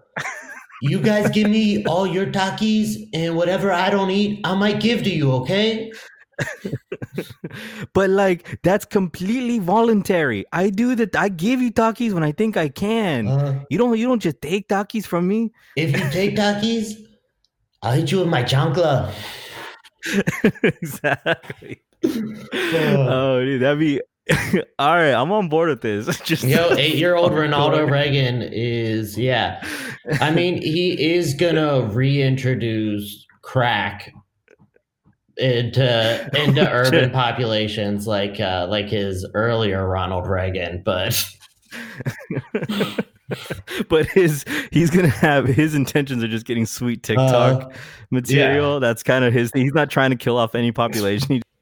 You 0.83 1.01
guys 1.01 1.31
give 1.31 1.49
me 1.49 1.83
all 1.87 2.07
your 2.07 2.27
Takis, 2.27 3.09
and 3.15 3.37
whatever 3.37 3.73
I 3.73 3.89
don't 3.89 4.11
eat, 4.11 4.41
I 4.45 4.55
might 4.55 4.81
give 4.81 5.03
to 5.05 5.11
you, 5.11 5.33
okay? 5.33 5.91
but 7.93 8.11
like, 8.11 8.61
that's 8.63 8.85
completely 8.85 9.59
voluntary. 9.59 10.45
I 10.53 10.71
do 10.71 10.95
that. 10.97 11.17
I 11.17 11.29
give 11.29 11.61
you 11.61 11.73
takis 11.73 12.13
when 12.13 12.23
I 12.23 12.33
think 12.33 12.57
I 12.57 12.69
can. 12.69 13.29
Uh, 13.29 13.65
you 13.71 13.79
don't. 13.79 13.97
You 13.99 14.07
don't 14.07 14.21
just 14.21 14.41
take 14.41 14.69
takis 14.69 15.07
from 15.07 15.29
me. 15.29 15.53
if 15.77 15.93
you 15.93 16.11
take 16.11 16.37
Takis, 16.37 16.95
I'll 17.83 17.93
hit 17.93 18.11
you 18.11 18.21
with 18.21 18.29
my 18.29 18.43
chancla. 18.43 19.13
exactly. 20.63 21.83
oh, 22.05 23.41
dude, 23.45 23.63
that'd 23.63 23.79
be 23.79 24.01
all 24.79 24.95
right. 24.95 25.13
I'm 25.13 25.31
on 25.33 25.49
board 25.49 25.69
with 25.69 25.83
this. 25.83 26.19
Just 26.21 26.45
Yo, 26.45 26.75
eight 26.77 26.97
year 26.97 27.15
old 27.15 27.33
Ronaldo 27.33 27.91
Reagan 27.91 28.43
is, 28.43 29.19
yeah. 29.19 29.63
I 30.21 30.31
mean, 30.31 30.61
he 30.61 31.15
is 31.15 31.35
gonna 31.35 31.83
reintroduce 31.83 33.27
crack 33.43 34.13
into 35.37 36.31
into 36.45 36.71
urban 36.73 37.11
populations 37.11 38.07
like 38.07 38.39
uh 38.41 38.67
like 38.69 38.87
his 38.89 39.27
earlier 39.35 39.87
Ronald 39.89 40.27
Reagan, 40.29 40.83
but 40.85 41.25
but 43.89 44.07
his 44.07 44.45
he's 44.71 44.91
gonna 44.91 45.09
have 45.09 45.47
his 45.47 45.75
intentions 45.75 46.23
are 46.23 46.29
just 46.29 46.47
getting 46.47 46.67
sweet 46.67 47.03
TikTok 47.03 47.63
Uh, 47.63 47.69
material. 48.11 48.81
That's 48.81 49.03
kind 49.03 49.25
of 49.25 49.33
his. 49.33 49.51
He's 49.55 49.73
not 49.75 49.91
trying 49.91 50.11
to 50.11 50.17
kill 50.17 50.37
off 50.37 50.55
any 50.55 50.73
population. 50.73 51.43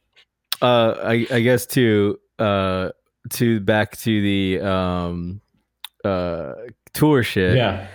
Uh, 0.61 0.95
I, 1.03 1.27
I 1.29 1.41
guess 1.41 1.67
to 1.67 2.21
uh 2.39 2.91
to 3.31 3.59
back 3.59 3.97
to 3.97 4.23
the 4.23 4.61
um 4.65 5.41
uh 6.05 6.53
tour 6.93 7.25
shit. 7.25 7.57
yeah. 7.57 7.89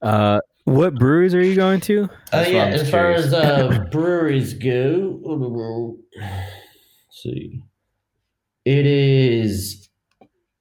Uh, 0.00 0.38
what 0.64 0.94
breweries 0.96 1.34
are 1.34 1.42
you 1.42 1.54
going 1.54 1.80
to? 1.82 2.08
Uh, 2.32 2.44
yeah, 2.48 2.66
as 2.66 2.80
just 2.80 2.90
far 2.90 3.12
as 3.12 3.32
uh, 3.32 3.86
breweries 3.92 4.54
go, 4.54 5.20
let's 6.16 7.22
see, 7.22 7.62
it 8.64 8.86
is. 8.86 9.88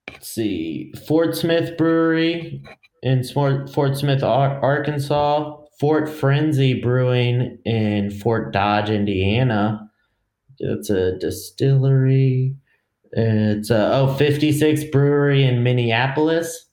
Let's 0.10 0.30
see, 0.30 0.94
Fort 1.08 1.36
Smith 1.36 1.78
Brewery 1.78 2.64
in 3.02 3.24
Fort, 3.24 3.70
Fort 3.74 3.98
Smith, 3.98 4.24
Arkansas. 4.24 5.58
Fort 5.80 6.08
Frenzy 6.08 6.80
Brewing 6.80 7.58
in 7.66 8.10
Fort 8.10 8.54
Dodge, 8.54 8.90
Indiana. 8.90 9.92
It's 10.60 10.90
a 10.90 11.18
distillery. 11.18 12.56
It's 13.12 13.70
a, 13.70 13.94
oh 13.94 14.16
56 14.16 14.86
Brewery 14.86 15.44
in 15.44 15.62
Minneapolis. 15.64 16.70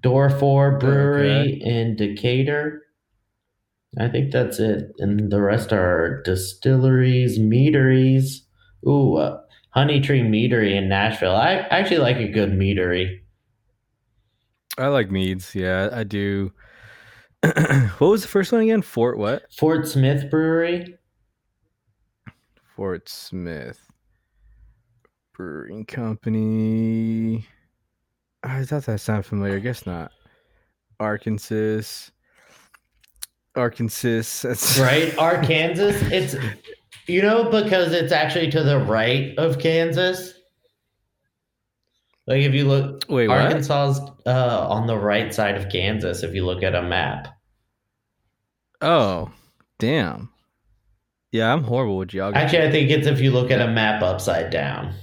Door 0.00 0.30
4 0.30 0.78
Brewery 0.78 1.60
in 1.62 1.96
Decatur. 1.96 2.82
I 3.98 4.08
think 4.08 4.32
that's 4.32 4.58
it. 4.58 4.92
And 4.98 5.30
the 5.30 5.40
rest 5.40 5.72
are 5.72 6.22
distilleries, 6.22 7.38
meaderies. 7.38 8.46
Ooh, 8.86 9.16
uh, 9.16 9.40
Honey 9.70 10.00
Tree 10.00 10.22
Meadery 10.22 10.74
in 10.76 10.88
Nashville. 10.88 11.34
I 11.36 11.54
actually 11.70 11.98
like 11.98 12.16
a 12.16 12.28
good 12.28 12.50
meadery. 12.50 13.20
I 14.78 14.88
like 14.88 15.10
meads. 15.10 15.54
Yeah, 15.54 15.88
I 15.92 16.04
do. 16.04 16.52
what 17.42 18.00
was 18.00 18.22
the 18.22 18.28
first 18.28 18.52
one 18.52 18.62
again? 18.62 18.82
Fort 18.82 19.18
what? 19.18 19.44
Fort 19.52 19.86
Smith 19.86 20.30
Brewery. 20.30 20.98
Fort 22.74 23.08
Smith 23.08 23.80
Brewing 25.32 25.86
Company. 25.86 27.46
I 28.46 28.64
thought 28.64 28.86
that 28.86 29.00
sounded 29.00 29.24
familiar. 29.26 29.56
I 29.56 29.60
guess 29.60 29.86
not. 29.86 30.12
Arkansas. 31.00 32.10
Arkansas. 33.54 34.46
That's 34.46 34.78
Right? 34.80 35.16
Arkansas. 35.18 35.92
It's, 36.12 36.36
you 37.06 37.22
know, 37.22 37.50
because 37.50 37.92
it's 37.92 38.12
actually 38.12 38.50
to 38.52 38.62
the 38.62 38.78
right 38.78 39.36
of 39.38 39.58
Kansas. 39.58 40.32
Like 42.26 42.42
if 42.42 42.54
you 42.54 42.64
look, 42.66 43.04
Wait, 43.08 43.28
what? 43.28 43.38
Arkansas 43.38 43.90
is 43.90 44.00
uh, 44.26 44.66
on 44.68 44.86
the 44.86 44.98
right 44.98 45.32
side 45.32 45.56
of 45.56 45.68
Kansas 45.68 46.22
if 46.22 46.34
you 46.34 46.44
look 46.44 46.62
at 46.62 46.74
a 46.74 46.82
map. 46.82 47.28
Oh, 48.80 49.30
damn. 49.78 50.30
Yeah, 51.32 51.52
I'm 51.52 51.62
horrible 51.62 51.98
with 51.98 52.08
geography. 52.08 52.44
Actually, 52.44 52.68
I 52.68 52.70
think 52.70 52.90
it's 52.90 53.06
if 53.06 53.20
you 53.20 53.30
look 53.30 53.50
at 53.50 53.60
a 53.60 53.68
map 53.68 54.02
upside 54.02 54.50
down. 54.50 54.94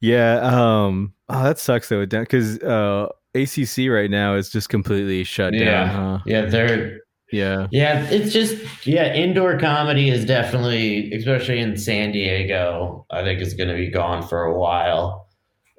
Yeah. 0.00 0.40
Um. 0.40 1.12
Oh, 1.28 1.44
that 1.44 1.58
sucks 1.58 1.88
though. 1.88 2.04
Because 2.06 2.58
uh, 2.60 3.08
ACC 3.34 3.88
right 3.90 4.10
now 4.10 4.34
is 4.34 4.50
just 4.50 4.68
completely 4.68 5.24
shut 5.24 5.52
Yeah. 5.54 5.64
down. 5.64 5.88
Huh? 6.18 6.22
Yeah, 6.26 6.46
they're 6.46 7.00
Yeah. 7.30 7.66
Yeah, 7.70 8.08
it's 8.10 8.32
just 8.32 8.56
yeah, 8.86 9.12
indoor 9.14 9.58
comedy 9.58 10.08
is 10.08 10.24
definitely, 10.24 11.12
especially 11.12 11.58
in 11.58 11.76
San 11.76 12.12
Diego, 12.12 13.04
I 13.10 13.22
think 13.22 13.40
is 13.40 13.54
going 13.54 13.68
to 13.68 13.76
be 13.76 13.90
gone 13.90 14.26
for 14.26 14.44
a 14.44 14.58
while. 14.58 15.28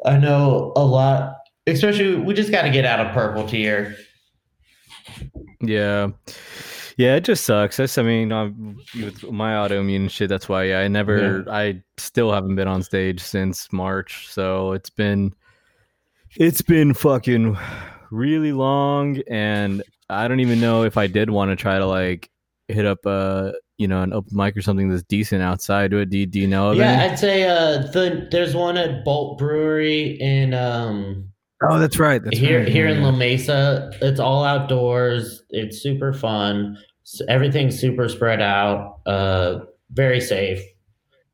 I 0.06 0.18
know 0.18 0.72
a 0.76 0.84
lot, 0.86 1.34
especially 1.68 2.16
we 2.16 2.34
just 2.36 2.52
got 2.52 2.62
to 2.62 2.70
get 2.70 2.86
out 2.86 3.00
of 3.06 3.12
purple 3.14 3.48
tier. 3.48 3.98
Yeah. 5.62 6.10
Yeah, 7.00 7.16
it 7.16 7.24
just 7.24 7.46
sucks. 7.46 7.78
That's, 7.78 7.98
I 7.98 8.04
mean, 8.04 8.34
I'm, 8.34 8.78
with 9.02 9.24
my 9.32 9.54
autoimmune 9.54 10.10
shit, 10.10 10.28
that's 10.28 10.50
why 10.50 10.66
yeah, 10.66 10.80
I 10.82 10.90
never, 10.90 11.46
I 11.50 11.82
still 11.98 12.34
haven't 12.34 12.56
been 12.58 12.68
on 12.68 12.84
stage 12.84 13.22
since 13.22 13.72
March. 13.72 14.28
So 14.30 14.74
it's 14.74 14.90
been, 14.90 15.34
it's 16.36 16.62
been 16.62 16.94
fucking 16.94 17.58
really 18.12 18.52
long. 18.52 19.22
And 19.30 19.82
I 20.10 20.28
don't 20.28 20.42
even 20.42 20.60
know 20.60 20.84
if 20.84 20.98
I 20.98 21.08
did 21.08 21.30
want 21.30 21.52
to 21.52 21.56
try 21.56 21.78
to 21.80 21.86
like 21.86 22.30
hit 22.68 22.86
up, 22.86 23.00
uh, 23.06 23.54
you 23.78 23.88
know, 23.88 24.02
an 24.02 24.12
open 24.12 24.36
mic 24.36 24.58
or 24.58 24.62
something 24.62 24.90
that's 24.90 25.04
decent 25.04 25.42
outside. 25.42 25.92
Do. 25.92 26.04
Do, 26.04 26.18
you- 26.18 26.26
do 26.26 26.38
you 26.42 26.48
know 26.48 26.72
of 26.72 26.78
Yeah, 26.80 26.92
any? 26.92 27.12
I'd 27.14 27.18
say 27.18 27.44
uh 27.44 27.78
the 27.94 28.28
there's 28.30 28.54
one 28.54 28.76
at 28.76 29.06
Bolt 29.06 29.38
Brewery 29.38 30.20
in 30.20 30.54
um 30.54 31.30
Oh, 31.62 31.80
that's 31.80 31.98
right. 31.98 32.22
That's 32.24 32.38
here 32.38 32.60
right. 32.60 32.68
here 32.68 32.88
yeah, 32.90 32.96
in. 32.96 33.04
La 33.04 33.12
Mesa. 33.12 33.90
It's 34.02 34.20
all 34.20 34.44
outdoors. 34.44 35.44
It's 35.50 35.82
super 35.82 36.12
fun. 36.12 36.78
S- 37.12 37.22
Everything's 37.28 37.80
super 37.80 38.08
spread 38.10 38.42
out. 38.42 39.00
Uh, 39.06 39.60
very 39.92 40.22
safe. 40.22 40.62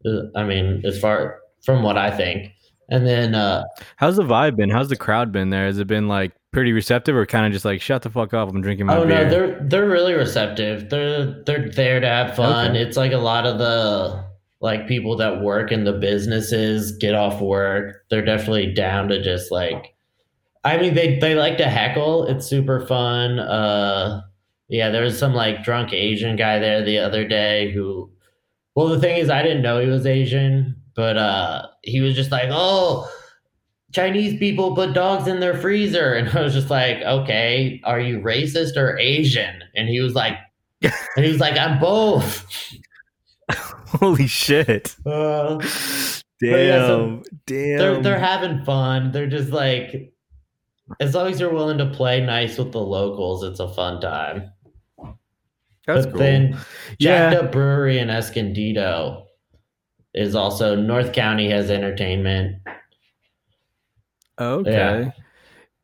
Uh, 0.06 0.22
I 0.36 0.44
mean, 0.44 0.82
as 0.86 1.00
far 1.00 1.40
from 1.64 1.84
what 1.84 1.98
I 1.98 2.12
think. 2.16 2.52
And 2.90 3.06
then 3.08 3.34
uh, 3.34 3.64
How's 3.96 4.16
the 4.16 4.24
vibe 4.24 4.56
been? 4.56 4.70
How's 4.70 4.90
the 4.90 4.96
crowd 4.96 5.32
been 5.32 5.50
there? 5.50 5.66
Has 5.66 5.80
it 5.80 5.88
been 5.88 6.08
like 6.08 6.32
pretty 6.52 6.72
receptive 6.72 7.16
or 7.16 7.26
kind 7.26 7.46
of 7.48 7.52
just 7.52 7.66
like 7.66 7.82
shut 7.82 8.04
the 8.04 8.10
fuck 8.12 8.34
up? 8.34 8.48
I'm 8.48 8.62
drinking 8.62 8.86
my 8.86 8.96
oh 8.98 9.06
beer. 9.08 9.24
no, 9.24 9.30
they're 9.30 9.60
they're 9.68 9.90
really 9.90 10.14
receptive. 10.14 10.90
They're 10.92 11.44
they're 11.46 11.70
there 11.70 12.00
to 12.00 12.08
have 12.08 12.36
fun. 12.36 12.72
Okay. 12.72 12.82
It's 12.82 12.96
like 12.96 13.12
a 13.12 13.18
lot 13.18 13.48
of 13.48 13.58
the 13.58 14.24
like 14.62 14.88
people 14.88 15.18
that 15.18 15.42
work 15.42 15.72
in 15.72 15.84
the 15.84 15.94
businesses 15.94 16.92
get 16.98 17.16
off 17.16 17.42
work. 17.42 18.04
They're 18.12 18.24
definitely 18.24 18.72
down 18.74 19.08
to 19.08 19.20
just 19.22 19.52
like 19.52 19.96
I 20.64 20.78
mean 20.78 20.94
they 20.94 21.18
they 21.18 21.34
like 21.34 21.58
to 21.58 21.68
heckle. 21.68 22.28
It's 22.28 22.46
super 22.46 22.86
fun. 22.86 23.40
Uh 23.40 24.22
yeah, 24.68 24.90
there 24.90 25.04
was 25.04 25.18
some 25.18 25.34
like 25.34 25.64
drunk 25.64 25.94
Asian 25.94 26.36
guy 26.36 26.60
there 26.60 26.84
the 26.84 27.00
other 27.00 27.28
day 27.28 27.72
who 27.72 28.12
well 28.76 28.88
the 28.88 29.00
thing 29.00 29.18
is 29.18 29.30
I 29.30 29.44
didn't 29.44 29.62
know 29.64 29.80
he 29.80 29.88
was 29.88 30.06
Asian 30.06 30.82
but 30.96 31.18
uh, 31.18 31.68
he 31.84 32.00
was 32.02 32.16
just 32.16 32.32
like, 32.32 32.50
"Oh, 32.50 33.12
Chinese 33.94 34.40
people 34.40 34.76
put 34.76 34.94
dogs 34.94 35.28
in 35.28 35.42
their 35.42 35.56
freezer," 35.56 36.14
and 36.14 36.30
I 36.38 36.42
was 36.42 36.54
just 36.54 36.70
like, 36.70 37.02
"Okay, 37.02 37.82
are 37.84 38.00
you 38.00 38.20
racist 38.20 38.78
or 38.78 38.98
Asian?" 38.98 39.62
And 39.76 39.90
he 39.90 40.00
was 40.00 40.16
like, 40.16 40.38
and 40.82 41.26
he 41.26 41.32
was 41.32 41.40
like, 41.40 41.58
"I'm 41.58 41.80
both." 41.80 42.46
Holy 43.52 44.28
shit! 44.28 44.96
Uh, 45.06 45.58
Damn, 46.42 46.60
yeah, 46.60 46.88
so 46.88 47.24
damn. 47.46 47.78
they're 47.78 48.02
they're 48.02 48.20
having 48.20 48.66
fun. 48.66 49.12
They're 49.12 49.28
just 49.28 49.52
like, 49.52 50.14
as 51.00 51.14
long 51.14 51.28
as 51.28 51.40
you're 51.40 51.54
willing 51.54 51.78
to 51.78 51.86
play 51.92 52.20
nice 52.20 52.58
with 52.58 52.72
the 52.72 52.82
locals, 52.82 53.44
it's 53.44 53.60
a 53.60 53.74
fun 53.74 54.02
time. 54.02 54.52
That's 55.88 56.06
but 56.06 56.12
cool. 56.12 56.20
then 56.20 56.58
Yeah. 57.00 57.30
Jacked 57.32 57.44
Up 57.44 57.52
Brewery 57.52 58.00
in 58.00 58.10
Escondido 58.10 59.28
is 60.14 60.36
also 60.36 60.76
North 60.76 61.14
County 61.14 61.50
has 61.50 61.70
entertainment. 61.70 62.58
Okay. 64.40 64.72
Yeah. 64.72 65.12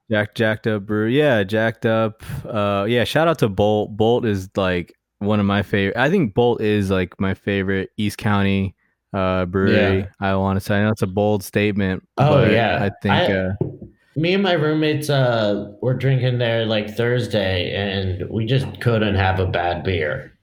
Jack 0.09 0.35
jacked 0.35 0.67
up 0.67 0.85
brew. 0.85 1.07
Yeah, 1.07 1.43
jacked 1.43 1.85
up. 1.85 2.21
Uh 2.45 2.85
yeah, 2.87 3.05
shout 3.05 3.27
out 3.29 3.39
to 3.39 3.47
Bolt. 3.49 3.95
Bolt 3.95 4.25
is 4.25 4.49
like 4.57 4.93
one 5.19 5.39
of 5.39 5.45
my 5.45 5.61
favorite 5.63 5.97
I 5.97 6.09
think 6.09 6.33
Bolt 6.33 6.59
is 6.61 6.89
like 6.89 7.17
my 7.19 7.33
favorite 7.33 7.91
East 7.97 8.17
County 8.17 8.75
uh 9.13 9.45
brewery. 9.45 9.99
Yeah. 9.99 10.07
I 10.19 10.35
want 10.35 10.57
to 10.57 10.61
say 10.61 10.79
I 10.79 10.83
know 10.83 10.89
it's 10.89 11.01
a 11.01 11.07
bold 11.07 11.43
statement. 11.43 12.03
Oh, 12.17 12.43
but 12.43 12.51
yeah. 12.51 12.79
I 12.83 12.89
think 13.01 13.13
I- 13.13 13.33
uh 13.33 13.53
Me 14.21 14.33
and 14.35 14.43
my 14.43 14.53
roommates 14.53 15.09
uh 15.09 15.71
were 15.81 15.95
drinking 15.95 16.37
there 16.37 16.65
like 16.65 16.95
Thursday 16.95 17.73
and 17.73 18.29
we 18.29 18.45
just 18.45 18.79
couldn't 18.79 19.15
have 19.15 19.39
a 19.39 19.47
bad 19.47 19.83
beer. 19.83 20.37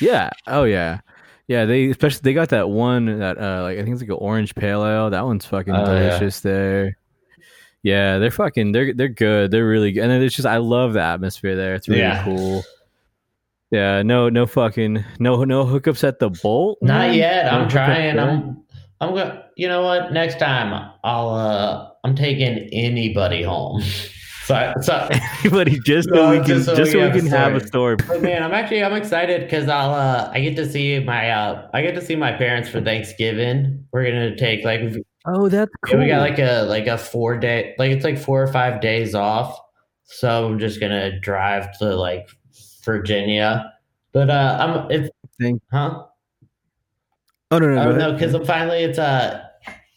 yeah. 0.00 0.30
Oh 0.46 0.64
yeah. 0.64 1.00
Yeah, 1.46 1.64
they 1.64 1.90
especially 1.90 2.20
they 2.24 2.34
got 2.34 2.48
that 2.50 2.68
one 2.70 3.18
that 3.18 3.38
uh 3.38 3.62
like 3.62 3.78
I 3.78 3.82
think 3.82 3.92
it's 3.94 4.02
like 4.02 4.10
an 4.10 4.16
orange 4.18 4.54
pale 4.54 4.84
ale. 4.84 5.10
That 5.10 5.24
one's 5.24 5.44
fucking 5.46 5.74
Oh, 5.74 5.92
yeah. 5.94 6.08
delicious 6.08 6.40
there. 6.40 6.96
Yeah, 7.82 8.18
they're 8.18 8.30
fucking 8.30 8.72
they're 8.72 8.92
they're 8.94 9.08
good. 9.08 9.50
They're 9.50 9.66
really 9.68 9.92
good. 9.92 10.02
And 10.02 10.10
then 10.10 10.22
it's 10.22 10.34
just 10.34 10.46
I 10.46 10.56
love 10.58 10.94
the 10.94 11.00
atmosphere 11.02 11.54
there. 11.56 11.74
It's 11.74 11.88
really 11.88 12.00
Yeah. 12.00 12.22
cool. 12.24 12.62
Yeah, 13.70 14.02
no 14.02 14.28
no 14.30 14.46
fucking 14.46 15.04
no 15.18 15.44
no 15.44 15.64
hookups 15.66 16.06
at 16.06 16.18
the 16.18 16.30
bolt. 16.30 16.78
Not 16.80 17.08
man? 17.08 17.14
yet. 17.14 17.52
No 17.52 17.58
I'm 17.60 17.68
trying. 17.68 18.18
I'm 18.18 18.62
I'm 19.00 19.10
going 19.14 19.26
to 19.28 19.44
you 19.56 19.68
know 19.68 19.82
what? 19.82 20.12
Next 20.12 20.38
time 20.38 20.90
I'll 21.04 21.28
uh 21.30 21.90
I'm 22.08 22.16
taking 22.16 22.68
anybody 22.72 23.42
home. 23.42 23.82
So, 24.48 24.72
so 24.80 25.08
Everybody 25.44 25.78
just 25.84 26.08
so 26.08 26.14
No, 26.14 26.30
we 26.30 26.38
can 26.38 26.46
just 26.46 26.74
just 26.74 26.92
so 26.92 27.00
so 27.00 27.00
we 27.00 27.12
we, 27.12 27.20
can 27.20 27.26
have 27.26 27.54
a 27.54 27.66
story. 27.66 27.96
But 27.96 28.22
man, 28.22 28.42
I'm 28.42 28.54
actually 28.54 28.82
I'm 28.82 28.94
excited 28.94 29.42
because 29.42 29.68
I'll 29.68 29.92
uh 29.92 30.30
I 30.32 30.40
get 30.40 30.56
to 30.56 30.64
see 30.66 30.98
my 31.00 31.28
uh 31.30 31.68
I 31.74 31.82
get 31.82 31.94
to 31.96 32.00
see 32.00 32.16
my 32.16 32.32
parents 32.32 32.70
for 32.70 32.80
Thanksgiving. 32.80 33.84
We're 33.92 34.04
gonna 34.04 34.34
take 34.36 34.64
like 34.64 34.80
Oh, 35.26 35.50
that's 35.50 35.70
cool. 35.84 35.98
we 35.98 36.06
got 36.06 36.22
like 36.22 36.38
a 36.38 36.62
like 36.62 36.86
a 36.86 36.96
four 36.96 37.36
day 37.36 37.74
like 37.78 37.90
it's 37.90 38.04
like 38.04 38.16
four 38.16 38.42
or 38.42 38.46
five 38.46 38.80
days 38.80 39.14
off. 39.14 39.60
So 40.04 40.46
I'm 40.46 40.58
just 40.58 40.80
gonna 40.80 41.20
drive 41.20 41.78
to 41.80 41.94
like 41.94 42.30
Virginia. 42.86 43.70
But 44.12 44.30
uh 44.30 44.56
I'm 44.58 44.90
it's 44.90 45.10
huh? 45.70 46.04
oh 47.50 47.58
no 47.58 47.74
no, 47.74 47.92
no, 47.94 48.12
because 48.14 48.32
I'm 48.32 48.46
finally 48.46 48.78
it's 48.78 48.98
uh 48.98 49.44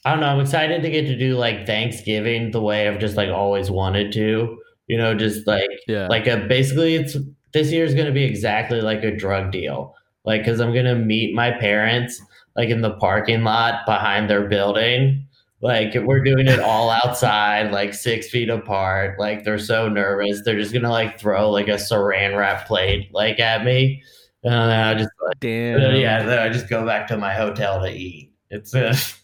I 0.04 0.12
don't 0.12 0.20
know, 0.20 0.28
I'm 0.28 0.40
excited 0.40 0.82
to 0.82 0.90
get 0.90 1.06
to 1.08 1.18
do 1.18 1.38
like 1.38 1.66
Thanksgiving 1.66 2.52
the 2.52 2.62
way 2.62 2.88
I've 2.88 3.00
just 3.00 3.18
like 3.18 3.30
always 3.30 3.70
wanted 3.70 4.12
to. 4.14 4.58
You 4.88 4.98
know, 4.98 5.16
just 5.16 5.48
like 5.48 5.70
yeah. 5.88 6.08
like 6.08 6.28
a 6.28 6.38
basically 6.48 6.96
it's 6.96 7.16
this 7.54 7.72
year 7.72 7.86
is 7.86 7.94
going 7.94 8.08
to 8.08 8.14
be 8.14 8.24
exactly 8.24 8.82
like 8.82 9.04
a 9.04 9.16
drug 9.16 9.52
deal 9.52 9.96
like 10.26 10.42
because 10.42 10.60
i'm 10.60 10.74
going 10.74 10.86
to 10.86 10.96
meet 10.96 11.34
my 11.34 11.52
parents 11.52 12.22
like 12.56 12.70
in 12.70 12.82
the 12.82 12.94
parking 12.96 13.44
lot 13.44 13.86
behind 13.86 14.30
their 14.30 14.48
building 14.48 15.26
like 15.62 15.94
we're 16.06 16.24
doing 16.24 16.48
it 16.48 16.60
all 16.60 16.90
outside 17.04 17.72
like 17.72 17.94
six 17.94 18.30
feet 18.30 18.50
apart 18.50 19.20
like 19.20 19.44
they're 19.44 19.60
so 19.60 19.88
nervous 19.88 20.42
they're 20.44 20.60
just 20.60 20.72
going 20.72 20.84
to 20.84 20.90
like 20.90 21.20
throw 21.20 21.50
like 21.50 21.68
a 21.68 21.72
saran 21.72 22.38
wrap 22.38 22.68
plate 22.68 23.10
like 23.14 23.40
at 23.40 23.64
me 23.64 24.02
and 24.44 24.54
i 24.54 24.94
just 24.94 25.12
like 25.26 25.40
Damn. 25.40 25.96
yeah 25.96 26.24
then 26.24 26.40
i 26.40 26.50
just 26.50 26.70
go 26.70 26.86
back 26.86 27.08
to 27.08 27.18
my 27.18 27.34
hotel 27.34 27.82
to 27.82 27.90
eat 27.90 28.32
it's 28.50 28.74
uh, 28.74 28.96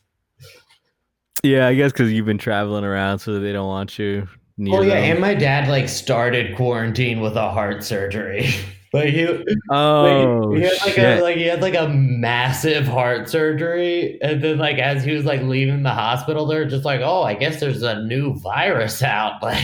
Yeah, 1.44 1.68
I 1.68 1.76
guess 1.76 1.92
because 1.92 2.12
you've 2.12 2.26
been 2.26 2.38
traveling 2.38 2.84
around, 2.84 3.20
so 3.20 3.40
they 3.40 3.54
don't 3.54 3.68
want 3.68 3.98
you. 4.00 4.28
Near 4.60 4.80
oh 4.80 4.82
yeah 4.82 4.96
them. 4.96 5.12
and 5.12 5.20
my 5.20 5.36
dad 5.36 5.70
like 5.70 5.88
started 5.88 6.56
quarantine 6.56 7.22
with 7.22 7.36
a 7.36 7.52
heart 7.52 7.84
surgery 7.84 8.50
like 8.92 9.10
he 9.10 9.28
oh 9.70 10.50
Like, 10.50 10.58
he 10.58 10.64
had 10.64 10.72
like 10.82 10.94
shit. 10.96 11.20
a 11.20 11.22
like 11.22 11.38
he 11.38 11.44
had 11.44 11.62
like 11.62 11.76
a 11.76 11.88
massive 11.90 12.88
heart 12.88 13.30
surgery, 13.30 14.18
and 14.22 14.44
then 14.44 14.58
like 14.58 14.80
as 14.80 15.04
he 15.04 15.12
was 15.12 15.26
like 15.26 15.42
leaving 15.44 15.84
the 15.84 15.92
hospital, 15.94 16.48
they're 16.48 16.66
just 16.68 16.86
like, 16.86 17.02
"Oh, 17.04 17.22
I 17.22 17.36
guess 17.36 17.60
there's 17.60 17.84
a 17.84 18.02
new 18.04 18.34
virus 18.40 19.04
out." 19.04 19.42
Like, 19.44 19.64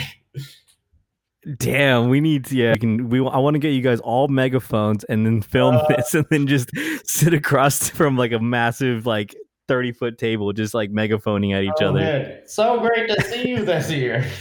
Damn, 1.58 2.08
we 2.08 2.22
need 2.22 2.46
to. 2.46 2.56
Yeah, 2.56 2.72
we 2.74 2.80
can. 2.80 3.10
We 3.10 3.20
I 3.20 3.38
want 3.38 3.56
to 3.56 3.60
get 3.60 3.70
you 3.74 3.82
guys 3.82 4.00
all 4.00 4.30
megaphones 4.30 5.04
and 5.06 5.26
then 5.26 5.42
film 5.42 5.76
Uh. 5.76 5.86
this, 5.90 6.14
and 6.14 6.26
then 6.30 6.48
just 6.48 6.70
sit 7.06 7.34
across 7.34 7.90
from 7.90 8.16
like 8.16 8.32
a 8.32 8.40
massive 8.40 9.06
like 9.06 9.36
thirty 9.68 9.92
foot 9.92 10.18
table, 10.18 10.54
just 10.54 10.74
like 10.74 10.92
megaphoning 10.92 11.54
at 11.54 11.64
each 11.64 11.72
oh, 11.82 11.90
other. 11.90 12.00
man, 12.00 12.42
so 12.46 12.80
great 12.80 13.10
to 13.10 13.22
see 13.24 13.50
you 13.50 13.66
this 13.66 13.92
year. 13.92 14.26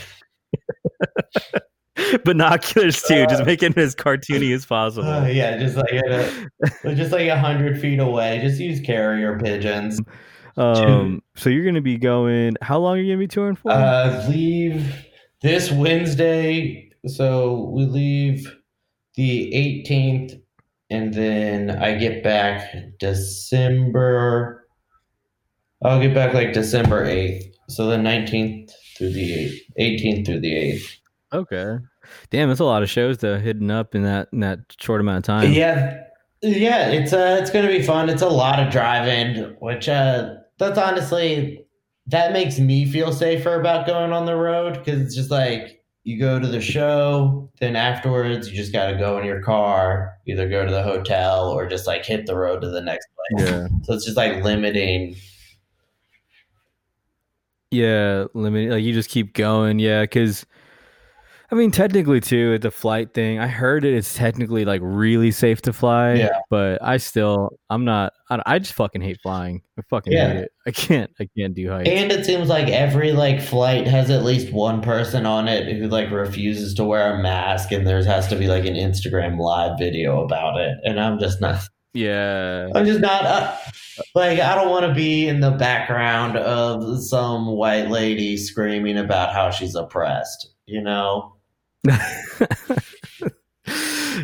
Binoculars 2.25 3.01
too, 3.03 3.25
just 3.27 3.45
making 3.45 3.71
it 3.71 3.77
as 3.77 3.95
cartoony 3.95 4.53
as 4.53 4.65
possible. 4.65 5.07
Uh, 5.07 5.27
yeah, 5.27 5.57
just 5.57 5.75
like 5.75 5.91
a, 5.91 6.85
just 6.95 7.11
like 7.11 7.27
a 7.27 7.39
hundred 7.39 7.79
feet 7.79 7.99
away. 7.99 8.39
Just 8.41 8.59
use 8.59 8.79
carrier 8.79 9.39
pigeons. 9.39 9.99
Um, 10.57 11.21
so 11.35 11.49
you're 11.49 11.65
gonna 11.65 11.81
be 11.81 11.97
going. 11.97 12.55
How 12.61 12.79
long 12.79 12.97
are 12.97 13.01
you 13.01 13.13
gonna 13.13 13.19
be 13.19 13.27
touring 13.27 13.55
for? 13.55 13.71
Uh, 13.71 14.25
leave 14.29 15.07
this 15.41 15.71
Wednesday. 15.71 16.91
So 17.07 17.71
we 17.73 17.85
leave 17.85 18.47
the 19.15 19.83
18th, 19.85 20.39
and 20.89 21.13
then 21.13 21.71
I 21.71 21.97
get 21.97 22.23
back 22.23 22.73
December. 22.99 24.62
I'll 25.83 26.01
get 26.01 26.13
back 26.13 26.33
like 26.33 26.53
December 26.53 27.05
8th. 27.05 27.43
So 27.69 27.87
the 27.87 27.97
19th 27.97 28.71
through 28.97 29.13
the 29.13 29.31
8th, 29.77 30.01
18th 30.01 30.25
through 30.25 30.39
the 30.41 30.53
8th. 30.53 30.97
okay. 31.33 31.77
Damn, 32.29 32.49
that's 32.49 32.59
a 32.59 32.65
lot 32.65 32.83
of 32.83 32.89
shows 32.89 33.19
though, 33.19 33.39
hidden 33.39 33.71
up 33.71 33.95
in 33.95 34.03
that 34.03 34.27
in 34.33 34.41
that 34.41 34.59
short 34.79 34.99
amount 35.01 35.19
of 35.19 35.23
time. 35.23 35.51
Yeah, 35.53 36.03
yeah, 36.41 36.89
it's 36.89 37.13
uh, 37.13 37.37
it's 37.41 37.49
gonna 37.49 37.69
be 37.69 37.81
fun. 37.81 38.09
It's 38.09 38.21
a 38.21 38.27
lot 38.27 38.59
of 38.59 38.71
driving, 38.71 39.55
which 39.59 39.87
uh, 39.87 40.35
that's 40.57 40.77
honestly 40.77 41.65
that 42.07 42.33
makes 42.33 42.59
me 42.59 42.85
feel 42.85 43.13
safer 43.13 43.59
about 43.59 43.87
going 43.87 44.11
on 44.11 44.25
the 44.25 44.35
road 44.35 44.73
because 44.73 44.99
it's 44.99 45.15
just 45.15 45.31
like 45.31 45.81
you 46.03 46.19
go 46.19 46.39
to 46.39 46.47
the 46.47 46.59
show, 46.59 47.49
then 47.59 47.77
afterwards 47.77 48.49
you 48.49 48.57
just 48.57 48.73
got 48.73 48.87
to 48.91 48.97
go 48.97 49.17
in 49.17 49.25
your 49.25 49.41
car, 49.41 50.13
either 50.27 50.49
go 50.49 50.65
to 50.65 50.71
the 50.71 50.83
hotel 50.83 51.49
or 51.49 51.65
just 51.65 51.87
like 51.87 52.05
hit 52.05 52.25
the 52.25 52.35
road 52.35 52.59
to 52.61 52.69
the 52.69 52.81
next 52.81 53.07
place. 53.15 53.49
Yeah. 53.49 53.67
So 53.83 53.93
it's 53.93 54.03
just 54.03 54.17
like 54.17 54.43
limiting. 54.43 55.15
Yeah, 57.73 58.25
limit 58.33 58.69
like 58.69 58.83
you 58.83 58.93
just 58.93 59.09
keep 59.09 59.33
going. 59.33 59.79
Yeah, 59.79 60.01
because 60.01 60.45
I 61.51 61.55
mean, 61.55 61.69
technically 61.69 62.19
too, 62.19 62.57
the 62.57 62.71
flight 62.71 63.13
thing, 63.13 63.37
I 63.37 63.45
heard 63.47 63.85
it. 63.85 63.93
It's 63.93 64.15
technically 64.15 64.65
like 64.65 64.81
really 64.83 65.29
safe 65.29 65.61
to 65.63 65.73
fly. 65.73 66.13
Yeah. 66.13 66.29
but 66.49 66.81
I 66.81 66.97
still, 66.97 67.49
I'm 67.69 67.85
not. 67.85 68.13
I, 68.31 68.41
I 68.45 68.59
just 68.59 68.73
fucking 68.73 69.01
hate 69.01 69.19
flying. 69.21 69.61
I 69.77 69.83
fucking 69.87 70.13
Yeah. 70.13 70.27
hate 70.33 70.37
it. 70.45 70.51
I 70.65 70.71
can't. 70.71 71.11
I 71.19 71.27
can't 71.37 71.53
do 71.53 71.69
heights. 71.69 71.89
And 71.89 72.11
it 72.11 72.25
seems 72.25 72.47
like 72.49 72.69
every 72.69 73.11
like 73.11 73.39
flight 73.39 73.85
has 73.85 74.09
at 74.09 74.23
least 74.23 74.51
one 74.51 74.81
person 74.81 75.27
on 75.27 75.47
it 75.47 75.77
who 75.77 75.87
like 75.89 76.09
refuses 76.09 76.73
to 76.75 76.83
wear 76.83 77.13
a 77.15 77.21
mask, 77.21 77.71
and 77.71 77.85
there 77.85 78.03
has 78.03 78.27
to 78.29 78.35
be 78.35 78.47
like 78.47 78.65
an 78.65 78.73
Instagram 78.75 79.37
live 79.37 79.77
video 79.77 80.23
about 80.23 80.59
it. 80.59 80.75
And 80.83 80.99
I'm 80.99 81.19
just 81.19 81.39
not. 81.39 81.61
yeah. 81.93 82.69
I'm 82.73 82.85
just 82.87 82.99
not 83.01 83.25
uh, 83.25 83.55
like 84.15 84.39
I 84.39 84.55
don't 84.55 84.69
want 84.69 84.85
to 84.85 84.93
be 84.93 85.27
in 85.27 85.39
the 85.39 85.51
background 85.51 86.37
of 86.37 87.01
some 87.03 87.47
white 87.47 87.89
lady 87.89 88.37
screaming 88.37 88.97
about 88.97 89.33
how 89.33 89.51
she's 89.51 89.75
oppressed. 89.75 90.49
You 90.65 90.81
know? 90.81 91.35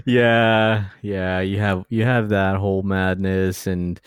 yeah, 0.05 0.86
yeah. 1.01 1.39
You 1.41 1.59
have 1.59 1.86
you 1.89 2.03
have 2.03 2.30
that 2.30 2.55
whole 2.55 2.84
madness, 2.84 3.67
and 3.67 3.99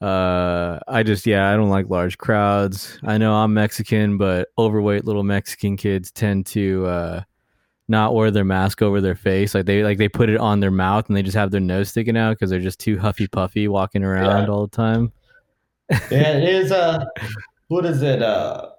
uh, 0.00 0.78
I 0.88 1.02
just 1.02 1.26
yeah, 1.26 1.52
I 1.52 1.56
don't 1.56 1.70
like 1.70 1.90
large 1.90 2.18
crowds. 2.18 2.98
I 3.04 3.18
know 3.18 3.34
I'm 3.34 3.54
Mexican, 3.54 4.18
but 4.18 4.48
overweight 4.58 5.04
little 5.04 5.24
Mexican 5.24 5.76
kids 5.76 6.10
tend 6.10 6.46
to 6.46 6.86
uh, 6.86 7.22
not 7.88 8.14
wear 8.14 8.30
their 8.30 8.44
mask 8.44 8.82
over 8.82 9.00
their 9.00 9.14
face. 9.14 9.54
Like 9.54 9.66
they 9.66 9.82
like 9.84 9.98
they 9.98 10.08
put 10.08 10.28
it 10.28 10.38
on 10.38 10.60
their 10.60 10.70
mouth 10.70 11.06
and 11.08 11.16
they 11.16 11.22
just 11.22 11.36
have 11.36 11.50
their 11.50 11.60
nose 11.60 11.88
sticking 11.90 12.16
out 12.16 12.30
because 12.32 12.50
they're 12.50 12.58
just 12.60 12.80
too 12.80 12.98
huffy 12.98 13.26
puffy 13.28 13.68
walking 13.68 14.02
around 14.02 14.46
Yeah. 14.46 14.52
all 14.52 14.66
the 14.66 14.76
time. 14.76 15.12
Yeah, 16.10 16.36
it 16.38 16.44
is. 16.48 16.72
Uh, 16.72 17.04
what 17.68 17.84
is 17.86 18.02
it? 18.02 18.22
Uh, 18.22 18.70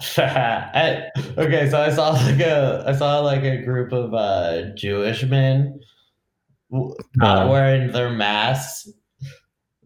I, 0.18 1.08
okay, 1.38 1.70
so 1.70 1.80
I 1.80 1.90
saw 1.90 2.10
like 2.10 2.40
a 2.40 2.84
I 2.86 2.92
saw 2.92 3.20
like 3.20 3.42
a 3.44 3.62
group 3.62 3.92
of 3.92 4.12
uh 4.14 4.74
Jewish 4.74 5.22
men 5.24 5.80
not 7.16 7.48
wearing 7.50 7.92
their 7.92 8.10
masks, 8.10 8.88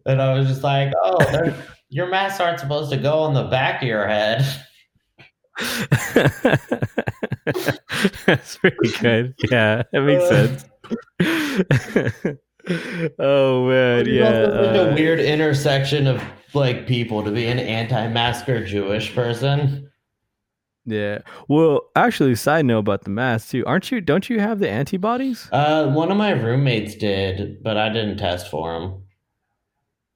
and 0.05 0.21
I 0.21 0.33
was 0.37 0.47
just 0.47 0.63
like, 0.63 0.91
oh, 1.03 1.53
your 1.89 2.07
masks 2.07 2.39
aren't 2.39 2.59
supposed 2.59 2.91
to 2.91 2.97
go 2.97 3.19
on 3.19 3.33
the 3.33 3.43
back 3.43 3.81
of 3.81 3.87
your 3.87 4.07
head. 4.07 4.45
That's 8.25 8.57
pretty 8.57 8.89
good. 9.01 9.33
Yeah, 9.51 9.83
that 9.91 10.01
makes 10.01 10.23
Uh, 10.23 10.57
sense. 10.57 10.65
oh 13.19 13.67
man, 13.67 14.05
yeah. 14.07 14.31
such 14.31 14.75
a 14.75 14.91
uh, 14.91 14.95
weird 14.95 15.19
intersection 15.19 16.07
of 16.07 16.21
like 16.53 16.87
people 16.87 17.23
to 17.23 17.31
be 17.31 17.47
an 17.47 17.59
anti-masker 17.59 18.65
Jewish 18.65 19.13
person. 19.15 19.89
Yeah. 20.85 21.19
Well, 21.49 21.81
actually, 21.95 22.35
side 22.35 22.65
note 22.65 22.79
about 22.79 23.03
the 23.03 23.09
mask 23.09 23.49
too. 23.49 23.65
Aren't 23.65 23.91
you? 23.91 23.99
Don't 23.99 24.29
you 24.29 24.39
have 24.39 24.59
the 24.59 24.69
antibodies? 24.69 25.49
Uh, 25.51 25.87
one 25.91 26.11
of 26.11 26.17
my 26.17 26.31
roommates 26.31 26.95
did, 26.95 27.61
but 27.63 27.75
I 27.77 27.89
didn't 27.89 28.17
test 28.17 28.49
for 28.49 28.75
him. 28.75 29.03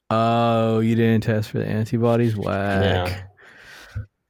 Oh, 0.08 0.80
you 0.80 0.94
didn't 0.94 1.22
test 1.24 1.50
for 1.50 1.58
the 1.58 1.66
antibodies. 1.66 2.36
Whack. 2.36 2.82
Yeah. 3.08 3.22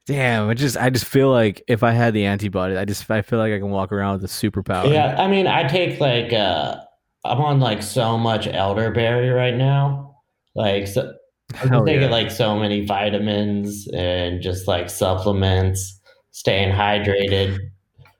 Damn. 0.05 0.49
I 0.49 0.53
just, 0.53 0.77
I 0.77 0.89
just 0.89 1.05
feel 1.05 1.31
like 1.31 1.63
if 1.67 1.83
I 1.83 1.91
had 1.91 2.13
the 2.13 2.25
antibody, 2.25 2.75
I 2.75 2.85
just, 2.85 3.09
I 3.09 3.21
feel 3.21 3.39
like 3.39 3.53
I 3.53 3.59
can 3.59 3.69
walk 3.69 3.91
around 3.91 4.21
with 4.21 4.29
a 4.29 4.33
superpower. 4.33 4.91
Yeah, 4.91 5.15
I 5.17 5.27
mean, 5.27 5.47
I 5.47 5.67
take 5.67 5.99
like 5.99 6.33
uh, 6.33 6.77
I'm 7.25 7.39
on 7.39 7.59
like 7.59 7.81
so 7.81 8.17
much 8.17 8.47
elderberry 8.47 9.29
right 9.29 9.55
now. 9.55 10.17
Like, 10.55 10.87
so, 10.87 11.13
I'm 11.61 11.85
taking 11.85 12.03
yeah. 12.03 12.09
like 12.09 12.31
so 12.31 12.57
many 12.57 12.85
vitamins 12.85 13.87
and 13.93 14.41
just 14.41 14.67
like 14.67 14.89
supplements, 14.89 15.99
staying 16.31 16.73
hydrated. 16.73 17.59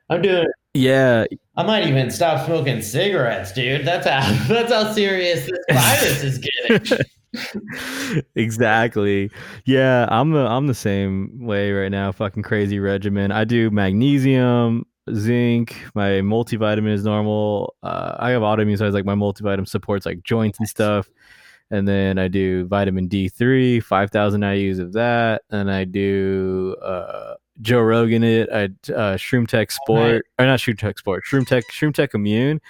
I'm 0.09 0.21
doing. 0.21 0.47
Yeah. 0.73 1.25
I 1.55 1.63
might 1.63 1.87
even 1.87 2.09
stop 2.11 2.45
smoking 2.45 2.81
cigarettes, 2.81 3.51
dude. 3.51 3.85
That's 3.85 4.07
how 4.07 4.21
that's 4.47 4.71
how 4.71 4.91
serious 4.93 5.45
this 5.45 5.59
virus 5.69 6.23
is 6.23 6.37
getting. 6.39 7.05
exactly. 8.35 9.31
Yeah, 9.65 10.07
I'm 10.09 10.31
the 10.31 10.45
I'm 10.45 10.67
the 10.67 10.75
same 10.75 11.45
way 11.45 11.71
right 11.71 11.91
now. 11.91 12.11
Fucking 12.11 12.43
crazy 12.43 12.79
regimen. 12.79 13.31
I 13.31 13.43
do 13.43 13.69
magnesium, 13.71 14.85
zinc. 15.13 15.75
My 15.95 16.21
multivitamin 16.21 16.91
is 16.93 17.03
normal. 17.03 17.75
Uh, 17.83 18.15
I 18.19 18.31
have 18.31 18.41
autoimmune, 18.41 18.77
so 18.77 18.85
I 18.85 18.87
was 18.87 18.95
like 18.95 19.05
my 19.05 19.15
multivitamin 19.15 19.67
supports 19.67 20.05
like 20.05 20.23
joints 20.23 20.59
and 20.59 20.67
stuff. 20.67 21.09
And 21.71 21.87
then 21.87 22.19
I 22.19 22.27
do 22.27 22.65
vitamin 22.67 23.09
D3, 23.09 23.81
5,000 23.81 24.41
IUs 24.41 24.79
of 24.79 24.93
that. 24.93 25.41
And 25.49 25.71
I 25.71 25.85
do 25.85 26.75
uh, 26.83 27.33
Joe 27.61 27.81
Rogan 27.81 28.23
it. 28.23 28.49
I 28.51 28.65
uh, 28.91 29.17
Shroom 29.17 29.47
Tech 29.47 29.71
Sport, 29.71 30.25
or 30.37 30.45
not 30.45 30.59
Shroom 30.59 30.77
Tech 30.77 30.99
Sport, 30.99 31.23
Shroom 31.29 31.47
Tech, 31.47 31.63
Shroom 31.71 31.93
Tech 31.93 32.13
Immune. 32.13 32.61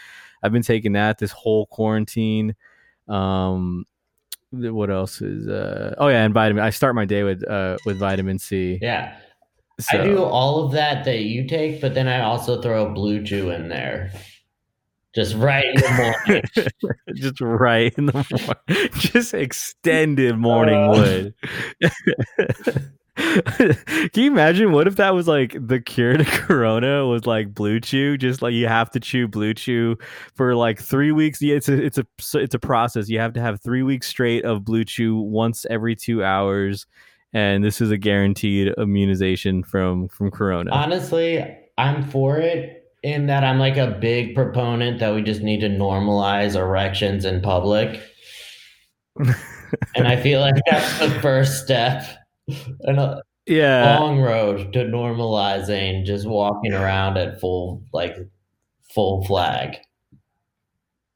I've 0.41 0.51
been 0.51 0.61
taking 0.61 0.93
that 0.93 1.18
this 1.18 1.32
whole 1.32 1.66
quarantine. 1.68 2.55
Um, 3.07 3.86
what 4.54 4.89
else 4.91 5.22
is? 5.22 5.47
Uh, 5.47 5.95
oh 5.97 6.08
yeah, 6.10 6.24
and 6.24 6.34
vitamin. 6.34 6.64
I 6.64 6.70
start 6.70 6.95
my 6.95 7.06
day 7.06 7.24
with 7.24 7.47
uh, 7.49 7.78
with 7.86 7.97
vitamin 7.97 8.38
C. 8.39 8.78
Yeah, 8.82 9.16
So, 9.80 9.99
I 9.99 10.04
do 10.04 10.24
all 10.24 10.64
of 10.66 10.72
that 10.74 11.06
that 11.06 11.22
you 11.24 11.47
take, 11.47 11.82
but 11.82 11.93
then 11.95 12.08
I 12.08 12.22
also 12.22 12.62
throw 12.62 12.93
blue 12.93 13.24
chew 13.24 13.49
in 13.49 13.70
there, 13.70 14.12
just 15.16 15.36
right 15.36 15.66
in 15.66 15.76
the 15.76 16.14
morning. 16.28 16.43
just 17.16 17.41
right 17.41 17.93
in 17.97 18.06
the 18.08 18.14
morning, 18.68 18.89
just 18.93 19.34
extended 19.34 20.38
morning 20.38 20.76
Uh. 20.76 20.89
wood. 20.91 21.34
Can 23.16 24.09
you 24.16 24.32
imagine 24.32 24.72
what 24.72 24.88
if 24.88 24.95
that 24.95 25.14
was 25.14 25.28
like 25.28 25.55
the 25.59 25.80
cure 25.80 26.18
to 26.18 26.26
corona 26.26 27.05
was 27.05 27.28
like 27.28 27.53
blue 27.53 27.80
chew? 27.80 28.18
Just 28.18 28.41
like 28.41 28.53
you 28.53 28.68
have 28.68 28.89
to 28.91 28.99
chew 28.99 29.28
blue 29.28 29.53
chew 29.53 29.97
for 30.34 30.55
like 30.55 30.80
three 30.80 31.11
weeks. 31.11 31.41
Yeah, 31.41 31.55
it's 31.55 31.70
a 31.70 31.84
it's 31.84 31.97
a 31.99 32.05
it's 32.34 32.55
a 32.55 32.59
process. 32.59 33.09
You 33.09 33.20
have 33.20 33.34
to 33.34 33.41
have 33.41 33.61
three 33.61 33.84
weeks 33.84 34.07
straight 34.07 34.45
of 34.45 34.66
blue 34.66 34.84
chew 34.84 35.20
once 35.20 35.66
every 35.70 35.95
two 35.95 36.24
hours, 36.24 36.88
and 37.34 37.64
this 37.64 37.82
is 37.82 37.91
a 37.91 37.97
guaranteed 37.97 38.74
immunization 38.80 39.64
from 39.64 40.07
from 40.07 40.32
corona. 40.32 40.72
Honestly, 40.72 41.45
I'm 41.78 42.03
for 42.09 42.38
it 42.38 42.84
in 43.03 43.28
that 43.28 43.43
I'm 43.43 43.59
like 43.59 43.78
a 43.78 43.91
big 44.01 44.34
proponent 44.34 44.99
that 44.99 45.14
we 45.14 45.22
just 45.22 45.41
need 45.41 45.59
to 45.59 45.70
normalize 45.70 46.55
erections 46.55 47.26
in 47.26 47.41
public. 47.41 48.01
and 49.95 50.07
I 50.07 50.16
feel 50.16 50.39
like 50.39 50.55
that's 50.68 50.97
the 50.97 51.11
first 51.20 51.64
step 51.64 52.05
a 52.86 52.91
uh, 52.91 53.22
yeah, 53.46 54.00
long 54.00 54.20
road 54.20 54.72
to 54.74 54.86
normalizing 54.86 56.06
just 56.06 56.26
walking 56.26 56.74
around 56.74 57.18
at 57.18 57.39
full 57.39 57.84
like 57.94 58.16
full 58.94 59.26
flag. 59.26 59.78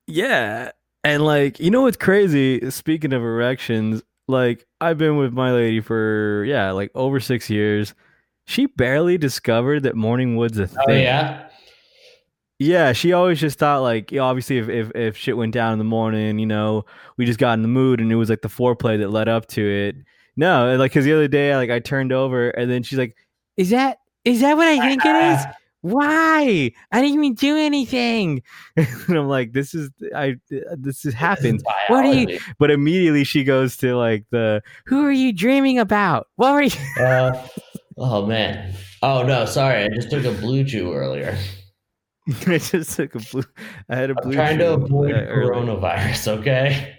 Yeah. 0.07 0.71
And 1.03 1.23
like, 1.23 1.59
you 1.59 1.69
know 1.69 1.83
what's 1.83 1.97
crazy? 1.97 2.69
Speaking 2.71 3.13
of 3.13 3.21
erections, 3.21 4.01
like 4.27 4.65
I've 4.81 4.97
been 4.97 5.17
with 5.17 5.33
my 5.33 5.51
lady 5.51 5.79
for 5.79 6.43
yeah, 6.45 6.71
like 6.71 6.91
over 6.95 7.19
6 7.19 7.49
years. 7.49 7.93
She 8.45 8.65
barely 8.65 9.17
discovered 9.17 9.83
that 9.83 9.95
morning 9.95 10.35
wood's 10.37 10.57
a 10.57 10.63
oh, 10.63 10.67
thing. 10.67 10.83
Oh 10.87 10.93
yeah. 10.93 11.49
Yeah, 12.59 12.93
she 12.93 13.13
always 13.13 13.39
just 13.39 13.59
thought 13.59 13.81
like, 13.81 14.11
yeah, 14.11 14.21
obviously 14.21 14.57
if, 14.57 14.67
if 14.67 14.91
if 14.95 15.15
shit 15.15 15.37
went 15.37 15.53
down 15.53 15.73
in 15.73 15.77
the 15.77 15.85
morning, 15.85 16.39
you 16.39 16.47
know, 16.47 16.85
we 17.15 17.25
just 17.25 17.39
got 17.39 17.53
in 17.53 17.61
the 17.61 17.67
mood 17.67 18.01
and 18.01 18.11
it 18.11 18.15
was 18.15 18.29
like 18.29 18.41
the 18.41 18.47
foreplay 18.47 18.97
that 18.97 19.11
led 19.11 19.29
up 19.29 19.45
to 19.49 19.61
it. 19.61 19.95
No, 20.37 20.75
like 20.77 20.93
cuz 20.93 21.03
the 21.03 21.13
other 21.13 21.27
day 21.27 21.55
like 21.55 21.69
I 21.71 21.79
turned 21.79 22.13
over 22.13 22.49
and 22.51 22.69
then 22.71 22.83
she's 22.83 22.97
like, 22.99 23.15
"Is 23.57 23.71
that 23.71 23.97
is 24.23 24.39
that 24.41 24.55
what 24.55 24.67
I 24.67 24.79
think 24.79 25.03
it 25.05 25.15
is?" 25.39 25.45
Why? 25.81 26.71
I 26.91 27.01
didn't 27.01 27.15
even 27.23 27.35
do 27.35 27.55
anything. 27.55 28.41
and 28.77 28.87
I'm 29.17 29.27
like, 29.27 29.53
this 29.53 29.73
is 29.73 29.89
I 30.15 30.35
this 30.49 31.05
is 31.05 31.13
happens. 31.27 31.63
What 31.87 32.05
are 32.05 32.13
you- 32.13 32.39
But 32.59 32.71
immediately 32.71 33.23
she 33.23 33.43
goes 33.43 33.77
to 33.77 33.95
like 33.95 34.25
the 34.31 34.61
who 34.85 35.05
are 35.05 35.11
you 35.11 35.31
dreaming 35.33 35.79
about? 35.79 36.27
What 36.35 36.53
were 36.53 36.61
you 36.63 36.71
Uh, 36.99 37.47
oh 37.97 38.25
man. 38.25 38.73
Oh 39.01 39.23
no, 39.23 39.45
sorry. 39.45 39.83
I 39.83 39.89
just 39.89 40.09
took 40.09 40.25
a 40.25 40.31
blue 40.33 40.63
chew 40.65 40.93
earlier. 40.93 41.37
I 42.47 42.57
just 42.57 42.95
took 42.97 43.15
a 43.15 43.19
blue 43.31 43.43
I 43.87 43.95
had 43.95 44.09
a 44.09 44.15
I'm 44.17 44.23
blue 44.23 44.33
trying 44.33 44.57
to 44.57 44.73
avoid 44.73 45.11
uh, 45.11 45.19
earlier. 45.19 45.53
coronavirus, 45.53 46.39
okay? 46.39 46.97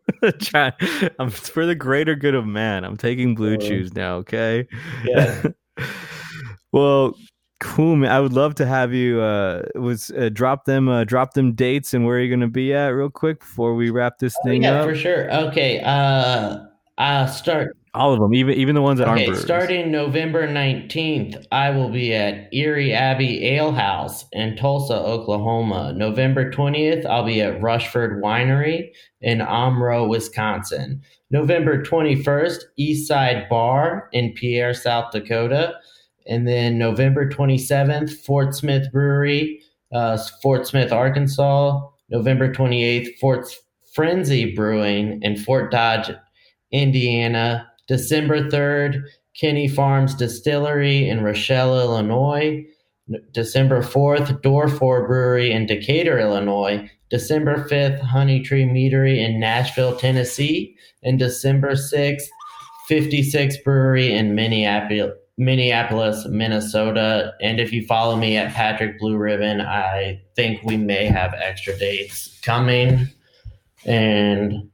Try, 0.40 0.72
I'm 1.18 1.28
it's 1.28 1.48
for 1.48 1.66
the 1.66 1.74
greater 1.74 2.14
good 2.14 2.34
of 2.34 2.46
man. 2.46 2.84
I'm 2.84 2.96
taking 2.96 3.34
blue 3.34 3.54
Uh, 3.54 3.58
chews 3.58 3.94
now, 3.94 4.16
okay? 4.16 4.66
Yeah. 5.04 5.42
well, 6.72 7.14
cool 7.60 7.96
man. 7.96 8.10
I 8.10 8.20
would 8.20 8.32
love 8.32 8.54
to 8.56 8.66
have 8.66 8.92
you 8.92 9.20
uh 9.20 9.62
was 9.74 10.10
uh, 10.12 10.30
drop 10.32 10.64
them 10.64 10.88
uh 10.88 11.04
drop 11.04 11.34
them 11.34 11.52
dates 11.54 11.94
and 11.94 12.04
where 12.04 12.18
you're 12.18 12.28
going 12.28 12.40
to 12.40 12.48
be 12.48 12.74
at 12.74 12.88
real 12.88 13.10
quick 13.10 13.40
before 13.40 13.74
we 13.74 13.90
wrap 13.90 14.18
this 14.18 14.34
Oh, 14.42 14.48
thing 14.48 14.62
yeah, 14.62 14.80
up. 14.80 14.88
for 14.88 14.94
sure. 14.94 15.32
Okay. 15.48 15.80
Uh 15.80 16.58
uh 16.98 17.26
start 17.26 17.76
All 17.94 18.14
of 18.14 18.20
them, 18.20 18.32
even 18.34 18.54
even 18.54 18.74
the 18.74 18.80
ones 18.80 18.98
that 18.98 19.08
aren't 19.08 19.28
Okay, 19.28 19.38
starting 19.38 19.90
November 19.90 20.48
19th, 20.48 21.44
I 21.52 21.70
will 21.70 21.90
be 21.90 22.14
at 22.14 22.48
Eerie 22.52 22.94
Abbey 22.94 23.44
Ale 23.46 23.72
House 23.72 24.24
in 24.32 24.56
Tulsa, 24.56 24.94
Oklahoma. 24.94 25.92
November 25.92 26.50
20th, 26.50 27.04
I'll 27.04 27.26
be 27.26 27.42
at 27.42 27.60
Rushford 27.60 28.22
Winery 28.22 28.92
in 29.20 29.40
Omro, 29.40 30.08
Wisconsin. 30.08 31.02
November 31.30 31.82
21st, 31.82 32.60
Eastside 32.80 33.46
Bar 33.50 34.08
in 34.12 34.32
Pierre, 34.32 34.72
South 34.72 35.10
Dakota. 35.12 35.74
And 36.26 36.48
then 36.48 36.78
November 36.78 37.28
27th, 37.28 38.10
Fort 38.24 38.54
Smith 38.54 38.90
Brewery, 38.90 39.60
uh, 39.92 40.18
Fort 40.42 40.66
Smith, 40.66 40.92
Arkansas. 40.92 41.78
November 42.08 42.52
28th, 42.52 43.18
Fort 43.18 43.46
Frenzy 43.94 44.54
Brewing 44.54 45.20
in 45.22 45.36
Fort 45.36 45.70
Dodge, 45.70 46.10
Indiana. 46.70 47.68
December 47.92 48.48
3rd, 48.48 49.02
Kenny 49.38 49.68
Farms 49.68 50.14
Distillery 50.14 51.06
in 51.06 51.22
Rochelle, 51.22 51.78
Illinois. 51.78 52.64
December 53.32 53.82
4th, 53.82 54.40
Door 54.40 54.68
4 54.68 55.06
Brewery 55.06 55.52
in 55.52 55.66
Decatur, 55.66 56.18
Illinois. 56.18 56.90
December 57.10 57.68
5th, 57.68 58.00
Honey 58.00 58.40
Tree 58.40 58.64
Meadery 58.64 59.18
in 59.18 59.38
Nashville, 59.38 59.94
Tennessee. 59.94 60.74
And 61.02 61.18
December 61.18 61.72
6th, 61.72 62.22
56 62.88 63.58
Brewery 63.58 64.10
in 64.10 64.34
Minneapolis, 64.34 65.12
Minneapolis, 65.36 66.26
Minnesota. 66.30 67.34
And 67.42 67.60
if 67.60 67.74
you 67.74 67.84
follow 67.84 68.16
me 68.16 68.38
at 68.38 68.54
Patrick 68.54 68.98
Blue 68.98 69.18
Ribbon, 69.18 69.60
I 69.60 70.22
think 70.34 70.62
we 70.64 70.78
may 70.78 71.04
have 71.04 71.34
extra 71.34 71.78
dates 71.78 72.40
coming. 72.40 73.08
And 73.84 74.70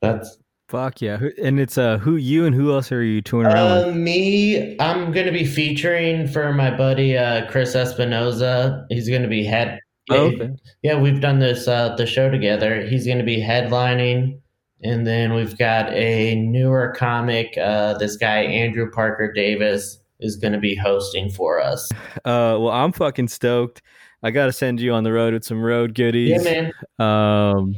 that's 0.00 0.41
Fuck 0.72 1.02
yeah. 1.02 1.20
And 1.42 1.60
it's 1.60 1.76
uh 1.76 1.98
who 1.98 2.16
you 2.16 2.46
and 2.46 2.54
who 2.54 2.72
else 2.72 2.90
are 2.92 3.02
you 3.02 3.20
touring 3.20 3.46
around 3.46 3.88
with? 3.88 3.88
Uh, 3.88 3.98
me, 3.98 4.74
I'm 4.80 5.12
gonna 5.12 5.30
be 5.30 5.44
featuring 5.44 6.26
for 6.26 6.50
my 6.54 6.74
buddy 6.74 7.14
uh, 7.14 7.46
Chris 7.50 7.76
Espinoza. 7.76 8.86
He's 8.88 9.06
gonna 9.06 9.28
be 9.28 9.44
head. 9.44 9.78
Oh, 10.08 10.28
okay. 10.28 10.48
Yeah, 10.82 10.98
we've 10.98 11.20
done 11.20 11.40
this 11.40 11.68
uh, 11.68 11.94
the 11.96 12.06
show 12.06 12.30
together. 12.30 12.86
He's 12.86 13.06
gonna 13.06 13.22
be 13.22 13.36
headlining, 13.36 14.40
and 14.82 15.06
then 15.06 15.34
we've 15.34 15.58
got 15.58 15.92
a 15.92 16.36
newer 16.36 16.94
comic. 16.96 17.54
Uh, 17.58 17.98
this 17.98 18.16
guy 18.16 18.38
Andrew 18.38 18.90
Parker 18.90 19.30
Davis 19.30 19.98
is 20.20 20.36
gonna 20.36 20.58
be 20.58 20.74
hosting 20.74 21.28
for 21.28 21.60
us. 21.60 21.90
Uh 22.24 22.56
well 22.58 22.70
I'm 22.70 22.92
fucking 22.92 23.28
stoked. 23.28 23.82
I 24.22 24.30
gotta 24.30 24.52
send 24.52 24.80
you 24.80 24.94
on 24.94 25.04
the 25.04 25.12
road 25.12 25.34
with 25.34 25.44
some 25.44 25.62
road 25.62 25.94
goodies. 25.94 26.30
Yeah, 26.30 26.70
man. 26.70 26.72
Um, 26.98 27.74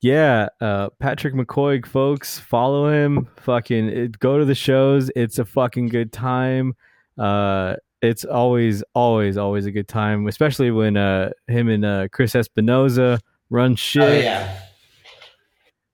yeah, 0.00 0.48
uh, 0.60 0.90
Patrick 0.98 1.34
McCoig, 1.34 1.86
folks, 1.86 2.38
follow 2.38 2.88
him. 2.90 3.28
Fucking 3.36 3.88
it, 3.88 4.18
go 4.18 4.38
to 4.38 4.44
the 4.44 4.54
shows. 4.54 5.10
It's 5.14 5.38
a 5.38 5.44
fucking 5.44 5.88
good 5.88 6.12
time. 6.12 6.74
Uh, 7.18 7.76
it's 8.02 8.24
always, 8.24 8.82
always, 8.94 9.36
always 9.36 9.66
a 9.66 9.70
good 9.70 9.88
time, 9.88 10.26
especially 10.26 10.70
when 10.70 10.96
uh, 10.96 11.30
him 11.48 11.68
and 11.68 11.84
uh, 11.84 12.08
Chris 12.12 12.32
Espinoza 12.32 13.20
run 13.50 13.76
shit. 13.76 14.02
Oh 14.02 14.12
yeah, 14.12 14.58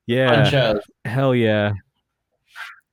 yeah, 0.06 0.74
hell 1.04 1.34
yeah. 1.34 1.72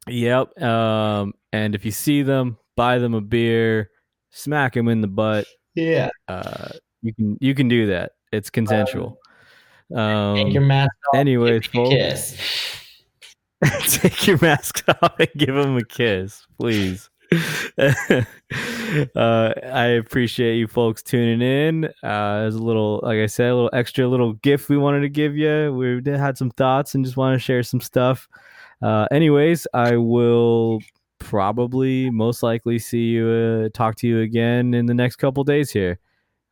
Yep. 0.07 0.61
Um, 0.61 1.34
and 1.51 1.76
if 1.76 1.86
you 1.86 1.91
see 1.91 2.24
them, 2.24 2.57
buy 2.76 2.97
them 2.97 3.14
a 3.14 3.22
beer, 3.22 3.89
smack 4.32 4.74
them 4.74 4.88
in 4.88 5.01
the 5.01 5.07
butt. 5.07 5.45
Yeah, 5.76 6.09
Uh, 6.28 6.70
you 7.01 7.14
can 7.14 7.38
you 7.39 7.53
can 7.53 7.68
do 7.68 7.88
that. 7.88 8.14
It's 8.32 8.49
consensual. 8.49 9.07
Um, 9.07 9.18
take 9.93 10.53
your 10.53 10.63
mask 10.63 10.91
off. 11.09 11.19
anyways, 11.19 11.67
give 11.67 11.73
me 11.73 11.81
a 11.81 11.85
folks. 11.85 12.31
kiss. 12.31 13.99
take 14.01 14.27
your 14.27 14.37
mask 14.41 14.83
off 15.01 15.19
and 15.19 15.29
give 15.37 15.55
him 15.55 15.77
a 15.77 15.83
kiss, 15.83 16.45
please. 16.59 17.09
uh, 17.77 18.23
I 19.15 19.85
appreciate 19.99 20.55
you 20.55 20.67
folks 20.67 21.01
tuning 21.01 21.41
in. 21.41 21.85
Uh, 22.03 22.43
as 22.47 22.55
a 22.55 22.61
little, 22.61 22.99
like 23.03 23.19
I 23.19 23.25
said, 23.25 23.49
a 23.51 23.55
little 23.55 23.69
extra 23.73 24.07
little 24.07 24.33
gift 24.33 24.69
we 24.69 24.77
wanted 24.77 25.01
to 25.01 25.09
give 25.09 25.35
you. 25.35 25.73
We 25.73 26.01
had 26.11 26.37
some 26.37 26.51
thoughts 26.51 26.95
and 26.95 27.03
just 27.05 27.17
want 27.17 27.35
to 27.35 27.39
share 27.39 27.63
some 27.63 27.81
stuff. 27.81 28.27
Uh, 28.81 29.07
anyways, 29.11 29.65
I 29.73 29.97
will 29.97 30.79
probably 31.19 32.09
most 32.09 32.43
likely 32.43 32.79
see 32.79 33.05
you, 33.05 33.27
uh, 33.27 33.69
talk 33.73 33.95
to 33.97 34.07
you 34.07 34.19
again 34.19 34.73
in 34.73 34.85
the 34.85 34.93
next 34.93 35.15
couple 35.15 35.43
days 35.43 35.71
here. 35.71 35.99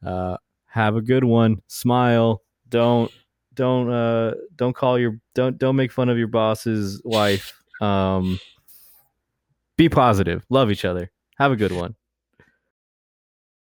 Uh, 0.05 0.37
have 0.65 0.95
a 0.95 1.01
good 1.01 1.23
one. 1.23 1.61
Smile. 1.67 2.41
Don't 2.69 3.11
don't 3.53 3.91
uh 3.91 4.33
don't 4.55 4.75
call 4.75 4.97
your 4.97 5.19
don't 5.35 5.57
don't 5.57 5.75
make 5.75 5.91
fun 5.91 6.09
of 6.09 6.17
your 6.17 6.27
boss's 6.27 7.01
wife. 7.03 7.57
Um 7.81 8.39
be 9.75 9.89
positive. 9.89 10.45
Love 10.51 10.69
each 10.69 10.85
other. 10.85 11.09
Have 11.39 11.51
a 11.51 11.55
good 11.55 11.71
one 11.71 11.95